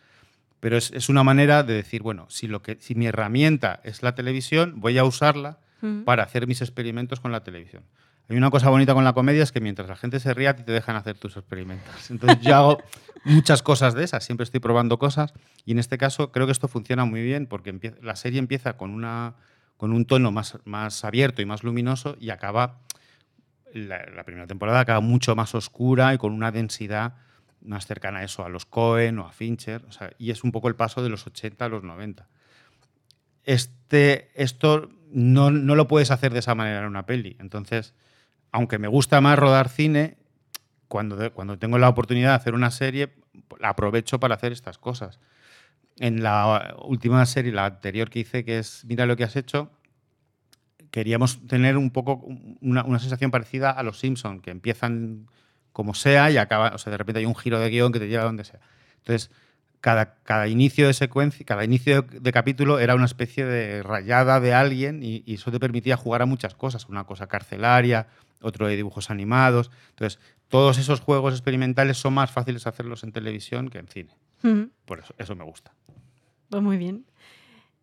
Pero 0.62 0.78
es, 0.78 0.90
es 0.92 1.10
una 1.10 1.26
manera 1.26 1.64
de 1.64 1.74
decir, 1.74 2.02
bueno, 2.02 2.28
si, 2.30 2.48
lo 2.48 2.62
que, 2.62 2.78
si 2.80 2.96
mi 2.96 3.08
herramienta 3.08 3.82
es 3.84 4.04
la 4.04 4.16
televisión, 4.16 4.76
voy 4.78 4.98
a 4.98 5.04
usarla 5.04 5.60
para 6.06 6.24
hacer 6.24 6.48
mis 6.48 6.62
experimentos 6.62 7.20
con 7.20 7.34
la 7.34 7.44
televisión. 7.44 7.84
Hay 8.28 8.38
una 8.38 8.50
cosa 8.50 8.70
bonita 8.70 8.94
con 8.94 9.04
la 9.04 9.14
comedia, 9.14 9.44
es 9.44 9.52
que 9.52 9.62
mientras 9.62 9.88
la 9.88 9.96
gente 9.96 10.20
se 10.20 10.34
ríe, 10.34 10.48
a 10.48 10.56
ti 10.56 10.64
te 10.64 10.72
dejan 10.72 10.96
hacer 10.96 11.18
tus 11.18 11.38
experimentos. 11.38 12.10
Entonces 12.10 12.40
yo 12.42 12.56
hago 12.56 12.84
muchas 13.24 13.62
cosas 13.62 13.94
de 13.94 14.04
esas, 14.04 14.24
siempre 14.24 14.44
estoy 14.44 14.60
probando 14.60 14.98
cosas, 14.98 15.34
y 15.64 15.74
en 15.74 15.80
este 15.80 15.98
caso 15.98 16.32
creo 16.32 16.48
que 16.48 16.52
esto 16.52 16.68
funciona 16.68 17.06
muy 17.06 17.22
bien, 17.22 17.46
porque 17.46 17.94
la 18.02 18.16
serie 18.16 18.40
empieza 18.40 18.78
con, 18.78 18.92
una, 18.92 19.36
con 19.78 19.94
un 19.94 20.06
tono 20.06 20.32
más, 20.32 20.58
más 20.66 21.06
abierto 21.06 21.42
y 21.44 21.46
más 21.46 21.64
luminoso, 21.64 22.18
y 22.20 22.32
acaba, 22.32 22.80
la, 23.74 24.06
la 24.08 24.24
primera 24.24 24.48
temporada 24.48 24.80
acaba 24.80 25.02
mucho 25.02 25.36
más 25.36 25.54
oscura 25.54 26.14
y 26.14 26.18
con 26.18 26.34
una 26.34 26.52
densidad 26.52 27.14
más 27.62 27.86
cercana 27.86 28.20
a 28.20 28.24
eso, 28.24 28.44
a 28.44 28.50
los 28.50 28.66
Cohen 28.66 29.20
o 29.20 29.28
a 29.28 29.32
Fincher, 29.32 29.84
o 29.88 29.92
sea, 29.92 30.12
y 30.18 30.32
es 30.32 30.44
un 30.44 30.52
poco 30.52 30.68
el 30.68 30.76
paso 30.76 31.04
de 31.04 31.10
los 31.10 31.28
80 31.28 31.64
a 31.64 31.70
los 31.70 31.84
90. 31.84 32.28
Este, 33.44 34.32
esto 34.34 34.90
no, 35.12 35.52
no 35.52 35.76
lo 35.76 35.88
puedes 35.88 36.12
hacer 36.12 36.34
de 36.34 36.40
esa 36.40 36.56
manera 36.56 36.80
en 36.80 36.86
una 36.86 37.06
peli. 37.06 37.36
Entonces, 37.40 37.94
aunque 38.56 38.80
me 38.80 38.88
gusta 38.88 39.20
más 39.20 39.38
rodar 39.38 39.68
cine, 39.68 40.16
cuando, 40.88 41.34
cuando 41.34 41.60
tengo 41.60 41.78
la 41.78 41.90
oportunidad 41.90 42.30
de 42.30 42.36
hacer 42.36 42.54
una 42.54 42.72
serie, 42.72 43.14
la 43.60 43.70
aprovecho 43.70 44.18
para 44.18 44.36
hacer 44.36 44.54
estas 44.54 44.78
cosas. 44.78 45.20
En 46.00 46.24
la 46.24 46.74
última 46.86 47.26
serie, 47.26 47.52
la 47.52 47.66
anterior 47.66 48.10
que 48.10 48.20
hice, 48.20 48.46
que 48.46 48.60
es 48.60 48.86
Mira 48.86 49.06
lo 49.06 49.18
que 49.18 49.26
has 49.26 49.36
hecho, 49.36 49.72
queríamos 50.90 51.46
tener 51.48 51.76
un 51.76 51.92
poco 51.92 52.26
una, 52.62 52.86
una 52.86 53.00
sensación 53.00 53.30
parecida 53.30 53.72
a 53.72 53.84
los 53.84 54.00
Simpson, 54.00 54.40
que 54.40 54.52
empiezan 54.52 55.28
como 55.74 55.94
sea 55.94 56.32
y 56.32 56.38
acaban, 56.38 56.74
o 56.74 56.78
sea, 56.78 56.92
de 56.92 56.98
repente 56.98 57.20
hay 57.20 57.26
un 57.26 57.36
giro 57.36 57.60
de 57.60 57.70
guion 57.70 57.92
que 57.92 58.00
te 58.00 58.08
lleva 58.08 58.24
a 58.24 58.28
donde 58.28 58.46
sea. 58.46 58.62
Entonces, 59.00 59.32
cada, 59.86 60.16
cada 60.24 60.48
inicio 60.48 60.88
de 60.88 60.94
secuencia, 60.96 61.46
cada 61.46 61.64
inicio 61.64 62.02
de, 62.02 62.20
de 62.20 62.32
capítulo 62.32 62.80
era 62.80 62.96
una 62.96 63.06
especie 63.06 63.46
de 63.46 63.84
rayada 63.84 64.40
de 64.40 64.52
alguien 64.52 65.04
y, 65.04 65.22
y 65.28 65.36
eso 65.36 65.52
te 65.52 65.60
permitía 65.60 65.96
jugar 65.96 66.24
a 66.24 66.26
muchas 66.26 66.56
cosas, 66.56 66.88
una 66.90 67.04
cosa 67.04 67.28
carcelaria, 67.28 68.08
otro 68.42 68.66
de 68.68 68.76
dibujos 68.78 69.12
animados. 69.12 69.70
Entonces, 69.92 70.20
todos 70.48 70.80
esos 70.80 71.02
juegos 71.02 71.36
experimentales 71.36 71.98
son 71.98 72.16
más 72.16 72.32
fáciles 72.32 72.66
hacerlos 72.66 73.04
en 73.04 73.12
televisión 73.12 73.70
que 73.70 73.78
en 73.78 73.88
cine. 73.88 74.10
Por 74.86 74.98
eso, 75.02 75.14
eso 75.20 75.36
me 75.36 75.44
gusta. 75.44 75.72
Pues 76.50 76.64
muy 76.64 76.78
bien. 76.78 77.06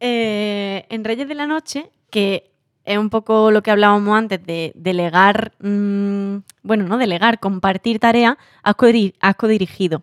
Eh, 0.00 0.84
en 0.88 1.04
Reyes 1.04 1.28
de 1.28 1.36
la 1.36 1.46
Noche, 1.46 1.88
que 2.10 2.50
es 2.84 2.98
un 2.98 3.10
poco 3.10 3.52
lo 3.52 3.62
que 3.62 3.70
hablábamos 3.70 4.18
antes 4.18 4.44
de 4.44 4.72
delegar, 4.74 5.52
mm, 5.60 6.38
bueno, 6.64 6.88
no 6.88 6.98
delegar, 6.98 7.38
compartir 7.38 8.00
tarea, 8.00 8.36
has, 8.64 8.74
codiri- 8.74 9.14
has 9.20 9.36
codirigido. 9.36 10.02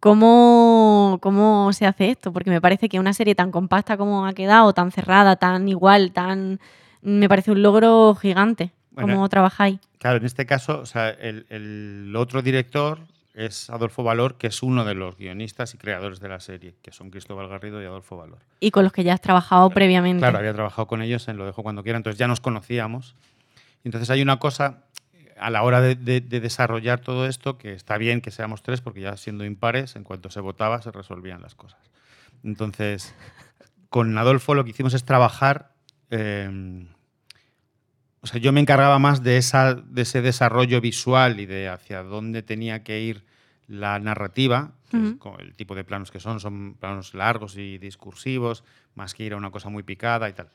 ¿Cómo, 0.00 1.18
¿Cómo 1.20 1.72
se 1.72 1.86
hace 1.86 2.10
esto? 2.10 2.32
Porque 2.32 2.50
me 2.50 2.60
parece 2.60 2.88
que 2.88 2.98
una 2.98 3.12
serie 3.12 3.34
tan 3.34 3.50
compacta 3.52 3.96
como 3.98 4.26
ha 4.26 4.32
quedado, 4.32 4.72
tan 4.72 4.90
cerrada, 4.90 5.36
tan 5.36 5.68
igual, 5.68 6.12
tan... 6.12 6.58
Me 7.02 7.28
parece 7.28 7.50
un 7.50 7.62
logro 7.62 8.14
gigante. 8.14 8.72
Bueno, 8.90 9.14
¿Cómo 9.14 9.28
trabajáis? 9.28 9.78
Claro, 9.98 10.16
en 10.16 10.24
este 10.24 10.46
caso, 10.46 10.80
o 10.80 10.86
sea, 10.86 11.10
el, 11.10 11.46
el 11.50 12.14
otro 12.16 12.42
director 12.42 12.98
es 13.34 13.70
Adolfo 13.70 14.02
Valor, 14.02 14.36
que 14.36 14.48
es 14.48 14.62
uno 14.62 14.84
de 14.84 14.94
los 14.94 15.16
guionistas 15.16 15.74
y 15.74 15.78
creadores 15.78 16.20
de 16.20 16.28
la 16.28 16.40
serie, 16.40 16.74
que 16.82 16.92
son 16.92 17.10
Cristóbal 17.10 17.48
Garrido 17.48 17.80
y 17.82 17.84
Adolfo 17.86 18.16
Valor. 18.16 18.38
Y 18.60 18.70
con 18.70 18.84
los 18.84 18.92
que 18.92 19.04
ya 19.04 19.14
has 19.14 19.20
trabajado 19.20 19.70
previamente. 19.70 20.20
Claro, 20.20 20.38
había 20.38 20.52
trabajado 20.52 20.86
con 20.86 21.02
ellos 21.02 21.28
en 21.28 21.36
Lo 21.36 21.46
dejo 21.46 21.62
cuando 21.62 21.82
quiera, 21.82 21.96
entonces 21.96 22.18
ya 22.18 22.26
nos 22.26 22.40
conocíamos. 22.40 23.14
Entonces 23.84 24.10
hay 24.10 24.20
una 24.20 24.38
cosa 24.38 24.84
a 25.40 25.50
la 25.50 25.62
hora 25.62 25.80
de, 25.80 25.94
de- 25.96 26.20
de 26.20 26.40
desarrollar 26.40 27.00
todo 27.00 27.26
esto 27.26 27.58
que 27.58 27.72
está 27.72 27.96
bien 27.98 28.20
que 28.20 28.30
seamos 28.30 28.62
tres, 28.62 28.80
porque 28.80 29.00
ya 29.00 29.16
siendo 29.16 29.44
impares, 29.44 29.96
en 29.96 30.04
cuanto 30.04 30.30
se 30.30 30.40
votaba, 30.40 30.82
se 30.82 30.90
resolvían 30.92 31.42
las 31.42 31.54
cosas. 31.54 31.80
Entonces, 32.44 33.14
con 33.88 34.16
Adolfo 34.18 34.54
lo 34.54 34.64
que 34.64 34.70
hicimos 34.70 34.94
es 34.94 35.04
trabajar. 35.04 35.72
eh, 36.10 36.86
o 38.22 38.26
sea, 38.26 38.38
yo 38.38 38.52
me 38.52 38.60
encargaba 38.60 38.98
más 38.98 39.22
de, 39.22 39.38
esa, 39.38 39.74
de 39.74 40.02
ese 40.02 40.20
desarrollo 40.20 40.80
visual 40.82 41.40
y 41.40 41.46
de 41.46 41.68
hacia 41.70 42.02
dónde 42.02 42.42
tenía 42.42 42.82
que 42.82 43.00
ir 43.00 43.24
la 43.66 43.98
narrativa, 43.98 44.72
que 44.90 45.30
el 45.42 45.54
tipo 45.54 45.74
de 45.74 45.84
planos 45.84 46.10
que 46.10 46.20
son, 46.20 46.38
son 46.40 46.74
planos 46.74 47.14
largos 47.14 47.56
y 47.56 47.78
discursivos, 47.78 48.62
más 48.94 49.14
que 49.14 49.24
ir 49.24 49.32
a 49.32 49.36
una 49.36 49.50
cosa 49.50 49.70
muy 49.70 49.84
picada 49.84 50.28
y 50.28 50.32
tal. 50.34 50.48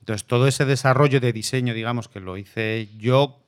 Entonces, 0.00 0.26
todo 0.26 0.46
ese 0.46 0.64
desarrollo 0.66 1.20
de 1.20 1.32
diseño, 1.32 1.72
digamos, 1.72 2.08
que 2.08 2.20
lo 2.20 2.36
hice 2.36 2.90
yo 2.98 3.45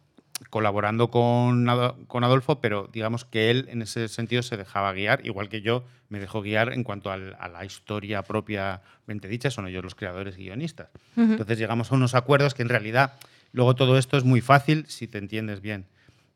colaborando 0.51 1.11
con, 1.11 1.67
con 2.07 2.25
Adolfo, 2.25 2.61
pero 2.61 2.89
digamos 2.93 3.25
que 3.25 3.51
él 3.51 3.67
en 3.71 3.83
ese 3.83 4.09
sentido 4.09 4.43
se 4.43 4.57
dejaba 4.57 4.93
guiar, 4.93 5.25
igual 5.27 5.49
que 5.49 5.61
yo 5.63 5.85
me 6.09 6.19
dejó 6.21 6.41
guiar 6.43 6.73
en 6.73 6.85
cuanto 6.85 7.11
al- 7.11 7.37
a 7.39 7.49
la 7.49 7.65
historia 7.65 8.23
propiamente 8.23 9.29
dicha, 9.29 9.51
son 9.51 9.67
ellos 9.69 9.85
los 9.85 9.95
creadores 9.95 10.37
guionistas. 10.37 10.89
Ujú. 11.17 11.33
Entonces 11.33 11.59
llegamos 11.59 11.93
a 11.93 11.95
unos 11.97 12.15
acuerdos 12.15 12.55
que 12.55 12.63
en 12.63 12.69
realidad 12.69 13.15
luego 13.53 13.75
todo 13.75 13.99
esto 13.99 14.17
es 14.17 14.25
muy 14.25 14.41
fácil 14.41 14.87
si 14.89 15.07
te 15.07 15.19
entiendes 15.19 15.61
bien. 15.61 15.87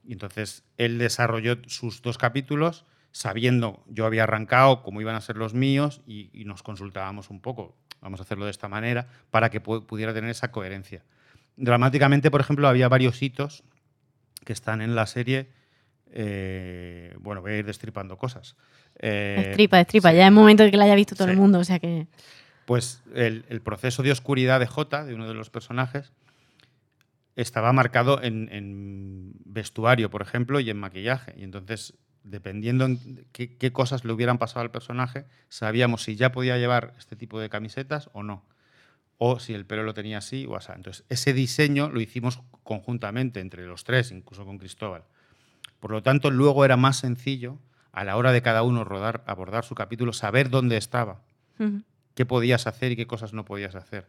Y 0.07 0.12
entonces 0.12 0.64
él 0.78 0.98
desarrolló 0.98 1.57
sus 1.68 2.03
dos 2.03 2.18
capítulos, 2.18 2.84
sabiendo, 3.12 3.82
yo 3.88 4.05
había 4.07 4.24
arrancado 4.24 4.82
cómo 4.82 5.00
iban 5.00 5.14
a 5.14 5.20
ser 5.20 5.36
los 5.36 5.55
míos 5.55 6.00
y, 6.07 6.28
y 6.32 6.44
nos 6.44 6.62
consultábamos 6.62 7.30
un 7.30 7.40
poco, 7.40 7.76
vamos 8.00 8.20
a 8.20 8.24
hacerlo 8.24 8.46
de 8.46 8.50
esta 8.50 8.68
manera, 8.68 9.07
para 9.30 9.50
que 9.50 9.62
pu- 9.62 9.84
pudiera 9.86 10.12
tener 10.12 10.30
esa 10.30 10.50
coherencia. 10.50 11.03
Dramáticamente, 11.57 12.30
por 12.30 12.40
ejemplo, 12.40 12.66
había 12.68 12.88
varios 12.88 13.22
hitos 13.22 13.62
que 14.45 14.53
están 14.53 14.80
en 14.82 14.95
la 14.95 15.07
serie. 15.07 15.49
eh, 16.14 17.14
bueno, 17.20 17.40
voy 17.40 17.53
a 17.53 17.57
ir 17.59 17.66
destripando 17.66 18.16
cosas. 18.18 18.55
Eh, 18.99 19.45
Destripa, 19.47 19.78
destripa. 19.78 20.11
sí. 20.11 20.16
Ya 20.16 20.26
es 20.26 20.32
momento 20.32 20.62
de 20.62 20.70
que 20.70 20.76
la 20.76 20.84
haya 20.84 20.95
visto 20.95 21.14
todo 21.16 21.28
el 21.28 21.36
mundo, 21.36 21.59
o 21.59 21.64
sea 21.64 21.78
que. 21.78 22.07
Pues 22.66 23.03
el, 23.14 23.45
el 23.49 23.61
proceso 23.61 24.03
de 24.03 24.12
oscuridad 24.12 24.61
de 24.61 24.66
J, 24.66 25.05
de 25.05 25.14
uno 25.14 25.26
de 25.26 25.34
los 25.34 25.51
personajes, 25.51 26.12
estaba 27.36 27.72
marcado 27.72 28.22
en, 28.22 28.49
en 28.53 29.32
vestuario, 29.45 30.11
por 30.11 30.22
ejemplo, 30.22 30.61
y 30.61 30.68
en 30.70 30.76
maquillaje. 30.78 31.34
Y 31.38 31.45
entonces, 31.45 31.95
dependiendo 32.24 32.84
en 32.84 33.26
qué, 33.32 33.57
qué 33.57 33.72
cosas 33.72 34.05
le 34.05 34.12
hubieran 34.12 34.38
pasado 34.38 34.61
al 34.61 34.70
personaje, 34.70 35.24
sabíamos 35.49 36.03
si 36.03 36.14
ya 36.16 36.30
podía 36.30 36.59
llevar 36.59 36.95
este 36.99 37.16
tipo 37.16 37.40
de 37.40 37.49
camisetas 37.49 38.11
o 38.12 38.22
no. 38.22 38.45
O 39.25 39.39
si 39.39 39.55
el 39.55 39.66
pelo 39.66 39.85
lo 39.85 39.95
tenía 39.95 40.18
así 40.18 40.47
o 40.47 40.57
así. 40.57 40.73
Entonces, 40.75 41.05
ese 41.09 41.33
diseño 41.33 41.91
lo 41.91 42.01
hicimos 42.01 42.41
conjuntamente 42.64 43.39
entre 43.39 43.64
los 43.66 43.85
tres, 43.85 44.11
incluso 44.11 44.45
con 44.45 44.59
Cristóbal. 44.59 45.05
Por 45.79 45.93
lo 45.93 46.03
tanto, 46.03 46.33
luego 46.33 46.64
era 46.64 46.77
más 46.77 46.97
sencillo, 46.97 47.59
a 47.93 48.03
la 48.03 48.16
hora 48.16 48.33
de 48.33 48.43
cada 48.43 48.64
uno 48.64 48.83
rodar, 48.83 49.23
abordar 49.27 49.64
su 49.64 49.77
capítulo, 49.77 50.12
saber 50.12 50.51
dónde 50.51 50.77
estaba 50.77 51.20
qué 52.14 52.27
podías 52.27 52.66
hacer 52.66 52.93
y 52.93 52.97
qué 52.97 53.07
cosas 53.07 53.33
no 53.33 53.45
podías 53.45 53.75
hacer. 53.75 54.09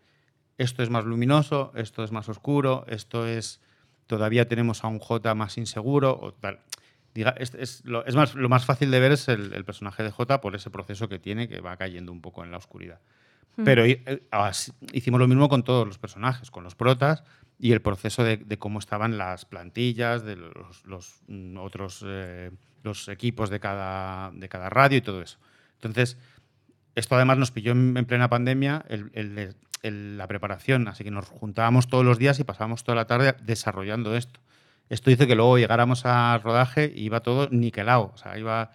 Esto 0.57 0.83
es 0.83 0.89
más 0.89 1.05
luminoso, 1.05 1.71
esto 1.75 2.03
es 2.03 2.11
más 2.11 2.29
oscuro, 2.29 2.85
esto 2.87 3.27
es 3.27 3.59
todavía 4.07 4.47
tenemos 4.47 4.83
a 4.83 4.87
un 4.87 4.99
J 4.99 5.35
más 5.35 5.57
inseguro 5.57 6.17
o 6.19 6.33
tal. 6.33 6.59
Diga, 7.13 7.35
es, 7.37 7.53
es 7.53 7.85
lo, 7.85 8.05
es 8.05 8.15
más, 8.15 8.33
lo 8.33 8.49
más 8.49 8.65
fácil 8.65 8.89
de 8.89 8.99
ver 8.99 9.11
es 9.11 9.27
el, 9.27 9.53
el 9.53 9.65
personaje 9.65 10.01
de 10.03 10.11
J 10.11 10.41
por 10.41 10.55
ese 10.55 10.69
proceso 10.69 11.07
que 11.07 11.19
tiene 11.19 11.47
que 11.47 11.61
va 11.61 11.77
cayendo 11.77 12.11
un 12.11 12.21
poco 12.21 12.43
en 12.43 12.51
la 12.51 12.57
oscuridad. 12.57 12.99
Pero 13.63 13.85
hi- 13.85 14.01
eh, 14.05 14.23
hicimos 14.93 15.19
lo 15.19 15.27
mismo 15.27 15.47
con 15.49 15.63
todos 15.63 15.85
los 15.87 15.97
personajes, 15.99 16.49
con 16.51 16.63
los 16.63 16.75
protas 16.75 17.23
y 17.59 17.71
el 17.71 17.81
proceso 17.81 18.23
de, 18.23 18.37
cómo 18.57 18.79
estaban 18.79 19.17
las 19.17 19.45
plantillas, 19.45 20.23
de 20.23 20.35
los, 20.35 21.21
mm, 21.27 21.57
otros 21.57 22.03
eh, 22.05 22.51
los 22.83 23.07
equipos 23.09 23.49
de 23.49 23.59
cada, 23.59 24.31
de 24.31 24.49
cada 24.49 24.69
radio 24.69 24.97
y 24.97 25.01
todo 25.01 25.21
eso. 25.21 25.37
Entonces, 25.75 26.17
esto 26.95 27.15
además 27.15 27.37
nos 27.37 27.51
pilló 27.51 27.71
en, 27.73 27.95
en 27.95 28.05
plena 28.05 28.29
pandemia 28.29 28.83
el- 28.89 30.17
la 30.17 30.27
preparación, 30.27 30.87
así 30.87 31.03
que 31.03 31.11
nos 31.11 31.27
juntábamos 31.27 31.87
todos 31.87 32.05
los 32.05 32.17
días 32.17 32.39
y 32.39 32.43
pasábamos 32.45 32.83
toda 32.83 32.95
la 32.95 33.05
tarde 33.05 33.35
desarrollando 33.43 34.15
esto. 34.15 34.39
Esto 34.89 35.11
hizo 35.11 35.27
que 35.27 35.35
luego 35.35 35.57
llegáramos 35.57 36.05
al 36.05 36.41
rodaje 36.41 36.91
y 36.95 37.03
iba 37.03 37.19
todo 37.21 37.49
niquelado. 37.51 38.11
O 38.13 38.17
sea, 38.17 38.37
iba. 38.37 38.71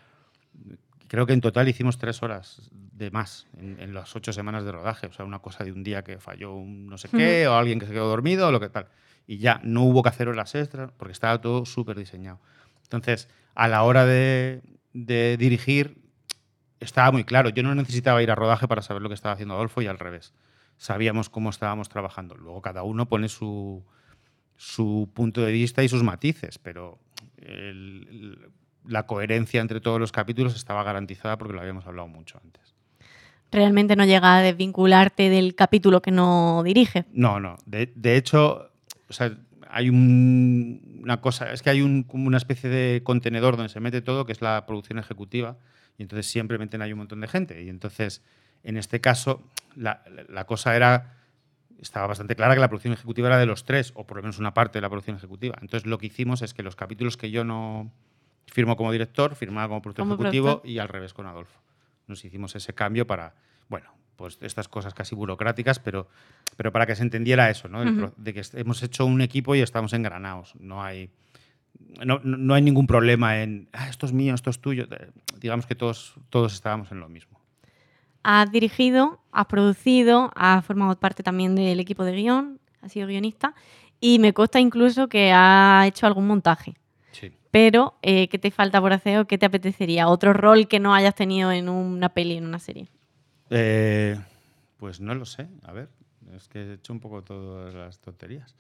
Creo 1.09 1.27
que 1.27 1.33
en 1.33 1.41
total 1.41 1.69
hicimos 1.69 1.99
tres 1.99 2.23
horas 2.23 2.71
de 2.73 3.11
más 3.11 3.47
en, 3.59 3.81
en 3.81 3.95
las 3.95 4.15
ocho 4.15 4.33
semanas 4.33 4.65
de 4.65 4.73
rodaje. 4.73 5.07
O 5.07 5.13
sea, 5.13 5.25
una 5.25 5.39
cosa 5.41 5.65
de 5.65 5.73
un 5.73 5.83
día 5.83 6.05
que 6.05 6.19
falló 6.19 6.55
un 6.55 6.87
no 6.87 6.99
sé 6.99 7.09
qué, 7.09 7.49
o 7.49 7.55
alguien 7.55 7.79
que 7.81 7.87
se 7.87 7.93
quedó 7.93 8.09
dormido, 8.09 8.49
o 8.49 8.53
lo 8.53 8.61
que 8.61 8.69
tal. 8.69 8.89
Y 9.27 9.39
ya 9.39 9.61
no 9.65 9.83
hubo 9.85 10.03
que 10.03 10.09
hacer 10.11 10.29
horas 10.29 10.55
extras 10.55 10.93
porque 10.97 11.13
estaba 11.13 11.41
todo 11.41 11.65
súper 11.67 11.99
diseñado. 11.99 12.41
Entonces, 12.83 13.29
a 13.55 13.69
la 13.69 13.83
hora 13.83 14.05
de, 14.07 14.63
de 14.93 15.37
dirigir, 15.39 15.99
estaba 16.81 17.11
muy 17.11 17.25
claro. 17.25 17.49
Yo 17.51 17.63
no 17.63 17.75
necesitaba 17.75 18.23
ir 18.23 18.31
a 18.31 18.35
rodaje 18.35 18.69
para 18.69 18.83
saber 18.83 19.03
lo 19.03 19.09
que 19.09 19.15
estaba 19.15 19.33
haciendo 19.35 19.55
Adolfo 19.55 19.83
y 19.83 19.87
al 19.87 19.99
revés. 19.99 20.33
Sabíamos 20.77 21.29
cómo 21.31 21.51
estábamos 21.51 21.89
trabajando. 21.89 22.37
Luego 22.37 22.63
cada 22.63 22.83
uno 22.85 23.07
pone 23.09 23.29
su, 23.29 23.85
su 24.57 25.11
punto 25.15 25.41
de 25.43 25.53
vista 25.53 25.83
y 25.83 25.89
sus 25.89 26.03
matices, 26.03 26.59
pero 26.59 26.99
el- 27.39 28.07
el- 28.11 28.49
la 28.89 29.07
coherencia 29.07 29.61
entre 29.61 29.81
todos 29.81 30.01
los 30.01 30.11
capítulos 30.13 30.57
estaba 30.57 30.83
garantizada 30.83 31.37
porque 31.39 31.55
lo 31.55 31.61
habíamos 31.61 31.87
hablado 31.87 32.09
mucho 32.09 32.41
antes. 32.43 32.75
Realmente 33.51 33.97
no 33.97 34.05
llega 34.05 34.37
a 34.37 34.43
desvincularte 34.43 35.31
del 35.31 35.55
capítulo 35.55 36.03
que 36.03 36.11
no 36.11 36.63
dirige. 36.65 37.05
No, 37.13 37.39
no. 37.41 37.57
De, 37.65 37.93
de 37.95 38.17
hecho, 38.17 38.71
o 39.09 39.13
sea, 39.13 39.39
hay 39.71 39.89
un- 39.89 41.01
una 41.03 41.21
cosa, 41.21 41.53
es 41.53 41.63
que 41.63 41.71
hay 41.71 41.81
un, 41.81 42.03
como 42.03 42.27
una 42.27 42.37
especie 42.39 42.69
de 42.69 43.03
contenedor 43.03 43.57
donde 43.57 43.71
se 43.73 43.81
mete 43.81 44.03
todo, 44.03 44.27
que 44.27 44.33
es 44.33 44.43
la 44.43 44.67
producción 44.67 44.99
ejecutiva, 44.99 45.57
y 45.97 46.03
entonces 46.03 46.27
siempre 46.31 46.59
meten 46.59 46.83
ahí 46.83 46.93
un 46.93 46.99
montón 46.99 47.21
de 47.21 47.29
gente. 47.29 47.63
Y 47.63 47.69
entonces, 47.71 48.23
en 48.65 48.77
este 48.77 49.01
caso, 49.01 49.43
la, 49.77 50.03
la 50.29 50.45
cosa 50.45 50.77
era, 50.77 51.15
estaba 51.81 52.07
bastante 52.07 52.37
clara 52.37 52.55
que 52.55 52.61
la 52.61 52.69
producción 52.69 52.93
ejecutiva 52.95 53.29
era 53.29 53.39
de 53.39 53.47
los 53.47 53.65
tres, 53.65 53.93
o 53.95 54.07
por 54.07 54.17
lo 54.19 54.23
menos 54.23 54.39
una 54.39 54.53
parte 54.53 54.79
de 54.79 54.83
la 54.83 54.91
producción 54.91 55.17
ejecutiva. 55.17 55.57
Entonces, 55.63 55.87
lo 55.87 55.97
que 55.99 56.07
hicimos 56.07 56.43
es 56.43 56.53
que 56.53 56.63
los 56.63 56.77
capítulos 56.77 57.17
que 57.17 57.31
yo 57.31 57.45
no 57.45 57.91
firmo 58.53 58.77
como 58.77 58.93
director, 58.93 59.35
firmaba 59.35 59.69
como 59.69 59.83
productor 59.83 60.05
Como 60.05 60.15
ejecutivo 60.15 60.47
productor. 60.47 60.71
y 60.71 60.79
al 60.79 60.89
revés 60.89 61.13
con 61.15 61.27
Adolfo. 61.27 61.59
Nos 62.07 62.25
hicimos 62.25 62.55
ese 62.57 62.73
cambio 62.75 63.07
para, 63.07 63.35
bueno, 63.69 63.91
pues 64.17 64.39
estas 64.41 64.69
cosas 64.69 64.95
casi 64.95 65.15
burocráticas, 65.15 65.79
pero, 65.79 66.09
pero 66.57 66.73
para 66.73 66.87
que 66.87 66.97
se 66.97 67.03
entendiera 67.03 67.51
eso, 67.51 67.69
¿no? 67.69 67.85
De 68.17 68.35
que 68.35 68.43
hemos 68.55 68.83
hecho 68.83 69.05
un 69.07 69.21
equipo 69.21 69.55
y 69.55 69.61
estamos 69.61 69.93
engranados. 69.93 70.55
No 70.59 70.83
hay, 70.83 71.11
no, 72.05 72.21
no- 72.25 72.55
hay 72.55 72.63
ningún 72.63 72.87
problema 72.87 73.41
en, 73.43 73.69
ah, 73.73 73.89
esto 73.89 74.07
es 74.07 74.13
mío, 74.13 74.35
esto 74.35 74.51
es 74.51 74.59
tuyo. 74.61 74.87
Digamos 75.39 75.67
que 75.67 75.75
todos, 75.75 76.15
todos 76.31 76.53
estábamos 76.55 76.91
en 76.91 77.01
lo 77.01 77.09
mismo. 77.09 77.39
Has 78.25 78.51
dirigido, 78.51 79.21
has 79.31 79.47
producido, 79.47 80.33
has 80.35 80.65
formado 80.65 80.99
parte 80.99 81.23
también 81.23 81.55
del 81.55 81.79
equipo 81.79 82.05
de 82.05 82.13
guion, 82.13 82.59
has 82.83 82.93
sido 82.93 83.07
guionista 83.07 83.55
y 84.01 84.19
me 84.19 84.33
consta 84.33 84.59
incluso 84.61 85.09
que 85.09 85.31
has 85.33 85.87
hecho 85.87 86.07
algún 86.07 86.27
montaje. 86.27 86.75
Pero, 87.51 87.95
eh, 88.03 88.29
¿qué 88.29 88.39
te 88.39 88.51
falta 88.51 88.81
por 88.81 88.93
hacer 88.93 89.19
o 89.19 89.27
qué 89.27 89.39
te 89.39 89.47
apetecería? 89.47 90.09
¿Otro 90.09 90.33
rol 90.33 90.69
que 90.69 90.81
no 90.81 90.95
hayas 90.95 91.15
tenido 91.15 91.51
en 91.51 91.69
una 91.69 92.11
peli, 92.11 92.37
en 92.37 92.47
una 92.47 92.59
serie? 92.59 92.89
Eh, 93.51 94.19
pues 94.77 95.01
no 95.01 95.15
lo 95.15 95.25
sé, 95.25 95.49
a 95.65 95.73
ver, 95.73 95.89
es 96.37 96.49
que 96.49 96.61
he 96.63 96.73
hecho 96.75 96.93
un 96.93 97.01
poco 97.01 97.23
todas 97.23 97.73
las 97.75 97.99
tonterías. 98.01 98.55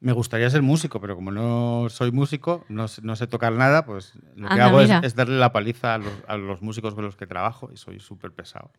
Me 0.00 0.12
gustaría 0.12 0.50
ser 0.50 0.60
músico, 0.60 1.00
pero 1.00 1.14
como 1.14 1.30
no 1.30 1.86
soy 1.88 2.10
músico, 2.12 2.64
no, 2.68 2.86
sé- 2.88 3.00
no 3.02 3.16
sé 3.16 3.26
tocar 3.26 3.52
nada, 3.52 3.86
pues 3.86 4.12
lo 4.34 4.46
que 4.48 4.52
Anda, 4.54 4.66
hago 4.66 4.80
es, 4.82 4.90
es 5.02 5.14
darle 5.14 5.38
la 5.38 5.52
paliza 5.52 5.94
a 5.94 5.98
los, 5.98 6.12
a 6.26 6.36
los 6.36 6.60
músicos 6.60 6.94
con 6.94 7.04
los 7.04 7.16
que 7.16 7.26
trabajo 7.26 7.70
y 7.72 7.76
soy 7.78 7.98
súper 8.00 8.32
pesado. 8.32 8.70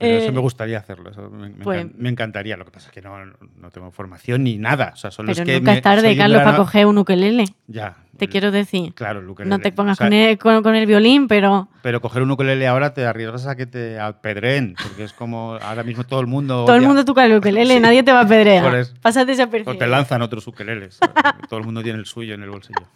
Pero 0.00 0.14
Eh, 0.14 0.24
eso 0.24 0.32
me 0.32 0.40
gustaría 0.40 0.78
hacerlo, 0.78 1.10
eso 1.10 1.28
me, 1.30 1.48
me 1.48 1.64
pues- 1.64 1.86
me 1.96 2.08
encantaría. 2.08 2.56
Lo 2.56 2.64
que 2.64 2.70
pasa 2.70 2.86
es 2.88 2.92
que 2.92 3.02
no, 3.02 3.16
no 3.24 3.70
tengo 3.72 3.90
formación 3.90 4.44
ni 4.44 4.56
nada. 4.56 4.90
O 4.94 4.96
sea, 4.96 5.10
solo 5.10 5.32
Pero 5.32 5.42
es 5.42 5.46
que 5.48 5.58
nunca 5.58 5.72
es 5.74 5.82
tarde, 5.82 6.16
Carlos, 6.16 6.42
para 6.42 6.56
coger 6.56 6.86
un 6.86 6.98
ukelele. 6.98 7.46
Ya. 7.66 7.96
Te 8.16 8.26
el- 8.26 8.30
quiero 8.30 8.50
decir. 8.52 8.94
Claro, 8.94 9.20
el 9.20 9.26
No 9.26 9.32
ukelele. 9.32 9.58
te 9.58 9.72
pongas 9.72 9.96
O 9.96 9.98
sea, 9.98 10.06
con, 10.06 10.12
el, 10.14 10.38
con- 10.38 10.62
con 10.62 10.74
el 10.76 10.86
violín, 10.86 11.26
pero 11.26 11.68
Pero 11.82 12.00
coger 12.00 12.22
un 12.22 12.30
ukelele 12.30 12.66
ahora 12.68 12.94
te 12.94 13.06
arriesgas 13.06 13.46
a 13.48 13.56
que 13.56 13.66
te 13.66 13.98
apedreen, 13.98 14.76
porque 14.80 15.02
es 15.04 15.12
como 15.12 15.54
ahora 15.60 15.82
mismo 15.82 16.04
todo 16.04 16.20
el 16.20 16.26
mundo. 16.28 16.64
todo 16.64 16.76
el 16.76 16.82
mundo 16.82 17.04
toca 17.04 17.24
el 17.24 17.36
ukelele, 17.36 17.74
Sí. 17.76 17.80
nadie 17.80 18.02
te 18.04 18.12
va 18.12 18.20
a 18.20 18.22
Por 18.22 18.30
pedrear. 18.30 18.74
eso. 18.76 18.94
Pásate 19.02 19.22
O 19.22 19.26
te 19.26 19.32
desapercibido. 19.32 19.86
lanzan 19.86 20.22
otros 20.22 20.46
ukeleles. 20.46 21.00
todo 21.50 21.58
el 21.58 21.64
mundo 21.66 21.82
tiene 21.82 21.98
el 21.98 22.06
suyo 22.06 22.34
en 22.34 22.42
el 22.44 22.50
bolsillo. 22.50 22.86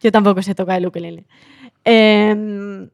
Yo 0.00 0.12
tampoco 0.12 0.42
sé 0.42 0.54
tocar 0.54 0.78
el 0.78 0.86
ukelele. 0.86 1.24
Eh, 1.84 2.88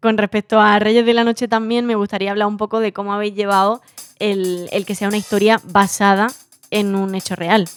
con 0.00 0.18
respecto 0.18 0.60
a 0.60 0.78
Reyes 0.78 1.06
de 1.06 1.14
la 1.14 1.24
Noche 1.24 1.48
también 1.48 1.86
me 1.86 1.94
gustaría 1.94 2.30
hablar 2.30 2.48
un 2.48 2.56
poco 2.56 2.80
de 2.80 2.92
cómo 2.92 3.12
habéis 3.12 3.34
llevado 3.34 3.82
el, 4.18 4.68
el 4.72 4.86
que 4.86 4.94
sea 4.94 5.08
una 5.08 5.16
historia 5.16 5.60
basada 5.64 6.28
en 6.70 6.94
un 6.94 7.14
hecho 7.14 7.36
real. 7.36 7.68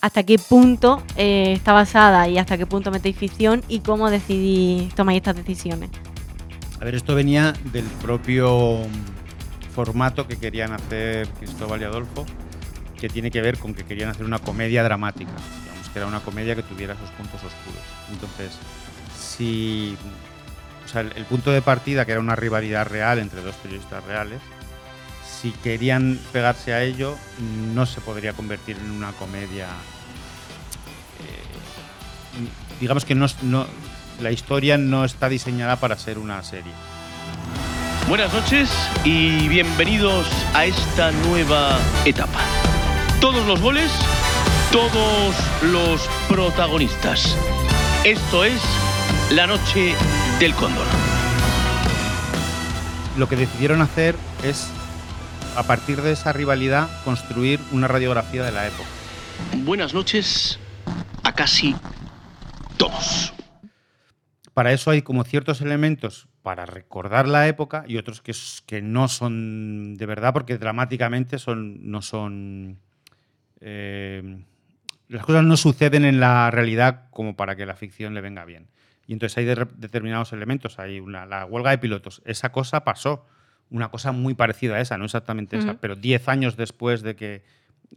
¿Hasta 0.00 0.22
qué 0.22 0.38
punto 0.38 1.02
eh, 1.16 1.54
está 1.54 1.72
basada 1.72 2.28
y 2.28 2.38
hasta 2.38 2.56
qué 2.56 2.66
punto 2.66 2.92
metéis 2.92 3.16
ficción 3.16 3.64
y 3.66 3.80
cómo 3.80 4.10
decidís, 4.10 4.94
tomáis 4.94 5.16
estas 5.16 5.34
decisiones? 5.34 5.90
A 6.80 6.84
ver, 6.84 6.94
esto 6.94 7.16
venía 7.16 7.52
del 7.72 7.84
propio 8.00 8.78
formato 9.74 10.28
que 10.28 10.36
querían 10.36 10.72
hacer 10.72 11.26
Cristóbal 11.40 11.80
y 11.80 11.84
Adolfo, 11.84 12.24
que 13.00 13.08
tiene 13.08 13.32
que 13.32 13.42
ver 13.42 13.58
con 13.58 13.74
que 13.74 13.84
querían 13.84 14.10
hacer 14.10 14.24
una 14.24 14.38
comedia 14.38 14.84
dramática. 14.84 15.32
Digamos 15.64 15.88
que 15.88 15.98
era 15.98 16.06
una 16.06 16.20
comedia 16.20 16.54
que 16.54 16.62
tuviera 16.62 16.94
esos 16.94 17.10
puntos 17.10 17.42
oscuros. 17.42 17.82
Entonces, 18.12 18.56
si. 19.18 19.96
O 20.88 20.90
sea, 20.90 21.02
el, 21.02 21.24
punto 21.26 21.50
de 21.50 21.60
partida, 21.60 22.06
que 22.06 22.12
era 22.12 22.20
una 22.20 22.34
rivalidad 22.34 22.86
real 22.86 23.18
entre 23.18 23.42
dos 23.42 23.54
periodistas 23.56 24.02
reales, 24.04 24.40
si 25.40 25.50
querían 25.50 26.18
pegarse 26.32 26.72
a 26.72 26.82
ello, 26.82 27.14
no 27.74 27.84
se 27.84 28.00
podría 28.00 28.32
convertir 28.32 28.78
en 28.78 28.90
una 28.92 29.12
comedia. 29.12 29.66
eh, 31.20 32.78
digamos 32.80 33.04
que 33.04 33.14
no- 33.14 33.66
la 34.20 34.30
historia 34.30 34.78
no 34.78 35.04
está 35.04 35.28
diseñada 35.28 35.76
para 35.76 35.96
ser 35.98 36.18
una 36.18 36.42
serie. 36.42 36.72
Buenas 38.08 38.32
noches 38.32 38.70
y 39.04 39.46
bienvenidos 39.48 40.26
a 40.54 40.64
esta 40.64 41.10
nueva 41.12 41.78
etapa. 42.06 42.40
Todos 43.20 43.46
los 43.46 43.60
goles, 43.60 43.90
todos 44.72 45.34
los 45.62 46.08
protagonistas. 46.28 47.36
Esto 48.04 48.44
es 48.44 48.62
La 49.30 49.46
Noche 49.46 49.94
del 50.40 50.54
Cóndor. 50.54 50.86
Lo 53.16 53.28
que 53.28 53.34
decidieron 53.34 53.80
hacer 53.80 54.14
es, 54.44 54.70
a 55.56 55.64
partir 55.64 56.00
de 56.02 56.12
esa 56.12 56.32
rivalidad, 56.32 56.88
construir 57.04 57.58
una 57.72 57.88
radiografía 57.88 58.44
de 58.44 58.52
la 58.52 58.68
época. 58.68 58.88
Buenas 59.64 59.94
noches 59.94 60.60
a 61.24 61.32
casi 61.34 61.74
todos. 62.76 63.32
para 64.54 64.72
eso 64.72 64.90
hay 64.90 65.02
como 65.02 65.22
ciertos 65.24 65.60
elementos 65.60 66.26
para 66.42 66.66
recordar 66.66 67.28
la 67.28 67.46
época 67.46 67.84
y 67.86 67.96
otros 67.96 68.22
que, 68.22 68.32
que 68.66 68.82
no 68.82 69.06
son 69.06 69.94
de 69.94 70.06
verdad 70.06 70.32
porque 70.32 70.58
dramáticamente 70.58 71.38
son, 71.38 71.90
no 71.90 72.02
son... 72.02 72.78
eh, 73.60 74.44
las 75.08 75.24
cosas 75.24 75.44
no 75.44 75.56
suceden 75.56 76.04
en 76.04 76.20
la 76.20 76.50
realidad 76.50 77.04
como 77.10 77.36
para 77.36 77.56
que 77.56 77.66
la 77.66 77.76
ficción 77.76 78.14
le 78.14 78.20
venga 78.20 78.44
bien. 78.44 78.68
Y 79.08 79.14
entonces 79.14 79.36
hay 79.38 79.46
de- 79.46 79.66
determinados 79.76 80.32
elementos. 80.32 80.78
Hay 80.78 81.00
una, 81.00 81.26
la 81.26 81.44
huelga 81.46 81.70
de 81.70 81.78
pilotos. 81.78 82.22
Esa 82.24 82.52
cosa 82.52 82.84
pasó. 82.84 83.26
Una 83.70 83.90
cosa 83.90 84.12
muy 84.12 84.34
parecida 84.34 84.76
a 84.76 84.80
esa, 84.80 84.96
no 84.96 85.04
exactamente 85.06 85.58
esa, 85.58 85.72
pero 85.80 85.96
10 85.96 86.28
años 86.28 86.56
después 86.56 87.02
de 87.02 87.16
que 87.16 87.42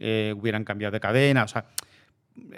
eh, 0.00 0.34
hubieran 0.36 0.64
cambiado 0.64 0.90
de 0.92 1.00
cadena. 1.00 1.44
O 1.44 1.48
sea, 1.48 1.66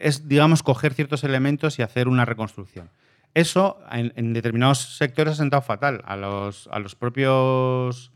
es, 0.01 0.27
digamos, 0.29 0.63
coger 0.63 0.95
ciertos 0.95 1.23
elementos 1.25 1.79
y 1.79 1.83
hacer 1.83 2.09
una 2.09 2.25
reconstrucción. 2.25 2.89
Eso 3.35 3.79
en, 3.93 4.13
en 4.17 4.33
determinados 4.33 4.97
sectores 4.97 5.35
ha 5.35 5.37
sentado 5.37 5.63
fatal. 5.63 6.01
A 6.07 6.17
los, 6.17 6.69
a 6.73 6.79
los 6.79 6.95
propios. 6.97 8.11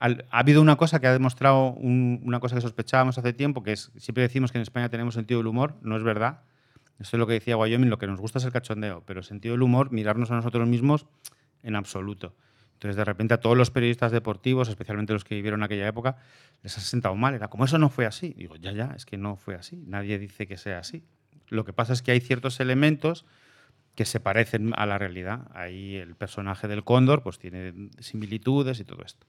al- 0.00 0.24
ha 0.30 0.38
habido 0.40 0.60
una 0.62 0.74
cosa 0.76 1.00
que 1.00 1.06
ha 1.08 1.12
demostrado 1.12 1.66
un- 1.72 2.20
una 2.24 2.40
cosa 2.40 2.54
que 2.56 2.60
sospechábamos 2.62 3.18
hace 3.18 3.32
tiempo, 3.32 3.62
que 3.62 3.72
es 3.72 3.92
siempre 3.96 4.22
decimos 4.22 4.50
que 4.52 4.58
en 4.58 4.62
España 4.62 4.88
tenemos 4.88 5.14
sentido 5.14 5.38
del 5.38 5.46
humor, 5.48 5.74
no 5.82 5.96
es 5.96 6.02
verdad. 6.02 6.40
Esto 6.98 7.16
es 7.16 7.18
lo 7.18 7.26
que 7.26 7.34
decía 7.34 7.56
Wyoming, 7.56 7.90
lo 7.90 7.98
que 7.98 8.06
nos 8.06 8.20
gusta 8.20 8.38
es 8.38 8.44
el 8.44 8.52
cachondeo, 8.52 9.02
pero 9.06 9.22
sentido 9.22 9.54
del 9.54 9.62
humor, 9.62 9.90
mirarnos 9.90 10.30
a 10.30 10.36
nosotros 10.36 10.68
mismos 10.68 11.06
en 11.62 11.76
absoluto. 11.76 12.34
Entonces, 12.74 12.96
de 12.96 13.04
repente, 13.04 13.34
a 13.34 13.38
todos 13.38 13.56
los 13.56 13.70
periodistas 13.70 14.10
deportivos, 14.10 14.68
especialmente 14.68 15.12
los 15.12 15.22
que 15.22 15.36
vivieron 15.36 15.62
aquella 15.62 15.86
época, 15.86 16.16
les 16.62 16.76
ha 16.76 16.80
sentado 16.80 17.14
mal. 17.14 17.34
Era 17.34 17.46
como 17.48 17.64
eso 17.64 17.78
no 17.78 17.90
fue 17.90 18.06
así. 18.06 18.34
Digo, 18.36 18.56
ya, 18.56 18.72
ya, 18.72 18.92
es 18.96 19.06
que 19.06 19.16
no 19.16 19.36
fue 19.36 19.54
así. 19.54 19.84
Nadie 19.86 20.18
dice 20.18 20.48
que 20.48 20.56
sea 20.56 20.78
así. 20.78 21.04
Lo 21.48 21.64
que 21.64 21.72
pasa 21.72 21.92
es 21.92 22.02
que 22.02 22.10
hay 22.10 22.20
ciertos 22.20 22.58
elementos 22.58 23.24
que 23.94 24.04
se 24.04 24.18
parecen 24.18 24.72
a 24.76 24.86
la 24.86 24.98
realidad. 24.98 25.48
Ahí 25.54 25.94
el 25.94 26.16
personaje 26.16 26.66
del 26.66 26.82
cóndor 26.82 27.22
pues 27.22 27.38
tiene 27.38 27.90
similitudes 28.00 28.80
y 28.80 28.84
todo 28.84 29.04
esto. 29.04 29.26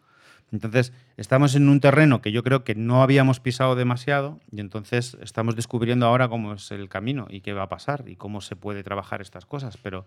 Entonces, 0.54 0.94
estamos 1.18 1.56
en 1.56 1.68
un 1.68 1.80
terreno 1.80 2.22
que 2.22 2.32
yo 2.32 2.44
creo 2.44 2.64
que 2.64 2.76
no 2.76 3.02
habíamos 3.02 3.40
pisado 3.40 3.76
demasiado 3.76 4.40
y 4.52 4.60
entonces 4.62 5.18
estamos 5.22 5.56
descubriendo 5.56 6.06
ahora 6.06 6.30
cómo 6.30 6.54
es 6.54 6.72
el 6.72 6.88
camino 6.90 7.26
y 7.30 7.42
qué 7.42 7.54
va 7.54 7.64
a 7.64 7.70
pasar 7.70 8.04
y 8.08 8.16
cómo 8.16 8.40
se 8.40 8.56
puede 8.56 8.84
trabajar 8.84 9.20
estas 9.22 9.48
cosas. 9.48 9.78
Pero 9.78 10.06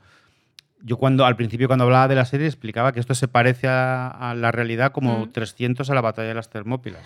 yo 0.82 0.98
cuando 0.98 1.26
al 1.26 1.34
principio 1.34 1.66
cuando 1.66 1.84
hablaba 1.84 2.06
de 2.06 2.14
la 2.14 2.24
serie 2.24 2.46
explicaba 2.46 2.92
que 2.92 3.00
esto 3.00 3.14
se 3.14 3.26
parece 3.26 3.66
a, 3.66 4.06
a 4.08 4.34
la 4.36 4.52
realidad 4.52 4.92
como 4.92 5.26
Mm. 5.26 5.32
300 5.32 5.90
a 5.90 5.94
la 5.94 6.00
batalla 6.00 6.28
de 6.28 6.34
las 6.34 6.48
Termópilas. 6.48 7.04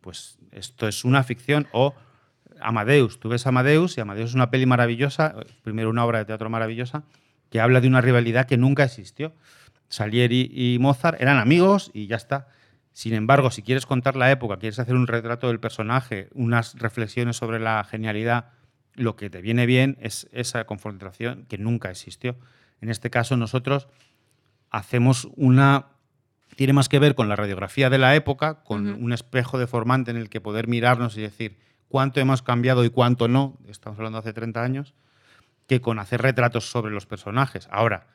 Pues 0.00 0.38
esto 0.50 0.88
es 0.88 1.04
una 1.04 1.22
ficción 1.22 1.68
o 1.70 1.94
Amadeus. 2.60 3.20
Tú 3.20 3.28
ves 3.28 3.46
Amadeus 3.46 3.96
y 3.96 4.00
Amadeus 4.00 4.30
es 4.30 4.34
una 4.34 4.50
peli 4.50 4.66
maravillosa, 4.66 5.36
primero 5.62 5.88
una 5.88 6.04
obra 6.04 6.18
de 6.18 6.24
teatro 6.24 6.50
maravillosa, 6.50 7.04
que 7.48 7.60
habla 7.60 7.80
de 7.80 7.86
una 7.86 8.00
rivalidad 8.00 8.46
que 8.46 8.56
nunca 8.56 8.82
existió. 8.82 9.32
Salieri 9.90 10.50
y 10.52 10.78
Mozart 10.78 11.20
eran 11.20 11.36
amigos 11.36 11.90
y 11.92 12.06
ya 12.06 12.16
está. 12.16 12.48
Sin 12.92 13.12
embargo, 13.12 13.50
si 13.50 13.62
quieres 13.62 13.86
contar 13.86 14.16
la 14.16 14.30
época, 14.30 14.56
quieres 14.56 14.78
hacer 14.78 14.94
un 14.94 15.06
retrato 15.06 15.48
del 15.48 15.60
personaje, 15.60 16.28
unas 16.32 16.78
reflexiones 16.78 17.36
sobre 17.36 17.60
la 17.60 17.84
genialidad, 17.84 18.52
lo 18.94 19.16
que 19.16 19.30
te 19.30 19.40
viene 19.40 19.66
bien 19.66 19.96
es 20.00 20.28
esa 20.32 20.64
confrontación 20.64 21.44
que 21.48 21.58
nunca 21.58 21.90
existió. 21.90 22.36
En 22.80 22.88
este 22.88 23.10
caso, 23.10 23.36
nosotros 23.36 23.88
hacemos 24.70 25.28
una... 25.36 25.86
Tiene 26.56 26.72
más 26.72 26.88
que 26.88 26.98
ver 26.98 27.14
con 27.14 27.28
la 27.28 27.36
radiografía 27.36 27.90
de 27.90 27.98
la 27.98 28.14
época, 28.16 28.62
con 28.64 28.88
un 28.88 29.12
espejo 29.12 29.58
deformante 29.58 30.10
en 30.10 30.16
el 30.16 30.28
que 30.28 30.40
poder 30.40 30.66
mirarnos 30.66 31.16
y 31.16 31.22
decir 31.22 31.58
cuánto 31.88 32.20
hemos 32.20 32.42
cambiado 32.42 32.84
y 32.84 32.90
cuánto 32.90 33.28
no, 33.28 33.56
estamos 33.68 33.98
hablando 33.98 34.20
de 34.20 34.28
hace 34.28 34.32
30 34.32 34.62
años, 34.62 34.94
que 35.68 35.80
con 35.80 35.98
hacer 36.00 36.22
retratos 36.22 36.68
sobre 36.68 36.92
los 36.92 37.06
personajes. 37.06 37.68
Ahora, 37.70 38.08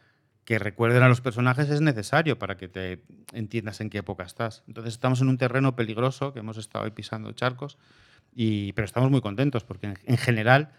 que 0.46 0.60
recuerden 0.60 1.04
a 1.04 1.10
los 1.10 1.22
personajes 1.22 1.70
es 1.70 1.82
necesario 1.82 2.38
para 2.40 2.56
que 2.56 2.68
te 2.68 3.02
entiendas 3.34 3.82
en 3.82 3.90
qué 3.90 3.98
época 3.98 4.24
estás. 4.24 4.64
Entonces 4.68 4.94
estamos 4.94 5.20
en 5.22 5.28
un 5.28 5.38
terreno 5.38 5.76
peligroso, 5.76 6.34
que 6.34 6.40
hemos 6.40 6.58
estado 6.58 6.86
ahí 6.86 6.92
pisando 6.92 7.32
charcos, 7.34 7.78
y, 8.36 8.72
pero 8.74 8.86
estamos 8.86 9.10
muy 9.12 9.22
contentos 9.22 9.64
porque 9.64 9.88
en, 9.88 9.98
en 10.06 10.18
general 10.18 10.70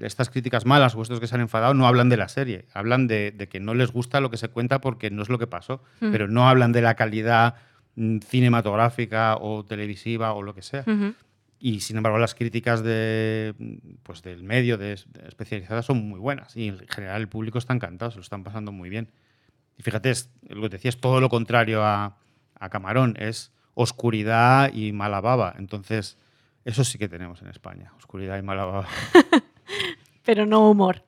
estas 0.00 0.30
críticas 0.30 0.64
malas 0.66 0.94
o 0.94 1.02
estos 1.02 1.20
que 1.20 1.26
se 1.26 1.34
han 1.34 1.40
enfadado 1.42 1.74
no 1.74 1.86
hablan 1.86 2.08
de 2.08 2.16
la 2.16 2.28
serie, 2.28 2.66
hablan 2.72 3.08
de, 3.08 3.32
de 3.32 3.48
que 3.48 3.60
no 3.60 3.74
les 3.74 3.90
gusta 3.92 4.20
lo 4.20 4.30
que 4.30 4.36
se 4.38 4.48
cuenta 4.48 4.80
porque 4.80 5.10
no 5.10 5.22
es 5.22 5.28
lo 5.28 5.38
que 5.38 5.46
pasó, 5.46 5.82
Mm. 6.00 6.12
pero 6.12 6.26
no 6.28 6.48
hablan 6.48 6.72
de 6.72 6.80
la 6.80 6.94
calidad 6.94 7.56
mm, 7.96 8.18
cinematográfica 8.20 9.36
o 9.36 9.64
televisiva 9.64 10.32
o 10.32 10.42
lo 10.42 10.54
que 10.54 10.62
sea. 10.62 10.84
Y 11.62 11.80
sin 11.80 11.98
embargo, 11.98 12.18
las 12.18 12.34
críticas 12.34 12.82
de, 12.82 13.54
pues, 14.02 14.22
del 14.22 14.42
medio 14.42 14.78
de, 14.78 14.96
de 15.06 15.28
especializadas 15.28 15.84
son 15.84 16.08
muy 16.08 16.18
buenas. 16.18 16.56
Y 16.56 16.68
en 16.68 16.78
general 16.88 17.20
el 17.20 17.28
público 17.28 17.58
está 17.58 17.74
encantado, 17.74 18.10
se 18.10 18.16
lo 18.16 18.22
están 18.22 18.42
pasando 18.42 18.72
muy 18.72 18.88
bien. 18.88 19.10
Y 19.76 19.82
fíjate, 19.82 20.10
es, 20.10 20.30
lo 20.48 20.62
que 20.62 20.70
te 20.70 20.76
decía 20.76 20.88
es 20.88 21.00
todo 21.00 21.20
lo 21.20 21.28
contrario 21.28 21.84
a, 21.84 22.16
a 22.58 22.68
Camarón, 22.70 23.16
es 23.18 23.52
oscuridad 23.74 24.72
y 24.72 24.92
mala 24.92 25.20
baba. 25.20 25.54
Entonces, 25.58 26.16
eso 26.64 26.84
sí 26.84 26.98
que 26.98 27.08
tenemos 27.08 27.42
en 27.42 27.48
España, 27.48 27.92
oscuridad 27.98 28.38
y 28.38 28.42
mala 28.42 28.64
baba. 28.64 28.86
Pero 30.24 30.46
no 30.46 30.70
humor. 30.70 31.02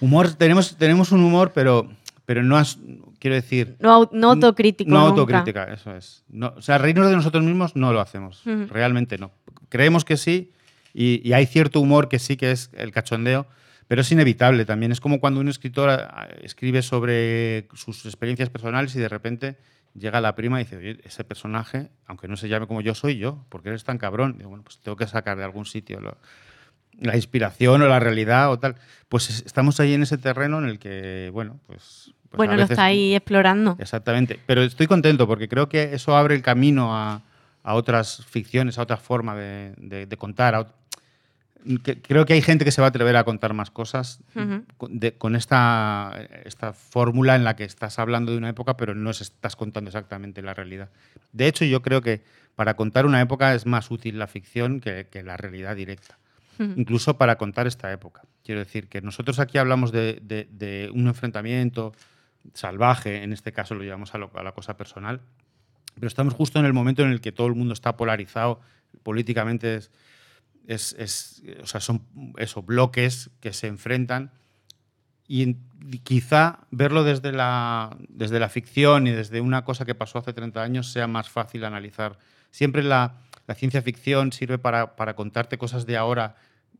Humor, 0.00 0.32
tenemos, 0.34 0.76
tenemos 0.76 1.12
un 1.12 1.22
humor, 1.22 1.52
pero, 1.54 1.88
pero 2.24 2.42
no 2.42 2.58
es, 2.58 2.78
quiero 3.18 3.36
decir... 3.36 3.76
No, 3.80 4.08
no 4.12 4.32
autocrítico. 4.32 4.90
No 4.90 5.08
nunca. 5.08 5.20
autocrítica, 5.20 5.64
eso 5.72 5.94
es. 5.94 6.24
No, 6.28 6.54
o 6.56 6.62
sea, 6.62 6.78
reírnos 6.78 7.08
de 7.08 7.16
nosotros 7.16 7.44
mismos 7.44 7.76
no 7.76 7.92
lo 7.92 8.00
hacemos. 8.00 8.44
Ujú. 8.46 8.66
Realmente 8.70 9.18
no. 9.18 9.30
Creemos 9.74 10.04
que 10.04 10.16
sí 10.16 10.52
y, 10.92 11.20
y 11.28 11.32
hay 11.32 11.46
cierto 11.46 11.80
humor 11.80 12.08
que 12.08 12.20
sí 12.20 12.36
que 12.36 12.52
es 12.52 12.70
el 12.74 12.92
cachondeo, 12.92 13.48
pero 13.88 14.02
es 14.02 14.12
inevitable 14.12 14.64
también. 14.64 14.92
Es 14.92 15.00
como 15.00 15.18
cuando 15.18 15.40
un 15.40 15.48
escritor 15.48 15.90
ah, 15.90 16.28
escribe 16.42 16.80
sobre 16.82 17.66
sus 17.74 18.06
experiencias 18.06 18.50
personales 18.50 18.94
y 18.94 19.00
de 19.00 19.08
repente 19.08 19.56
llega 19.98 20.20
la 20.20 20.36
prima 20.36 20.60
y 20.60 20.64
dice, 20.64 20.76
oye, 20.76 20.98
ese 21.02 21.24
personaje, 21.24 21.88
aunque 22.06 22.28
no 22.28 22.36
se 22.36 22.48
llame 22.48 22.68
como 22.68 22.82
yo, 22.82 22.94
soy 22.94 23.18
yo, 23.18 23.44
porque 23.48 23.70
eres 23.70 23.82
tan 23.82 23.98
cabrón. 23.98 24.36
Digo, 24.38 24.50
bueno, 24.50 24.62
pues 24.62 24.78
tengo 24.78 24.94
que 24.96 25.08
sacar 25.08 25.36
de 25.38 25.42
algún 25.42 25.66
sitio 25.66 25.98
lo- 26.00 26.18
la 27.00 27.16
inspiración 27.16 27.82
o 27.82 27.88
la 27.88 27.98
realidad 27.98 28.52
o 28.52 28.58
tal. 28.60 28.76
Pues 29.08 29.28
es- 29.28 29.42
estamos 29.44 29.80
ahí 29.80 29.92
en 29.94 30.04
ese 30.04 30.18
terreno 30.18 30.60
en 30.60 30.66
el 30.66 30.78
que, 30.78 31.30
bueno, 31.32 31.58
pues... 31.66 32.12
pues 32.30 32.34
a 32.34 32.36
bueno, 32.36 32.54
lo 32.56 32.62
está 32.62 32.84
ahí 32.84 33.16
explorando. 33.16 33.76
Exactamente. 33.80 34.38
Pero 34.46 34.62
estoy 34.62 34.86
contento 34.86 35.26
porque 35.26 35.48
creo 35.48 35.68
que 35.68 35.94
eso 35.94 36.16
abre 36.16 36.36
el 36.36 36.42
camino 36.42 36.96
a, 36.96 37.22
a 37.64 37.74
otras 37.74 38.24
ficciones, 38.26 38.78
a 38.78 38.82
otra 38.82 38.96
forma 38.98 39.34
de, 39.34 39.74
de- 39.78 40.06
de 40.06 40.16
contar. 40.16 40.54
a 40.54 40.66
que- 41.82 42.00
creo 42.02 42.26
que 42.26 42.34
hay 42.34 42.42
gente 42.42 42.62
que 42.64 42.70
se 42.70 42.82
va 42.82 42.88
a 42.88 42.90
atrever 42.90 43.16
a 43.16 43.24
contar 43.24 43.54
más 43.54 43.70
cosas 43.70 44.20
Ujú. 44.36 44.64
con, 44.76 45.00
de- 45.00 45.14
con 45.16 45.34
esta, 45.34 46.12
esta 46.44 46.74
fórmula 46.74 47.36
en 47.36 47.42
la 47.44 47.56
que 47.56 47.64
estás 47.64 47.98
hablando 47.98 48.32
de 48.32 48.38
una 48.38 48.50
época, 48.50 48.76
pero 48.76 48.94
no 48.94 49.08
es- 49.10 49.22
estás 49.22 49.56
contando 49.56 49.88
exactamente 49.88 50.42
la 50.42 50.52
realidad. 50.52 50.90
De 51.32 51.46
hecho, 51.46 51.64
yo 51.64 51.80
creo 51.80 52.02
que 52.02 52.22
para 52.54 52.74
contar 52.76 53.06
una 53.06 53.18
época 53.22 53.54
es 53.54 53.64
más 53.64 53.90
útil 53.90 54.18
la 54.18 54.26
ficción 54.26 54.80
que, 54.80 55.06
que 55.10 55.22
la 55.22 55.36
realidad 55.36 55.74
directa 55.76 56.18
incluso 56.76 57.18
para 57.18 57.34
contar 57.36 57.66
esta 57.66 57.90
época. 57.90 58.22
Quiero 58.44 58.60
decir 58.60 58.86
que 58.88 59.00
nosotros 59.00 59.40
aquí 59.40 59.58
hablamos 59.58 59.90
de, 59.90 60.20
de- 60.22 60.46
de 60.52 60.88
un 60.94 61.08
enfrentamiento 61.08 61.92
salvaje, 62.52 63.24
en 63.24 63.32
este 63.32 63.52
caso 63.52 63.74
lo 63.74 63.82
llevamos 63.82 64.14
a, 64.14 64.18
lo- 64.18 64.30
a 64.34 64.42
la 64.44 64.52
cosa 64.52 64.76
personal, 64.76 65.20
pero 65.94 66.06
estamos 66.08 66.34
justo 66.34 66.58
en 66.58 66.64
el 66.66 66.72
momento 66.72 67.02
en 67.02 67.10
el 67.10 67.20
que 67.20 67.32
todo 67.32 67.46
el 67.46 67.54
mundo 67.54 67.72
está 67.74 67.96
polarizado, 67.96 68.60
políticamente 69.02 69.76
es, 70.66 70.92
es- 70.98 71.42
o 71.62 71.66
sea, 71.66 71.80
son 71.80 72.02
eso, 72.38 72.62
bloques 72.62 73.30
que 73.40 73.52
se 73.52 73.66
enfrentan 73.66 74.30
y 75.26 75.54
quizá 76.02 76.60
verlo 76.70 77.02
desde 77.02 77.32
la, 77.32 77.96
desde 78.08 78.38
la 78.38 78.48
ficción 78.48 79.06
y 79.06 79.10
desde 79.12 79.40
una 79.40 79.64
cosa 79.64 79.84
que 79.84 79.94
pasó 79.94 80.18
hace 80.18 80.32
30 80.32 80.62
años 80.62 80.92
sea 80.92 81.06
más 81.06 81.30
fácil 81.30 81.64
analizar. 81.64 82.18
Siempre 82.50 82.82
la, 82.82 83.14
la 83.46 83.54
ciencia 83.54 83.80
ficción 83.82 84.32
sirve 84.32 84.58
para, 84.58 84.96
para 84.96 85.16
contarte 85.16 85.56
cosas 85.58 85.86
de 85.86 85.96
ahora 85.96 86.36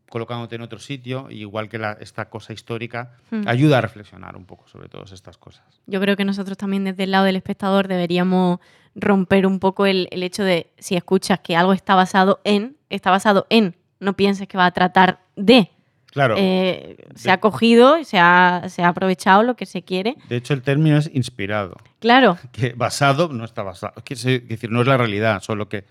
colocándote 0.08 0.54
en 0.56 0.62
otro 0.62 0.78
sitio, 0.78 1.28
igual 1.30 1.68
que 1.68 1.78
la- 1.78 1.96
esta 2.00 2.26
cosa 2.30 2.52
histórica, 2.52 3.12
Mm. 3.30 3.48
ayuda 3.48 3.78
a 3.78 3.80
reflexionar 3.80 4.36
un 4.36 4.44
poco 4.44 4.68
sobre 4.68 4.88
todas 4.88 5.12
estas 5.12 5.36
cosas. 5.38 5.64
Yo 5.86 6.00
creo 6.00 6.16
que 6.16 6.24
nosotros 6.24 6.56
también 6.56 6.84
desde 6.84 7.04
el 7.04 7.10
lado 7.10 7.24
del 7.24 7.36
espectador 7.36 7.88
deberíamos 7.88 8.60
romper 8.94 9.46
un 9.46 9.58
poco 9.58 9.86
el, 9.86 10.06
el 10.12 10.22
hecho 10.22 10.44
de 10.44 10.70
si 10.78 10.94
escuchas 10.94 11.40
que 11.40 11.56
algo 11.56 11.72
está 11.72 11.94
basado 11.96 12.40
en, 12.44 12.76
está 12.90 13.10
basado 13.10 13.46
en, 13.50 13.74
no 13.98 14.14
pienses 14.14 14.46
que 14.46 14.56
va 14.56 14.66
a 14.66 14.70
tratar 14.70 15.18
de. 15.36 15.70
Claro, 16.12 16.36
Eh, 16.38 16.96
se 17.16 17.32
ha 17.32 17.40
cogido, 17.40 17.98
y 17.98 18.04
se 18.04 18.18
ha, 18.20 18.64
se 18.68 18.84
ha 18.84 18.88
aprovechado 18.88 19.42
lo 19.42 19.56
que 19.56 19.66
se 19.66 19.82
quiere. 19.82 20.14
de 20.28 20.36
hecho 20.36 20.54
el 20.54 20.62
término 20.62 20.96
es 20.96 21.10
inspirado. 21.12 21.76
Claro, 21.98 22.38
que 22.52 22.72
basado 22.74 23.28
no 23.30 23.44
está 23.44 23.64
basado. 23.64 23.94
Es 24.08 24.22
decir, 24.22 24.70
no 24.70 24.82
es 24.82 24.86
la 24.86 24.96
realidad, 24.96 25.40
solo 25.42 25.68
que 25.68 25.84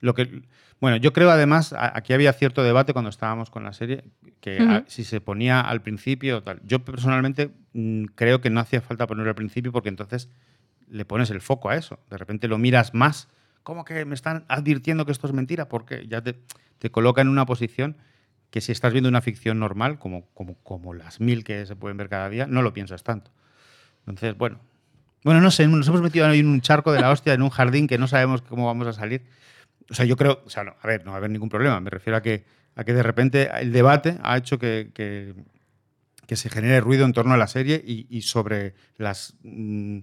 lo 0.00 0.12
que 0.14 0.42
bueno, 0.82 0.98
yo 0.98 1.12
creo 1.14 1.30
además 1.30 1.72
a- 1.72 1.96
aquí 1.96 2.12
había 2.12 2.32
cierto 2.34 2.62
debate 2.62 2.92
cuando 2.92 3.08
estábamos 3.08 3.48
con 3.50 3.64
la 3.64 3.72
serie 3.72 4.04
que 4.40 4.58
a- 4.60 4.78
Ujú. 4.80 4.84
si 4.88 5.04
se 5.04 5.20
ponía 5.22 5.60
al 5.60 5.80
principio 5.80 6.38
o 6.38 6.42
tal. 6.42 6.60
Yo 6.64 6.84
personalmente 6.84 7.50
mm, 7.72 8.04
creo 8.16 8.40
que 8.42 8.50
no 8.50 8.60
hacía 8.60 8.80
falta 8.82 9.06
ponerlo 9.06 9.30
al 9.30 9.34
principio 9.36 9.72
porque 9.72 9.88
entonces 9.88 10.28
le 10.88 11.04
pones 11.06 11.30
el 11.30 11.40
foco 11.40 11.70
a 11.70 11.76
eso. 11.76 11.98
De 12.10 12.18
repente 12.18 12.48
lo 12.48 12.58
miras 12.58 12.92
más. 12.92 13.28
¿Cómo 13.62 13.84
que 13.84 14.04
me 14.04 14.14
están 14.14 14.44
advirtiendo 14.48 15.06
que 15.06 15.12
esto 15.12 15.26
es 15.28 15.32
mentira? 15.32 15.68
Porque 15.68 16.06
ya 16.08 16.20
te, 16.20 16.34
te 16.78 16.90
coloca 16.90 17.22
en 17.22 17.28
una 17.28 17.46
posición 17.46 17.96
que 18.50 18.60
si 18.60 18.72
estás 18.72 18.92
viendo 18.92 19.08
una 19.08 19.22
ficción 19.22 19.58
normal, 19.60 19.98
como, 19.98 20.26
como, 20.34 20.56
como 20.64 20.92
las 20.92 21.20
mil 21.20 21.44
que 21.44 21.64
se 21.64 21.76
pueden 21.76 21.96
ver 21.96 22.08
cada 22.10 22.28
día, 22.28 22.46
no 22.46 22.60
lo 22.60 22.74
piensas 22.74 23.02
tanto. 23.04 23.30
Entonces, 24.00 24.36
bueno. 24.36 24.58
Bueno, 25.24 25.40
no 25.40 25.52
sé, 25.52 25.68
nos 25.68 25.86
hemos 25.86 26.02
metido 26.02 26.28
en 26.32 26.48
un 26.48 26.60
charco 26.60 26.92
de 26.92 27.00
la 27.00 27.10
hostia, 27.12 27.32
en 27.32 27.42
un 27.42 27.50
jardín 27.50 27.86
que 27.86 27.96
no 27.96 28.08
sabemos 28.08 28.42
cómo 28.42 28.66
vamos 28.66 28.88
a 28.88 28.92
salir. 28.92 29.22
O 29.92 29.94
sea, 29.94 30.04
yo 30.06 30.16
creo, 30.16 30.42
o 30.44 30.50
sea, 30.50 30.64
no, 30.64 30.74
a 30.80 30.86
ver, 30.86 31.04
no 31.04 31.10
va 31.12 31.16
a 31.16 31.18
haber 31.18 31.30
ningún 31.30 31.48
problema. 31.48 31.78
Me 31.80 31.90
refiero 31.90 32.16
a 32.16 32.22
que, 32.22 32.44
a 32.74 32.82
que 32.84 32.92
de 32.94 33.02
repente 33.02 33.50
el 33.60 33.70
debate 33.72 34.16
ha 34.22 34.36
hecho 34.38 34.58
que, 34.58 34.90
que, 34.94 35.34
que 36.26 36.34
se 36.36 36.48
genere 36.50 36.80
ruido 36.80 37.04
en 37.04 37.12
torno 37.12 37.34
a 37.34 37.36
la 37.36 37.46
serie 37.46 37.82
y, 37.86 38.06
y 38.08 38.22
sobre 38.22 38.74
las, 38.96 39.34
mm, 39.42 39.98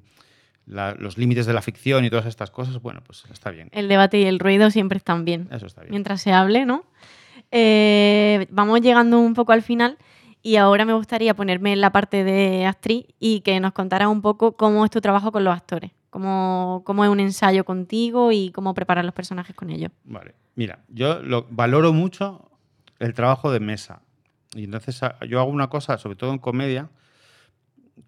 la- 0.67 0.93
los 0.93 1.17
límites 1.17 1.45
de 1.47 1.53
la 1.53 1.61
ficción 1.63 2.05
y 2.05 2.09
todas 2.11 2.27
estas 2.27 2.51
cosas. 2.51 2.79
Bueno, 2.81 3.01
pues 3.05 3.23
está 3.33 3.49
bien. 3.49 3.69
El 3.71 3.87
debate 3.87 4.19
y 4.19 4.25
el 4.25 4.37
ruido 4.39 4.69
siempre 4.69 4.97
están 4.99 5.25
bien. 5.25 5.47
Eso 5.51 5.65
está 5.65 5.81
bien. 5.81 5.91
mientras 5.91 6.21
se 6.21 6.31
hable, 6.31 6.65
¿no? 6.65 6.85
Eh, 7.51 8.45
vamos 8.51 8.81
llegando 8.81 9.19
un 9.19 9.33
poco 9.33 9.51
al 9.53 9.63
final 9.63 9.97
y 10.43 10.57
ahora 10.57 10.85
me 10.85 10.93
gustaría 10.93 11.33
ponerme 11.33 11.73
en 11.73 11.81
la 11.81 11.91
parte 11.91 12.23
de 12.23 12.65
actriz 12.65 13.05
y 13.19 13.41
que 13.41 13.59
nos 13.59 13.73
contaras 13.73 14.07
un 14.07 14.21
poco 14.21 14.55
cómo 14.55 14.85
es 14.85 14.91
tu 14.91 15.01
trabajo 15.01 15.31
con 15.31 15.43
los 15.43 15.53
actores, 15.55 15.91
cómo, 16.09 16.83
cómo 16.85 17.03
es 17.03 17.09
un 17.09 17.19
ensayo 17.19 17.65
contigo 17.65 18.31
y 18.31 18.51
cómo 18.51 18.73
preparar 18.73 19.05
los 19.05 19.13
personajes 19.13 19.55
con 19.55 19.69
ellos. 19.69 19.91
Vale. 20.03 20.35
Mira, 20.55 20.79
yo 20.89 21.21
lo, 21.21 21.47
valoro 21.49 21.93
mucho 21.93 22.51
el 22.99 23.13
trabajo 23.13 23.51
de 23.51 23.59
mesa. 23.59 24.01
Y 24.53 24.65
entonces 24.65 25.01
a- 25.03 25.17
yo 25.25 25.39
hago 25.39 25.49
una 25.51 25.69
cosa, 25.69 25.97
sobre 25.97 26.15
todo 26.15 26.31
en 26.31 26.39
comedia, 26.39 26.89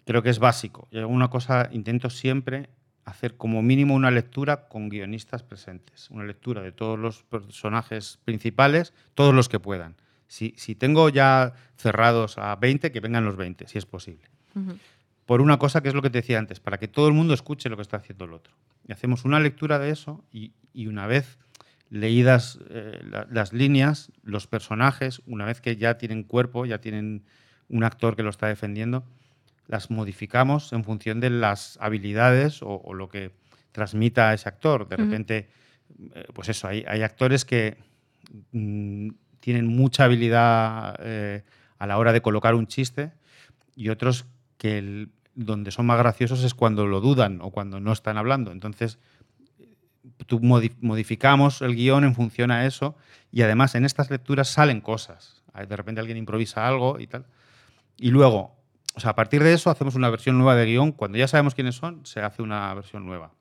creo 0.04 0.22
que 0.22 0.30
es 0.30 0.38
básico. 0.38 0.88
Yo 0.90 1.00
hago 1.00 1.12
una 1.12 1.28
cosa, 1.30 1.68
intento 1.72 2.10
siempre 2.10 2.68
hacer 3.04 3.36
como 3.36 3.62
mínimo 3.62 3.94
una 3.94 4.10
lectura 4.10 4.68
con 4.68 4.88
guionistas 4.88 5.42
presentes. 5.42 6.10
Una 6.10 6.24
lectura 6.24 6.62
de 6.62 6.72
todos 6.72 6.98
los 6.98 7.24
personajes 7.24 8.18
principales, 8.24 8.92
todos 9.14 9.34
los 9.34 9.48
que 9.48 9.58
puedan. 9.58 9.96
Si, 10.28 10.54
si 10.56 10.74
tengo 10.74 11.08
ya 11.08 11.52
cerrados 11.76 12.38
a 12.38 12.54
20, 12.56 12.90
que 12.92 13.00
vengan 13.00 13.24
los 13.24 13.36
20, 13.36 13.68
si 13.68 13.76
es 13.76 13.84
posible 13.84 14.30
Ujú. 14.54 14.78
Por 15.26 15.40
una 15.40 15.58
cosa 15.58 15.82
que 15.82 15.88
es 15.88 15.94
lo 15.94 16.02
que 16.02 16.10
te 16.10 16.18
decía 16.18 16.38
antes, 16.38 16.60
para 16.60 16.78
que 16.78 16.88
todo 16.88 17.06
el 17.08 17.14
mundo 17.14 17.32
escuche 17.34 17.68
lo 17.68 17.76
que 17.76 17.82
está 17.82 17.98
haciendo 17.98 18.24
el 18.24 18.32
otro. 18.32 18.54
Y 18.86 18.92
hacemos 18.92 19.24
una 19.24 19.38
lectura 19.40 19.78
de 19.78 19.90
eso 19.90 20.24
y, 20.32 20.52
y 20.72 20.86
una 20.88 21.06
vez 21.06 21.38
leídas 21.90 22.58
eh, 22.70 23.00
la- 23.08 23.26
las 23.30 23.52
líneas, 23.52 24.10
los 24.22 24.46
personajes, 24.46 25.22
una 25.26 25.44
vez 25.44 25.60
que 25.60 25.76
ya 25.76 25.98
tienen 25.98 26.22
cuerpo, 26.24 26.66
ya 26.66 26.78
tienen 26.78 27.22
un 27.68 27.84
actor 27.84 28.16
que 28.16 28.22
lo 28.22 28.30
está 28.30 28.48
defendiendo, 28.48 29.04
las 29.68 29.90
modificamos 29.90 30.72
en 30.72 30.84
función 30.84 31.20
de 31.20 31.30
las 31.30 31.78
habilidades 31.80 32.62
o, 32.62 32.80
o 32.82 32.94
lo 32.94 33.08
que 33.08 33.30
transmita 33.72 34.34
ese 34.34 34.48
actor. 34.48 34.88
De 34.88 34.96
repente, 34.96 35.48
eh, 36.14 36.26
pues 36.34 36.48
eso, 36.48 36.66
hay, 36.66 36.84
hay 36.88 37.02
actores 37.02 37.44
que 37.44 37.76
mm, 38.52 39.10
tienen 39.40 39.66
mucha 39.66 40.04
habilidad 40.04 40.96
eh, 41.00 41.42
a 41.78 41.86
la 41.86 41.98
hora 41.98 42.12
de 42.12 42.20
colocar 42.22 42.54
un 42.54 42.66
chiste 42.66 43.12
y 43.76 43.88
otros 43.88 44.26
que 44.62 44.78
el- 44.78 45.08
donde 45.34 45.72
son 45.72 45.86
más 45.86 45.98
graciosos 45.98 46.44
es 46.44 46.54
cuando 46.54 46.86
lo 46.86 47.00
dudan 47.00 47.40
o 47.42 47.50
cuando 47.50 47.80
no 47.80 47.90
están 47.92 48.16
hablando. 48.16 48.52
Entonces, 48.52 49.00
tú 50.26 50.38
modi- 50.40 50.76
modificamos 50.80 51.62
el 51.62 51.74
guion 51.74 52.04
en 52.04 52.14
función 52.14 52.52
a 52.52 52.64
eso 52.64 52.94
y 53.32 53.42
además 53.42 53.74
en 53.74 53.84
estas 53.84 54.08
lecturas 54.08 54.46
salen 54.48 54.80
cosas. 54.80 55.42
De 55.68 55.76
repente 55.76 56.00
alguien 56.00 56.16
improvisa 56.16 56.68
algo 56.68 57.00
y 57.00 57.08
tal. 57.08 57.26
Y 57.96 58.10
luego, 58.10 58.54
o 58.94 59.00
sea, 59.00 59.10
a 59.10 59.14
partir 59.16 59.42
de 59.42 59.52
eso 59.52 59.68
hacemos 59.68 59.96
una 59.96 60.10
versión 60.10 60.36
nueva 60.38 60.54
de 60.54 60.66
guion. 60.66 60.92
Cuando 60.92 61.18
ya 61.18 61.26
sabemos 61.26 61.54
quiénes 61.56 61.74
son, 61.74 62.06
se 62.06 62.20
hace 62.20 62.40
una 62.42 62.72
versión 62.74 63.04
nueva. 63.04 63.32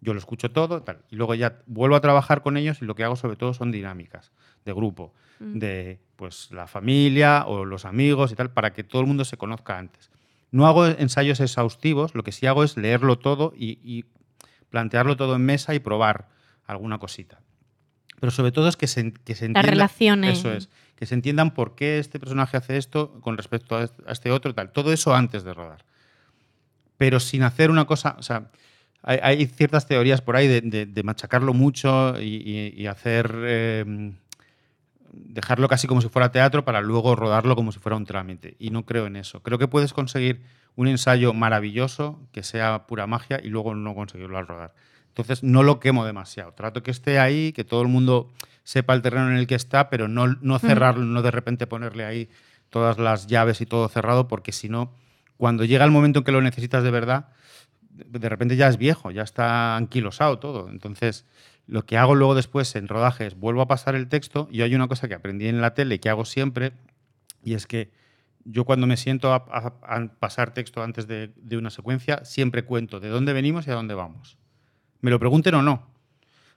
Yo 0.00 0.12
lo 0.12 0.20
escucho 0.20 0.52
todo, 0.52 0.82
tal. 0.82 0.98
Y 1.10 1.16
luego 1.16 1.34
ya 1.34 1.58
vuelvo 1.66 1.96
a 1.96 2.00
trabajar 2.00 2.40
con 2.42 2.56
ellos 2.56 2.80
y 2.82 2.84
lo 2.84 2.94
que 2.94 3.02
hago 3.02 3.16
sobre 3.16 3.34
todo 3.36 3.52
son 3.52 3.72
dinámicas 3.72 4.30
de 4.64 4.72
grupo, 4.72 5.12
Mm. 5.40 5.58
de 5.58 5.98
pues 6.16 6.50
la 6.52 6.66
familia 6.66 7.44
o 7.46 7.64
los 7.64 7.84
amigos 7.84 8.30
y 8.32 8.34
tal, 8.36 8.50
para 8.50 8.72
que 8.72 8.84
todo 8.84 9.00
el 9.02 9.08
mundo 9.08 9.24
se 9.24 9.36
conozca 9.36 9.76
antes. 9.78 10.10
No 10.50 10.66
hago 10.66 10.86
ensayos 10.86 11.40
exhaustivos, 11.40 12.14
lo 12.14 12.22
que 12.22 12.32
sí 12.32 12.46
hago 12.46 12.64
es 12.64 12.76
leerlo 12.76 13.18
todo 13.18 13.52
y, 13.56 13.78
y 13.84 14.04
plantearlo 14.70 15.16
todo 15.16 15.36
en 15.36 15.42
mesa 15.44 15.74
y 15.74 15.78
probar 15.78 16.28
alguna 16.66 16.98
cosita. 16.98 17.40
Pero 18.20 18.30
sobre 18.32 18.50
todo 18.52 18.68
es 18.68 18.76
que 18.76 18.86
se, 18.86 19.12
que 19.12 19.34
se 19.34 19.44
entienda. 19.46 19.62
relaciones. 19.70 20.38
Eso 20.38 20.52
es. 20.52 20.68
Que 20.96 21.06
se 21.06 21.14
entiendan 21.14 21.54
por 21.54 21.74
qué 21.76 21.98
este 21.98 22.18
personaje 22.18 22.56
hace 22.56 22.76
esto 22.76 23.20
con 23.20 23.36
respecto 23.36 23.76
a 23.76 23.84
este, 23.84 24.02
a 24.06 24.12
este 24.12 24.30
otro, 24.32 24.54
tal. 24.54 24.72
Todo 24.72 24.92
eso 24.92 25.14
antes 25.14 25.44
de 25.44 25.54
rodar. 25.54 25.84
Pero 26.96 27.20
sin 27.20 27.42
hacer 27.44 27.70
una 27.70 27.84
cosa. 27.86 28.16
O 28.18 28.22
sea, 28.22 28.50
hay, 29.02 29.18
hay 29.22 29.46
ciertas 29.46 29.86
teorías 29.86 30.20
por 30.20 30.34
ahí 30.34 30.48
de, 30.48 30.60
de- 30.62 30.86
de 30.86 31.02
machacarlo 31.04 31.54
mucho 31.54 32.20
y, 32.20 32.36
y- 32.44 32.74
y 32.82 32.86
hacer. 32.86 33.32
eh, 33.44 34.12
dejarlo 35.12 35.68
casi 35.68 35.86
como 35.86 36.00
si 36.00 36.08
fuera 36.08 36.30
teatro 36.30 36.64
para 36.64 36.80
luego 36.80 37.16
rodarlo 37.16 37.56
como 37.56 37.72
si 37.72 37.78
fuera 37.78 37.96
un 37.96 38.04
trámite. 38.04 38.56
Y 38.58 38.70
no 38.70 38.84
creo 38.84 39.06
en 39.06 39.16
eso. 39.16 39.42
Creo 39.42 39.58
que 39.58 39.68
puedes 39.68 39.92
conseguir 39.92 40.42
un 40.76 40.88
ensayo 40.88 41.34
maravilloso 41.34 42.20
que 42.32 42.42
sea 42.42 42.86
pura 42.86 43.06
magia 43.06 43.40
y 43.42 43.48
luego 43.48 43.74
no 43.74 43.94
conseguirlo 43.94 44.38
al 44.38 44.46
rodar. 44.46 44.74
Entonces 45.08 45.42
no 45.42 45.62
lo 45.62 45.80
quemo 45.80 46.04
demasiado. 46.04 46.52
Trato 46.52 46.82
que 46.82 46.90
esté 46.90 47.18
ahí, 47.18 47.52
que 47.52 47.64
todo 47.64 47.82
el 47.82 47.88
mundo 47.88 48.30
sepa 48.62 48.94
el 48.94 49.02
terreno 49.02 49.30
en 49.30 49.36
el 49.36 49.46
que 49.46 49.54
está, 49.56 49.90
pero 49.90 50.06
no, 50.06 50.28
no 50.40 50.58
cerrarlo, 50.58 51.04
no 51.04 51.22
de 51.22 51.30
repente 51.30 51.66
ponerle 51.66 52.04
ahí 52.04 52.28
todas 52.70 52.98
las 52.98 53.26
llaves 53.26 53.60
y 53.60 53.66
todo 53.66 53.88
cerrado, 53.88 54.28
porque 54.28 54.52
si 54.52 54.68
no, 54.68 54.92
cuando 55.36 55.64
llega 55.64 55.84
el 55.84 55.90
momento 55.90 56.20
en 56.20 56.24
que 56.24 56.32
lo 56.32 56.42
necesitas 56.42 56.84
de 56.84 56.90
verdad, 56.90 57.28
de 57.90 58.28
repente 58.28 58.56
ya 58.56 58.68
es 58.68 58.76
viejo, 58.76 59.10
ya 59.10 59.22
está 59.22 59.76
anquilosado 59.76 60.38
todo. 60.38 60.68
Entonces, 60.68 61.24
lo 61.68 61.84
que 61.84 61.98
hago 61.98 62.14
luego 62.14 62.34
después 62.34 62.74
en 62.76 62.88
rodaje 62.88 63.26
es 63.26 63.38
vuelvo 63.38 63.60
a 63.60 63.68
pasar 63.68 63.94
el 63.94 64.08
texto 64.08 64.48
y 64.50 64.62
hay 64.62 64.74
una 64.74 64.88
cosa 64.88 65.06
que 65.06 65.14
aprendí 65.14 65.48
en 65.48 65.60
la 65.60 65.74
tele 65.74 66.00
que 66.00 66.08
hago 66.08 66.24
siempre, 66.24 66.72
y 67.44 67.54
es 67.54 67.66
que 67.66 67.90
yo 68.44 68.64
cuando 68.64 68.86
me 68.86 68.96
siento 68.96 69.34
a, 69.34 69.44
pasar 70.18 70.54
texto 70.54 70.82
antes 70.82 71.06
de, 71.06 71.30
una 71.52 71.68
secuencia, 71.68 72.24
siempre 72.24 72.64
cuento 72.64 73.00
de 73.00 73.10
dónde 73.10 73.34
venimos 73.34 73.66
y 73.66 73.70
a 73.70 73.74
dónde 73.74 73.94
vamos. 73.94 74.38
Me 75.02 75.10
lo 75.10 75.20
pregunten 75.20 75.54
o 75.54 75.62
no. 75.62 75.86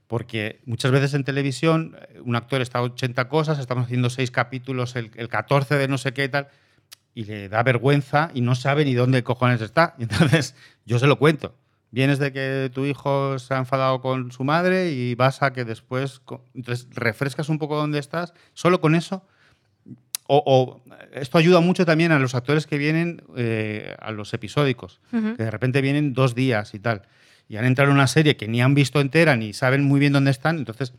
Porque 0.08 0.62
muchas 0.66 0.92
veces 0.92 1.14
en 1.14 1.24
televisión 1.24 1.98
eh, 2.10 2.20
un 2.22 2.36
actor 2.36 2.62
está 2.62 2.80
a 2.80 2.84
80 2.84 3.30
cosas, 3.30 3.60
estamos 3.60 3.86
haciendo 3.86 4.10
seis 4.10 4.30
capítulos, 4.30 4.96
el, 4.96 5.12
el 5.16 5.30
14 5.30 5.76
de 5.76 5.88
no 5.88 5.98
sé 5.98 6.14
qué 6.14 6.26
y 6.26 6.30
tal, 6.30 6.50
y 7.14 7.26
le 7.26 7.48
da 7.48 7.64
vergüenza 7.64 8.30
y 8.34 8.42
no 8.42 8.56
sabe 8.56 8.84
ni 8.84 8.94
dónde 8.94 9.24
cojones 9.24 9.62
está. 9.62 9.96
Entonces 10.00 10.56
yo 10.86 11.00
se 11.00 11.08
lo 11.08 11.18
cuento. 11.18 11.56
Vienes 11.92 12.20
de 12.20 12.32
que 12.32 12.72
tu 12.74 12.86
hijo 12.86 13.38
se 13.38 13.54
ha 13.54 13.58
enfadado 13.58 14.02
con 14.02 14.32
su 14.32 14.44
madre 14.46 14.92
y 14.92 15.14
vas 15.16 15.44
a 15.44 15.52
que 15.52 15.66
después. 15.66 16.22
Entonces 16.56 16.88
refrescas 16.92 17.50
un 17.50 17.60
poco 17.60 17.76
dónde 17.76 18.00
estás. 18.00 18.34
Solo 18.54 18.80
con 18.80 18.96
eso. 18.96 19.26
O, 20.28 20.42
o 20.46 20.82
esto 21.12 21.38
ayuda 21.38 21.60
mucho 21.60 21.86
también 21.86 22.14
a 22.14 22.20
los 22.20 22.36
actores 22.36 22.66
que 22.66 22.78
vienen 22.78 23.22
eh, 23.36 23.96
a 24.00 24.12
los 24.12 24.34
episódicos, 24.34 25.02
que 25.12 25.44
de 25.44 25.52
repente 25.52 25.82
vienen 25.82 26.14
dos 26.14 26.36
días 26.36 26.74
y 26.74 26.80
tal. 26.80 27.02
Y 27.50 27.58
han 27.58 27.66
entrado 27.66 27.92
en 27.92 27.98
una 27.98 28.08
serie 28.08 28.38
que 28.38 28.48
ni 28.48 28.62
han 28.62 28.74
visto 28.74 29.02
entera 29.02 29.36
ni 29.36 29.52
saben 29.52 29.84
muy 29.84 30.00
bien 30.00 30.14
dónde 30.14 30.32
están. 30.32 30.58
Entonces, 30.58 30.94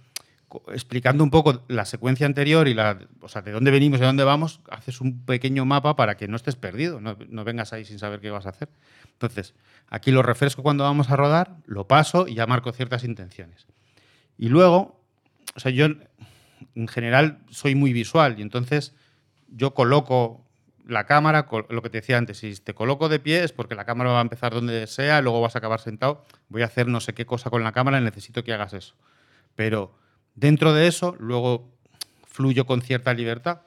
explicando 0.72 1.24
un 1.24 1.30
poco 1.30 1.64
la 1.68 1.84
secuencia 1.84 2.26
anterior 2.26 2.68
y 2.68 2.74
la, 2.74 2.98
o 3.20 3.28
sea, 3.28 3.42
de 3.42 3.53
dónde 3.53 3.70
venimos 3.70 4.00
y 4.00 4.03
a 4.03 4.07
dónde 4.07 4.24
vamos, 4.24 4.61
haces 4.70 5.00
un 5.00 5.24
pequeño 5.24 5.64
mapa 5.64 5.96
para 5.96 6.16
que 6.16 6.28
no 6.28 6.36
estés 6.36 6.57
perdido, 6.57 7.00
no, 7.00 7.16
no 7.28 7.44
vengas 7.44 7.72
ahí 7.72 7.84
sin 7.84 7.98
saber 7.98 8.20
qué 8.20 8.30
vas 8.30 8.46
a 8.46 8.50
hacer. 8.50 8.68
Entonces, 9.12 9.55
aquí 9.88 10.11
lo 10.11 10.22
refresco 10.22 10.62
cuando 10.62 10.84
vamos 10.84 11.11
a 11.11 11.16
rodar, 11.16 11.57
lo 11.66 11.86
paso 11.86 12.26
y 12.28 12.34
ya 12.34 12.46
marco 12.46 12.72
ciertas 12.72 13.05
intenciones. 13.05 13.66
Y 14.38 14.48
luego, 14.48 15.00
o 15.55 15.61
sea, 15.61 15.70
yo 15.70 15.86
en 16.74 16.88
general 16.88 17.38
soy 17.50 17.74
muy 17.74 17.92
visual 17.92 18.38
y 18.38 18.42
entonces 18.42 18.94
yo 19.48 19.74
coloco 19.74 20.46
la 20.86 21.05
cámara, 21.05 21.46
lo 21.68 21.82
que 21.82 21.90
te 21.90 21.98
decía 21.98 22.18
antes, 22.18 22.38
si 22.38 22.55
te 22.57 22.74
coloco 22.74 23.09
de 23.09 23.20
pie 23.20 23.44
es 23.44 23.53
porque 23.53 23.74
la 23.74 23.84
cámara 23.84 24.11
va 24.11 24.18
a 24.18 24.22
empezar 24.22 24.53
donde 24.53 24.86
sea, 24.86 25.20
luego 25.20 25.40
vas 25.40 25.55
a 25.55 25.59
acabar 25.59 25.80
sentado, 25.80 26.24
voy 26.48 26.62
a 26.62 26.66
hacer 26.66 26.88
no 26.88 27.00
sé 27.00 27.14
qué 27.14 27.24
cosa 27.24 27.50
con 27.50 27.62
la 27.62 27.72
cámara, 27.72 28.00
necesito 28.00 28.42
que 28.42 28.53
hagas 28.53 28.72
eso. 28.72 28.94
Pero 29.55 29.94
dentro 30.35 30.72
de 30.72 30.87
eso, 30.87 31.16
luego 31.18 31.70
fluyo 32.26 32.66
con 32.66 32.83
cierta 32.83 33.14
libertad 33.14 33.61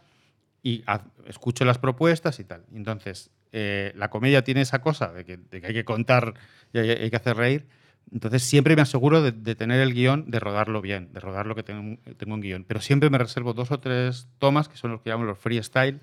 y 0.63 0.83
escucho 1.27 1.63
las 1.65 1.77
propuestas 1.77 2.39
y 2.39 2.43
tal. 2.43 2.63
Entonces, 2.73 3.29
eh, 3.51 3.93
la 3.95 4.09
comedia 4.09 4.43
tiene 4.43 4.61
esa 4.61 4.79
cosa 4.79 5.13
de 5.13 5.23
que, 5.23 5.37
de 5.37 5.61
que 5.61 5.67
hay 5.67 5.73
que 5.73 5.85
contar 5.85 6.33
y 6.73 6.79
hay, 6.79 6.89
hay 6.89 7.09
que 7.09 7.15
hacer 7.15 7.37
reír. 7.37 7.67
Entonces, 8.11 8.43
siempre 8.43 8.75
me 8.75 8.81
aseguro 8.81 9.21
de, 9.21 9.31
de 9.31 9.55
tener 9.55 9.79
el 9.81 9.93
guion, 9.93 10.29
de 10.29 10.39
rodarlo 10.39 10.81
bien, 10.81 11.11
de 11.13 11.19
rodar 11.19 11.45
lo 11.45 11.55
que 11.55 11.63
tengo, 11.63 11.99
tengo 12.17 12.35
en 12.35 12.41
guion. 12.41 12.63
Pero 12.67 12.81
siempre 12.81 13.09
me 13.09 13.17
reservo 13.17 13.53
dos 13.53 13.71
o 13.71 13.79
tres 13.79 14.27
tomas, 14.39 14.67
que 14.67 14.77
son 14.77 14.91
los 14.91 15.01
que 15.01 15.09
llamamos 15.09 15.27
los 15.27 15.39
freestyle, 15.39 16.01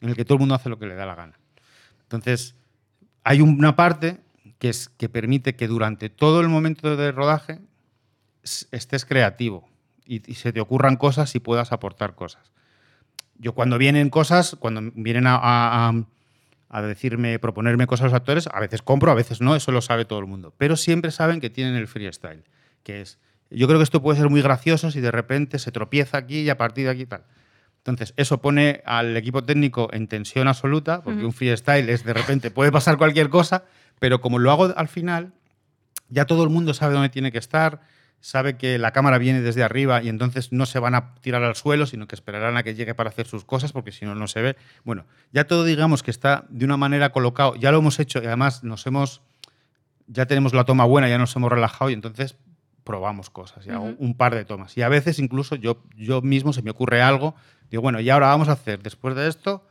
en 0.00 0.08
el 0.08 0.16
que 0.16 0.24
todo 0.24 0.34
el 0.34 0.40
mundo 0.40 0.54
hace 0.54 0.68
lo 0.68 0.78
que 0.78 0.86
le 0.86 0.94
da 0.94 1.06
la 1.06 1.14
gana. 1.14 1.38
Entonces, 2.02 2.54
hay 3.24 3.40
una 3.40 3.76
parte 3.76 4.20
que, 4.58 4.70
es, 4.70 4.88
que 4.88 5.08
permite 5.08 5.54
que 5.54 5.68
durante 5.68 6.08
todo 6.08 6.40
el 6.40 6.48
momento 6.48 6.96
de 6.96 7.12
rodaje 7.12 7.60
estés 8.42 9.04
creativo 9.04 9.68
y, 10.08 10.28
y 10.28 10.34
se 10.34 10.52
te 10.52 10.60
ocurran 10.60 10.96
cosas 10.96 11.34
y 11.36 11.38
puedas 11.38 11.70
aportar 11.70 12.14
cosas. 12.16 12.50
Yo 13.38 13.52
cuando 13.52 13.78
vienen 13.78 14.10
cosas, 14.10 14.56
cuando 14.58 14.80
vienen 14.94 15.26
a, 15.28 15.36
a- 15.36 15.88
a- 15.90 16.04
a 16.70 16.82
decirme, 16.82 17.38
proponerme 17.38 17.86
cosas 17.86 18.06
los 18.06 18.14
actores, 18.14 18.46
a 18.52 18.60
veces 18.60 18.82
compro, 18.82 19.10
a 19.10 19.14
veces 19.14 19.40
no, 19.40 19.54
eso 19.56 19.70
lo 19.72 19.80
sabe 19.80 20.04
todo 20.04 20.18
el 20.18 20.26
mundo. 20.26 20.52
Pero 20.58 20.76
siempre 20.76 21.10
saben 21.12 21.40
que 21.40 21.48
tienen 21.50 21.76
el 21.76 21.86
freestyle, 21.88 22.42
que 22.82 23.00
es, 23.00 23.18
yo 23.50 23.66
creo 23.66 23.78
que 23.78 23.84
esto 23.84 24.02
puede 24.02 24.18
ser 24.18 24.28
muy 24.28 24.42
gracioso 24.42 24.90
si 24.90 25.00
de 25.00 25.10
repente 25.10 25.58
se 25.58 25.72
tropieza 25.72 26.18
aquí 26.18 26.40
y 26.40 26.50
a 26.50 26.58
partir 26.58 26.84
de 26.84 26.90
aquí 26.90 27.06
tal. 27.06 27.24
Entonces, 27.78 28.12
eso 28.18 28.42
pone 28.42 28.82
al 28.84 29.16
equipo 29.16 29.44
técnico 29.44 29.88
en 29.92 30.08
tensión 30.08 30.46
absoluta, 30.46 31.00
porque 31.02 31.20
Ujú. 31.20 31.28
un 31.28 31.32
freestyle 31.32 31.88
es 31.88 32.04
de 32.04 32.12
repente, 32.12 32.50
puede 32.50 32.70
pasar 32.70 32.98
cualquier 32.98 33.30
cosa, 33.30 33.64
pero 33.98 34.20
como 34.20 34.38
lo 34.38 34.50
hago 34.50 34.74
al 34.76 34.88
final, 34.88 35.32
ya 36.10 36.26
todo 36.26 36.44
el 36.44 36.50
mundo 36.50 36.74
sabe 36.74 36.92
dónde 36.94 37.08
tiene 37.08 37.32
que 37.32 37.38
estar, 37.38 37.80
sabe 38.20 38.56
que 38.56 38.78
la 38.78 38.92
cámara 38.92 39.18
viene 39.18 39.40
desde 39.40 39.62
arriba 39.62 40.02
y 40.02 40.08
entonces 40.08 40.52
no 40.52 40.66
se 40.66 40.78
van 40.78 40.94
a 40.94 41.14
tirar 41.16 41.42
al 41.44 41.54
suelo, 41.54 41.86
sino 41.86 42.06
que 42.06 42.14
esperarán 42.14 42.56
a 42.56 42.62
que 42.62 42.74
llegue 42.74 42.94
para 42.94 43.10
hacer 43.10 43.26
sus 43.26 43.44
cosas, 43.44 43.72
porque 43.72 43.92
si 43.92 44.04
no, 44.04 44.14
no 44.14 44.26
se 44.26 44.42
ve. 44.42 44.56
Bueno, 44.84 45.04
ya 45.32 45.44
todo 45.44 45.64
digamos 45.64 46.02
que 46.02 46.10
está 46.10 46.44
de 46.48 46.64
una 46.64 46.76
manera 46.76 47.10
colocado, 47.10 47.54
ya 47.56 47.70
lo 47.70 47.78
hemos 47.78 47.98
hecho 48.00 48.22
y 48.22 48.26
además 48.26 48.64
nos 48.64 48.86
hemos, 48.86 49.22
ya 50.06 50.26
tenemos 50.26 50.52
la 50.52 50.64
toma 50.64 50.84
buena, 50.84 51.08
ya 51.08 51.18
nos 51.18 51.34
hemos 51.36 51.50
relajado 51.50 51.90
y 51.90 51.94
entonces 51.94 52.36
probamos 52.84 53.28
cosas, 53.28 53.66
y 53.66 53.70
hago 53.70 53.84
Ujú. 53.84 53.96
un 53.98 54.16
par 54.16 54.34
de 54.34 54.44
tomas. 54.46 54.76
Y 54.78 54.82
a 54.82 54.88
veces 54.88 55.18
incluso 55.18 55.54
yo, 55.56 55.84
yo 55.94 56.22
mismo 56.22 56.52
se 56.54 56.62
me 56.62 56.70
ocurre 56.70 57.02
algo, 57.02 57.34
digo, 57.70 57.82
bueno, 57.82 58.00
y 58.00 58.08
ahora 58.08 58.28
vamos 58.28 58.48
a 58.48 58.52
hacer, 58.52 58.82
después 58.82 59.14
de 59.14 59.28
esto, 59.28 59.66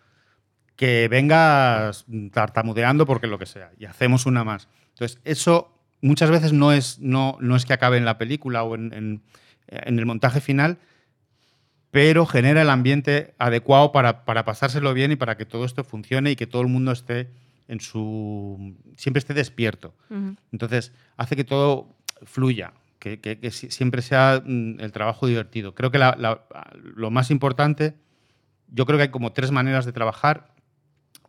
que 0.76 1.08
vengas 1.10 2.06
tartamudeando 2.32 3.08
porque 3.08 3.26
lo 3.26 3.40
que 3.40 3.48
sea, 3.48 3.72
y 3.80 3.86
hacemos 3.86 4.28
una 4.28 4.44
más. 4.44 4.68
Entonces, 4.90 5.20
eso 5.26 5.77
muchas 6.02 6.30
veces 6.30 6.54
no 6.54 6.72
es, 6.72 7.00
no, 7.00 7.38
no 7.42 7.56
es 7.56 7.66
que 7.66 7.74
acabe 7.74 7.98
en 7.98 8.06
la 8.06 8.18
película 8.18 8.64
o 8.64 8.76
en, 8.76 8.94
en- 8.94 9.22
en 9.68 10.00
el 10.00 10.06
montaje 10.06 10.40
final, 10.42 10.78
pero 11.92 12.26
genera 12.26 12.62
el 12.62 12.70
ambiente 12.70 13.34
adecuado 13.40 13.92
para, 13.92 14.26
para 14.26 14.46
pasárselo 14.46 14.94
bien 14.94 15.12
y 15.12 15.16
para 15.16 15.38
que 15.38 15.46
todo 15.46 15.66
esto 15.66 15.84
funcione 15.84 16.32
y 16.32 16.36
que 16.36 16.48
todo 16.48 16.62
el 16.62 16.68
mundo 16.68 16.92
esté 16.92 17.30
en 17.68 17.80
su. 17.82 18.76
siempre 18.96 19.20
esté 19.20 19.34
despierto. 19.34 19.94
Entonces, 20.52 20.94
hace 21.18 21.36
que 21.36 21.44
todo 21.44 21.96
fluya, 22.24 22.74
que, 23.00 23.20
que- 23.20 23.40
que 23.40 23.52
si- 23.52 23.72
siempre 23.72 24.02
sea 24.02 24.42
mm, 24.46 24.80
el 24.80 24.92
trabajo 24.92 25.28
divertido. 25.28 25.74
Creo 25.76 25.92
que 25.92 25.98
la- 25.98 26.16
la- 26.18 26.46
lo 26.96 27.10
más 27.12 27.30
importante, 27.32 27.96
yo 28.70 28.86
creo 28.86 28.98
que 28.98 29.04
hay 29.04 29.10
como 29.10 29.34
tres 29.34 29.52
maneras 29.52 29.86
de 29.86 29.92
trabajar. 29.94 30.54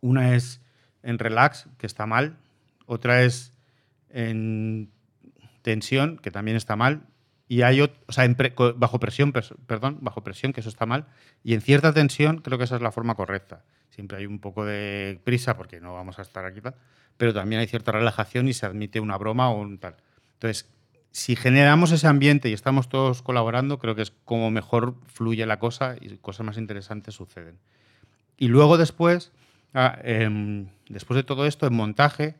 Una 0.01 0.35
es 0.35 0.61
en 1.03 1.19
relax, 1.19 1.67
que 1.77 1.87
está 1.87 2.05
mal. 2.05 2.37
Otra 2.85 3.23
es 3.23 3.53
en 4.09 4.91
tensión, 5.61 6.17
que 6.17 6.31
también 6.31 6.57
está 6.57 6.75
mal. 6.75 7.03
Y 7.47 7.63
hay 7.63 7.81
o 7.81 7.89
sea, 8.09 8.27
bajo 8.75 8.99
presión, 8.99 9.33
perdón, 9.65 9.97
bajo 10.01 10.23
presión, 10.23 10.53
que 10.53 10.61
eso 10.61 10.69
está 10.69 10.85
mal. 10.85 11.07
Y 11.43 11.53
en 11.53 11.61
cierta 11.61 11.93
tensión, 11.93 12.41
creo 12.41 12.57
que 12.57 12.65
esa 12.65 12.75
es 12.75 12.81
la 12.81 12.91
forma 12.91 13.15
correcta. 13.15 13.63
Siempre 13.89 14.19
hay 14.19 14.25
un 14.25 14.39
poco 14.39 14.65
de 14.65 15.19
prisa 15.23 15.57
porque 15.57 15.79
no 15.79 15.93
vamos 15.93 16.19
a 16.19 16.21
estar 16.21 16.45
aquí 16.45 16.61
pero 17.17 17.33
también 17.33 17.59
hay 17.59 17.67
cierta 17.67 17.91
relajación 17.91 18.47
y 18.47 18.53
se 18.53 18.65
admite 18.65 19.01
una 19.01 19.17
broma 19.17 19.49
o 19.49 19.59
un 19.59 19.77
tal. 19.77 19.97
Entonces, 20.35 20.69
si 21.11 21.35
generamos 21.35 21.91
ese 21.91 22.07
ambiente 22.07 22.49
y 22.49 22.53
estamos 22.53 22.87
todos 22.87 23.21
colaborando, 23.21 23.79
creo 23.79 23.95
que 23.95 24.03
es 24.03 24.13
como 24.25 24.51
mejor 24.51 24.95
fluye 25.07 25.45
la 25.45 25.59
cosa 25.59 25.95
y 25.99 26.15
cosas 26.17 26.45
más 26.45 26.57
interesantes 26.57 27.15
suceden. 27.15 27.57
Y 28.37 28.47
luego 28.47 28.77
después, 28.77 29.33
ah, 29.73 29.99
em, 30.03 30.69
después 30.87 31.15
de 31.15 31.23
todo 31.23 31.45
esto, 31.45 31.67
en 31.67 31.73
montaje. 31.73 32.35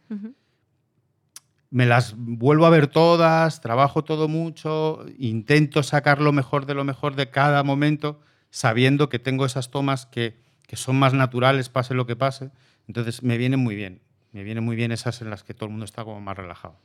Me 1.72 1.86
las 1.86 2.15
vuelvo 2.17 2.65
a 2.65 2.70
ver 2.70 2.88
todas, 2.88 3.61
trabajo 3.61 4.03
todo 4.03 4.28
mucho, 4.28 5.05
intento 5.17 5.84
sacar 5.84 6.22
lo 6.22 6.32
mejor 6.32 6.65
de 6.65 6.74
lo 6.74 6.84
mejor 6.84 7.15
de 7.15 7.30
cada 7.30 7.63
momento, 7.63 8.20
sabiendo 8.49 9.09
que 9.09 9.20
tengo 9.20 9.45
esas 9.45 9.70
tomas 9.70 10.05
que, 10.05 10.38
que 10.67 10.76
son 10.76 10.97
más 10.97 11.13
naturales, 11.13 11.70
pase 11.70 11.93
lo 11.93 12.05
que 12.07 12.15
pase. 12.15 12.51
Entonces 12.88 13.22
me 13.22 13.38
vienen 13.38 13.59
muy 13.59 13.76
bien. 13.76 14.01
Me 14.32 14.43
vienen 14.43 14.63
muy 14.63 14.76
bien 14.76 14.91
esas 14.91 15.22
en 15.22 15.30
las 15.30 15.43
que 15.43 15.53
todo 15.53 15.65
el 15.65 15.72
mundo 15.72 15.86
está 15.86 16.03
como 16.03 16.22
más 16.22 16.38
relajado. 16.38 16.76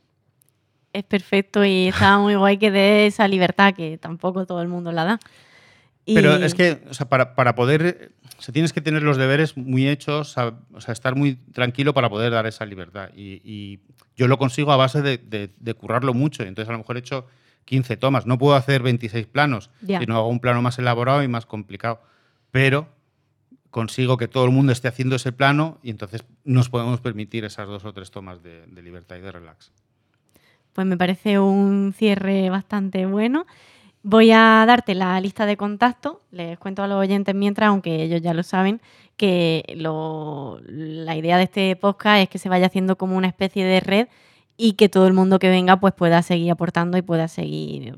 Es 0.93 1.03
perfecto 1.03 1.65
y 1.65 1.87
está 1.89 2.17
muy 2.17 2.35
guay 2.35 2.57
que 2.57 2.71
dé 2.71 3.05
esa 3.05 3.27
libertad 3.27 3.73
que 3.73 3.97
tampoco 3.97 4.45
todo 4.45 4.61
el 4.61 4.67
mundo 4.67 4.91
la 4.91 5.03
da. 5.03 5.19
Pero 6.05 6.35
es 6.35 6.53
que, 6.53 6.83
o 6.89 6.93
sea, 6.93 7.09
para, 7.09 7.33
para 7.35 7.55
poder, 7.55 8.11
o 8.37 8.41
sea, 8.41 8.53
tienes 8.53 8.73
que 8.73 8.81
tener 8.81 9.01
los 9.01 9.17
deberes 9.17 9.57
muy 9.57 9.87
hechos, 9.87 10.37
o 10.37 10.79
sea, 10.81 10.93
estar 10.93 11.15
muy 11.15 11.35
tranquilo 11.35 11.93
para 11.93 12.09
poder 12.09 12.31
dar 12.31 12.45
esa 12.45 12.65
libertad. 12.65 13.09
Y, 13.15 13.41
y 13.43 13.79
yo 14.15 14.27
lo 14.27 14.37
consigo 14.37 14.71
a 14.71 14.77
base 14.77 15.01
de, 15.01 15.17
de- 15.17 15.49
de 15.59 15.73
currarlo 15.73 16.13
mucho. 16.13 16.43
Entonces 16.43 16.69
a 16.69 16.73
lo 16.73 16.77
mejor 16.77 16.97
he 16.97 16.99
hecho 16.99 17.25
15 17.65 17.97
tomas. 17.97 18.27
No 18.27 18.37
puedo 18.37 18.55
hacer 18.55 18.83
26 18.83 19.25
planos, 19.25 19.71
Ya. 19.81 19.99
sino 19.99 20.15
hago 20.15 20.27
un 20.29 20.39
plano 20.39 20.61
más 20.61 20.77
elaborado 20.77 21.23
y 21.23 21.27
más 21.27 21.47
complicado. 21.47 22.01
Pero 22.51 22.87
consigo 23.71 24.15
que 24.17 24.27
todo 24.27 24.45
el 24.45 24.51
mundo 24.51 24.71
esté 24.71 24.87
haciendo 24.87 25.15
ese 25.15 25.31
plano 25.31 25.79
y 25.83 25.89
entonces 25.89 26.23
nos 26.43 26.69
podemos 26.69 27.01
permitir 27.01 27.43
esas 27.45 27.67
dos 27.67 27.83
o 27.83 27.93
tres 27.93 28.11
tomas 28.11 28.41
de, 28.43 28.65
de 28.67 28.81
libertad 28.83 29.15
y 29.17 29.21
de 29.21 29.31
relax. 29.31 29.71
Pues 30.73 30.85
me 30.85 30.97
parece 30.97 31.39
un 31.39 31.93
cierre 31.97 32.49
bastante 32.49 33.05
bueno. 33.05 33.45
Voy 34.07 34.29
a 34.31 34.63
darte 34.67 34.93
la 34.93 35.19
lista 35.19 35.47
de 35.47 35.57
contactos. 35.57 36.17
Les 36.29 36.59
cuento 36.59 36.83
a 36.83 36.87
los 36.87 36.99
oyentes 36.99 37.33
mientras, 37.33 37.69
aunque 37.69 38.03
ellos 38.03 38.21
ya 38.21 38.35
lo 38.35 38.43
saben, 38.43 38.79
que 39.17 39.63
la 39.75 41.15
idea 41.15 41.37
de 41.37 41.45
este 41.45 41.75
podcast 41.75 42.21
es 42.21 42.29
que 42.29 42.37
se 42.37 42.47
vaya 42.47 42.67
haciendo 42.67 42.97
como 42.99 43.17
una 43.17 43.25
especie 43.25 43.65
de 43.65 43.79
red 43.79 44.07
y 44.57 44.73
que 44.73 44.89
todo 44.89 45.07
el 45.07 45.13
mundo 45.13 45.39
que 45.39 45.49
venga 45.49 45.79
pues 45.79 45.95
pueda 45.95 46.21
seguir 46.21 46.51
aportando 46.51 46.99
y 46.99 47.01
pueda 47.01 47.27
seguir 47.27 47.95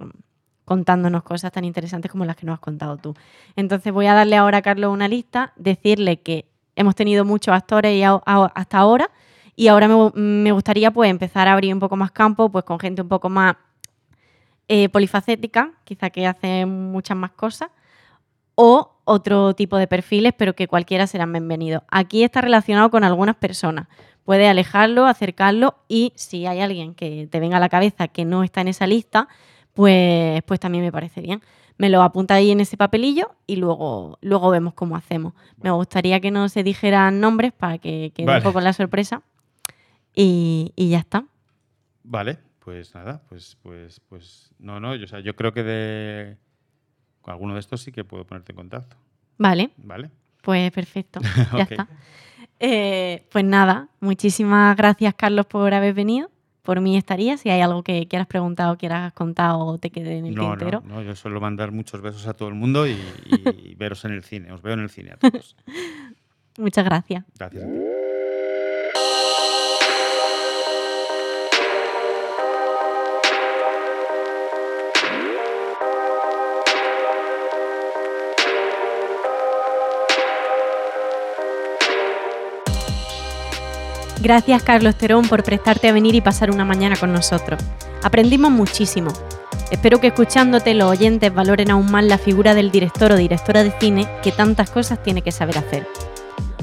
contándonos 0.63 1.23
cosas 1.23 1.51
tan 1.51 1.65
interesantes 1.65 2.09
como 2.09 2.23
las 2.23 2.37
que 2.37 2.45
nos 2.45 2.53
has 2.53 2.61
contado 2.61 2.95
tú. 2.95 3.13
Entonces 3.57 3.91
voy 3.91 4.05
a 4.05 4.13
darle 4.13 4.37
ahora 4.37 4.59
a 4.59 4.61
Carlos 4.61 4.93
una 4.93 5.09
lista, 5.09 5.51
decirle 5.57 6.21
que 6.21 6.45
hemos 6.77 6.95
tenido 6.95 7.25
muchos 7.25 7.53
actores 7.53 7.93
y 7.93 8.03
hasta 8.03 8.77
ahora 8.77 9.11
y 9.57 9.67
ahora 9.67 9.89
me, 9.89 10.11
me 10.15 10.53
gustaría 10.53 10.89
pues 10.89 11.09
empezar 11.09 11.49
a 11.49 11.51
abrir 11.51 11.73
un 11.73 11.81
poco 11.81 11.97
más 11.97 12.11
campo 12.11 12.49
pues 12.49 12.63
con 12.63 12.79
gente 12.79 13.01
un 13.01 13.09
poco 13.09 13.27
más 13.27 13.57
eh, 14.67 14.89
polifacética, 14.89 15.71
quizá 15.83 16.09
que 16.09 16.27
hace 16.27 16.65
muchas 16.65 17.17
más 17.17 17.31
cosas, 17.31 17.69
o 18.55 18.97
otro 19.05 19.53
tipo 19.53 19.77
de 19.77 19.87
perfiles, 19.87 20.33
pero 20.37 20.55
que 20.55 20.67
cualquiera 20.67 21.07
serán 21.07 21.31
bienvenidos. 21.31 21.83
Aquí 21.89 22.23
está 22.23 22.41
relacionado 22.41 22.89
con 22.89 23.03
algunas 23.03 23.35
personas. 23.35 23.87
Puedes 24.25 24.49
alejarlo, 24.49 25.05
acercarlo 25.05 25.75
y 25.87 26.11
si 26.15 26.45
hay 26.45 26.59
alguien 26.59 26.93
que 26.95 27.27
te 27.31 27.39
venga 27.39 27.57
a 27.57 27.59
la 27.61 27.69
cabeza 27.69 28.09
que 28.09 28.25
no 28.25 28.43
está 28.43 28.61
en 28.61 28.67
esa 28.67 28.85
lista, 28.85 29.29
pues, 29.73 30.41
pues 30.43 30.59
también 30.59 30.83
me 30.83 30.91
parece 30.91 31.21
bien. 31.21 31.41
Me 31.77 31.89
lo 31.89 32.01
apunta 32.01 32.33
ahí 32.33 32.49
en 32.51 32.59
ese 32.59 32.75
papelillo 32.75 33.35
y 33.45 33.57
luego, 33.57 34.17
luego 34.21 34.49
vemos 34.49 34.73
cómo 34.73 34.97
hacemos. 34.97 35.33
Me 35.61 35.69
gustaría 35.71 36.19
que 36.19 36.31
no 36.31 36.49
se 36.49 36.63
dijeran 36.63 37.21
nombres 37.21 37.53
para 37.53 37.77
que 37.77 38.11
quede 38.15 38.25
Vale. 38.25 38.39
un 38.39 38.43
poco 38.43 38.59
la 38.59 38.73
sorpresa. 38.73 39.21
Y, 40.13 40.73
y 40.75 40.89
ya 40.89 40.97
está. 40.97 41.23
Vale, 42.03 42.39
pues 42.67 42.93
nada, 42.93 43.21
pues, 43.29 43.55
pues, 43.63 44.01
pues, 44.09 44.51
no, 44.59 44.81
no, 44.81 44.93
yo, 44.93 45.05
o 45.05 45.07
sea, 45.07 45.21
yo 45.21 45.37
creo 45.37 45.53
que 45.53 45.63
de 45.63 46.35
con 47.21 47.31
alguno 47.31 47.53
de 47.53 47.61
estos 47.61 47.79
sí 47.81 47.93
que 47.93 48.03
puedo 48.03 48.25
ponerte 48.27 48.51
en 48.51 48.57
contacto, 48.57 48.97
Vale, 49.37 49.69
¿vale? 49.77 50.09
pues 50.41 50.69
perfecto. 50.73 51.21
Ya 51.55 51.63
está. 51.63 51.87
Eh, 52.59 53.25
pues 53.31 53.45
nada, 53.45 53.87
muchísimas 54.01 54.75
gracias 54.75 55.13
Carlos 55.15 55.45
por 55.45 55.73
haber 55.73 55.93
venido. 55.93 56.29
Por 56.61 56.81
mí 56.81 56.97
estaría. 56.97 57.37
Si 57.37 57.49
hay 57.49 57.61
algo 57.61 57.83
que 57.83 58.05
quieras 58.09 58.27
preguntar 58.27 58.69
o 58.69 58.77
quieras 58.77 59.13
contar 59.13 59.51
o 59.55 59.77
te 59.77 59.89
quede 59.89 60.17
en 60.17 60.25
el 60.25 60.35
No, 60.35 60.49
tintero. 60.57 60.81
no, 60.85 60.95
no, 60.95 61.01
yo 61.03 61.15
suelo 61.15 61.39
mandar 61.39 61.71
muchos 61.71 62.01
besos 62.01 62.27
a 62.27 62.33
todo 62.33 62.49
el 62.49 62.55
mundo 62.55 62.85
y, 62.85 62.99
y 63.27 63.75
veros 63.77 64.03
en 64.03 64.11
el 64.11 64.23
cine. 64.25 64.51
Os 64.51 64.61
veo 64.61 64.73
en 64.73 64.81
el 64.81 64.89
cine 64.89 65.11
a 65.11 65.17
todos. 65.17 65.55
Muchas 66.57 66.83
gracias. 66.83 67.23
Gracias 67.37 67.63
a 67.63 67.67
ti. 67.67 67.73
Gracias 84.19 84.63
Carlos 84.63 84.95
Terón 84.95 85.27
por 85.27 85.43
prestarte 85.43 85.89
a 85.89 85.93
venir 85.93 86.15
y 86.15 86.21
pasar 86.21 86.49
una 86.49 86.65
mañana 86.65 86.95
con 86.95 87.13
nosotros. 87.13 87.61
Aprendimos 88.03 88.51
muchísimo. 88.51 89.11
Espero 89.69 89.99
que 89.99 90.07
escuchándote 90.07 90.73
los 90.73 90.89
oyentes 90.89 91.33
valoren 91.33 91.69
aún 91.69 91.91
más 91.91 92.03
la 92.03 92.17
figura 92.17 92.55
del 92.55 92.71
director 92.71 93.11
o 93.11 93.15
directora 93.15 93.63
de 93.63 93.71
cine 93.79 94.07
que 94.23 94.31
tantas 94.31 94.69
cosas 94.71 95.03
tiene 95.03 95.21
que 95.21 95.31
saber 95.31 95.57
hacer. 95.57 95.87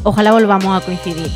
Ojalá 0.03 0.33
volvamos 0.33 0.77
a 0.77 0.85
coincidir. 0.85 1.31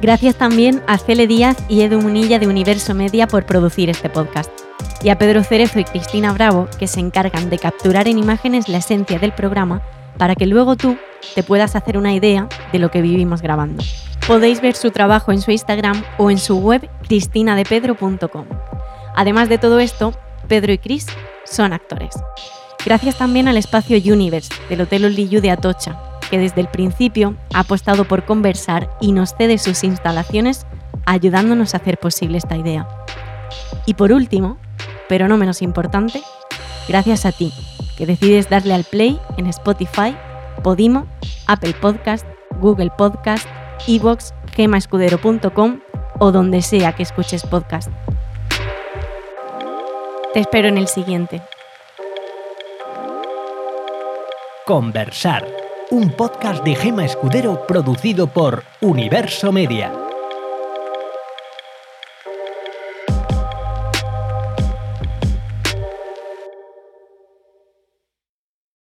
Gracias 0.00 0.36
también 0.36 0.82
a 0.86 0.98
Cele 0.98 1.26
Díaz 1.26 1.56
y 1.68 1.82
Edu 1.82 2.00
Munilla 2.00 2.38
de 2.38 2.46
Universo 2.46 2.94
Media 2.94 3.26
por 3.26 3.44
producir 3.44 3.90
este 3.90 4.08
podcast. 4.08 4.50
Y 5.02 5.08
a 5.08 5.18
Pedro 5.18 5.42
Cerezo 5.42 5.80
y 5.80 5.84
Cristina 5.84 6.32
Bravo, 6.32 6.68
que 6.78 6.86
se 6.86 7.00
encargan 7.00 7.50
de 7.50 7.58
capturar 7.58 8.08
en 8.08 8.18
imágenes 8.18 8.68
la 8.68 8.78
esencia 8.78 9.18
del 9.18 9.32
programa 9.32 9.82
para 10.16 10.34
que 10.34 10.46
luego 10.46 10.76
tú 10.76 10.96
te 11.34 11.42
puedas 11.42 11.76
hacer 11.76 11.96
una 11.96 12.12
idea 12.12 12.48
de 12.72 12.78
lo 12.78 12.90
que 12.90 13.02
vivimos 13.02 13.42
grabando. 13.42 13.82
Podéis 14.26 14.60
ver 14.60 14.76
su 14.76 14.90
trabajo 14.90 15.32
en 15.32 15.40
su 15.40 15.50
Instagram 15.50 16.02
o 16.18 16.30
en 16.30 16.38
su 16.38 16.58
web 16.58 16.88
cristinadepedro.com. 17.08 18.46
Además 19.14 19.48
de 19.48 19.58
todo 19.58 19.80
esto, 19.80 20.14
Pedro 20.48 20.72
y 20.72 20.78
Cris 20.78 21.06
son 21.44 21.72
actores. 21.72 22.14
Gracias 22.84 23.16
también 23.16 23.48
al 23.48 23.56
espacio 23.56 23.98
Universe 24.12 24.52
del 24.68 24.82
Hotel 24.82 25.04
Oliyu 25.04 25.40
de 25.40 25.50
Atocha, 25.50 25.98
que 26.30 26.38
desde 26.38 26.60
el 26.60 26.68
principio 26.68 27.34
ha 27.52 27.60
apostado 27.60 28.04
por 28.06 28.24
conversar 28.24 28.90
y 29.00 29.12
nos 29.12 29.34
cede 29.34 29.58
sus 29.58 29.84
instalaciones 29.84 30.66
ayudándonos 31.06 31.74
a 31.74 31.78
hacer 31.78 31.98
posible 31.98 32.38
esta 32.38 32.56
idea. 32.56 32.88
Y 33.84 33.94
por 33.94 34.12
último, 34.12 34.58
pero 35.08 35.28
no 35.28 35.36
menos 35.36 35.60
importante, 35.60 36.22
gracias 36.88 37.26
a 37.26 37.32
ti, 37.32 37.52
que 37.96 38.06
decides 38.06 38.48
darle 38.48 38.74
al 38.74 38.84
play 38.84 39.18
en 39.36 39.46
Spotify, 39.46 40.16
Podimo, 40.62 41.06
Apple 41.46 41.74
Podcast, 41.74 42.26
Google 42.60 42.90
Podcast, 42.96 43.46
Evox, 43.86 44.34
gemaescudero.com 44.54 45.80
o 46.18 46.32
donde 46.32 46.62
sea 46.62 46.92
que 46.92 47.02
escuches 47.02 47.42
podcast. 47.44 47.90
Te 50.32 50.40
espero 50.40 50.68
en 50.68 50.78
el 50.78 50.86
siguiente. 50.86 51.42
Conversar, 54.66 55.46
un 55.90 56.10
podcast 56.10 56.62
de 56.62 56.76
Gema 56.76 57.04
Escudero 57.04 57.66
producido 57.66 58.28
por 58.28 58.62
Universo 58.80 59.50
Media. 59.50 60.09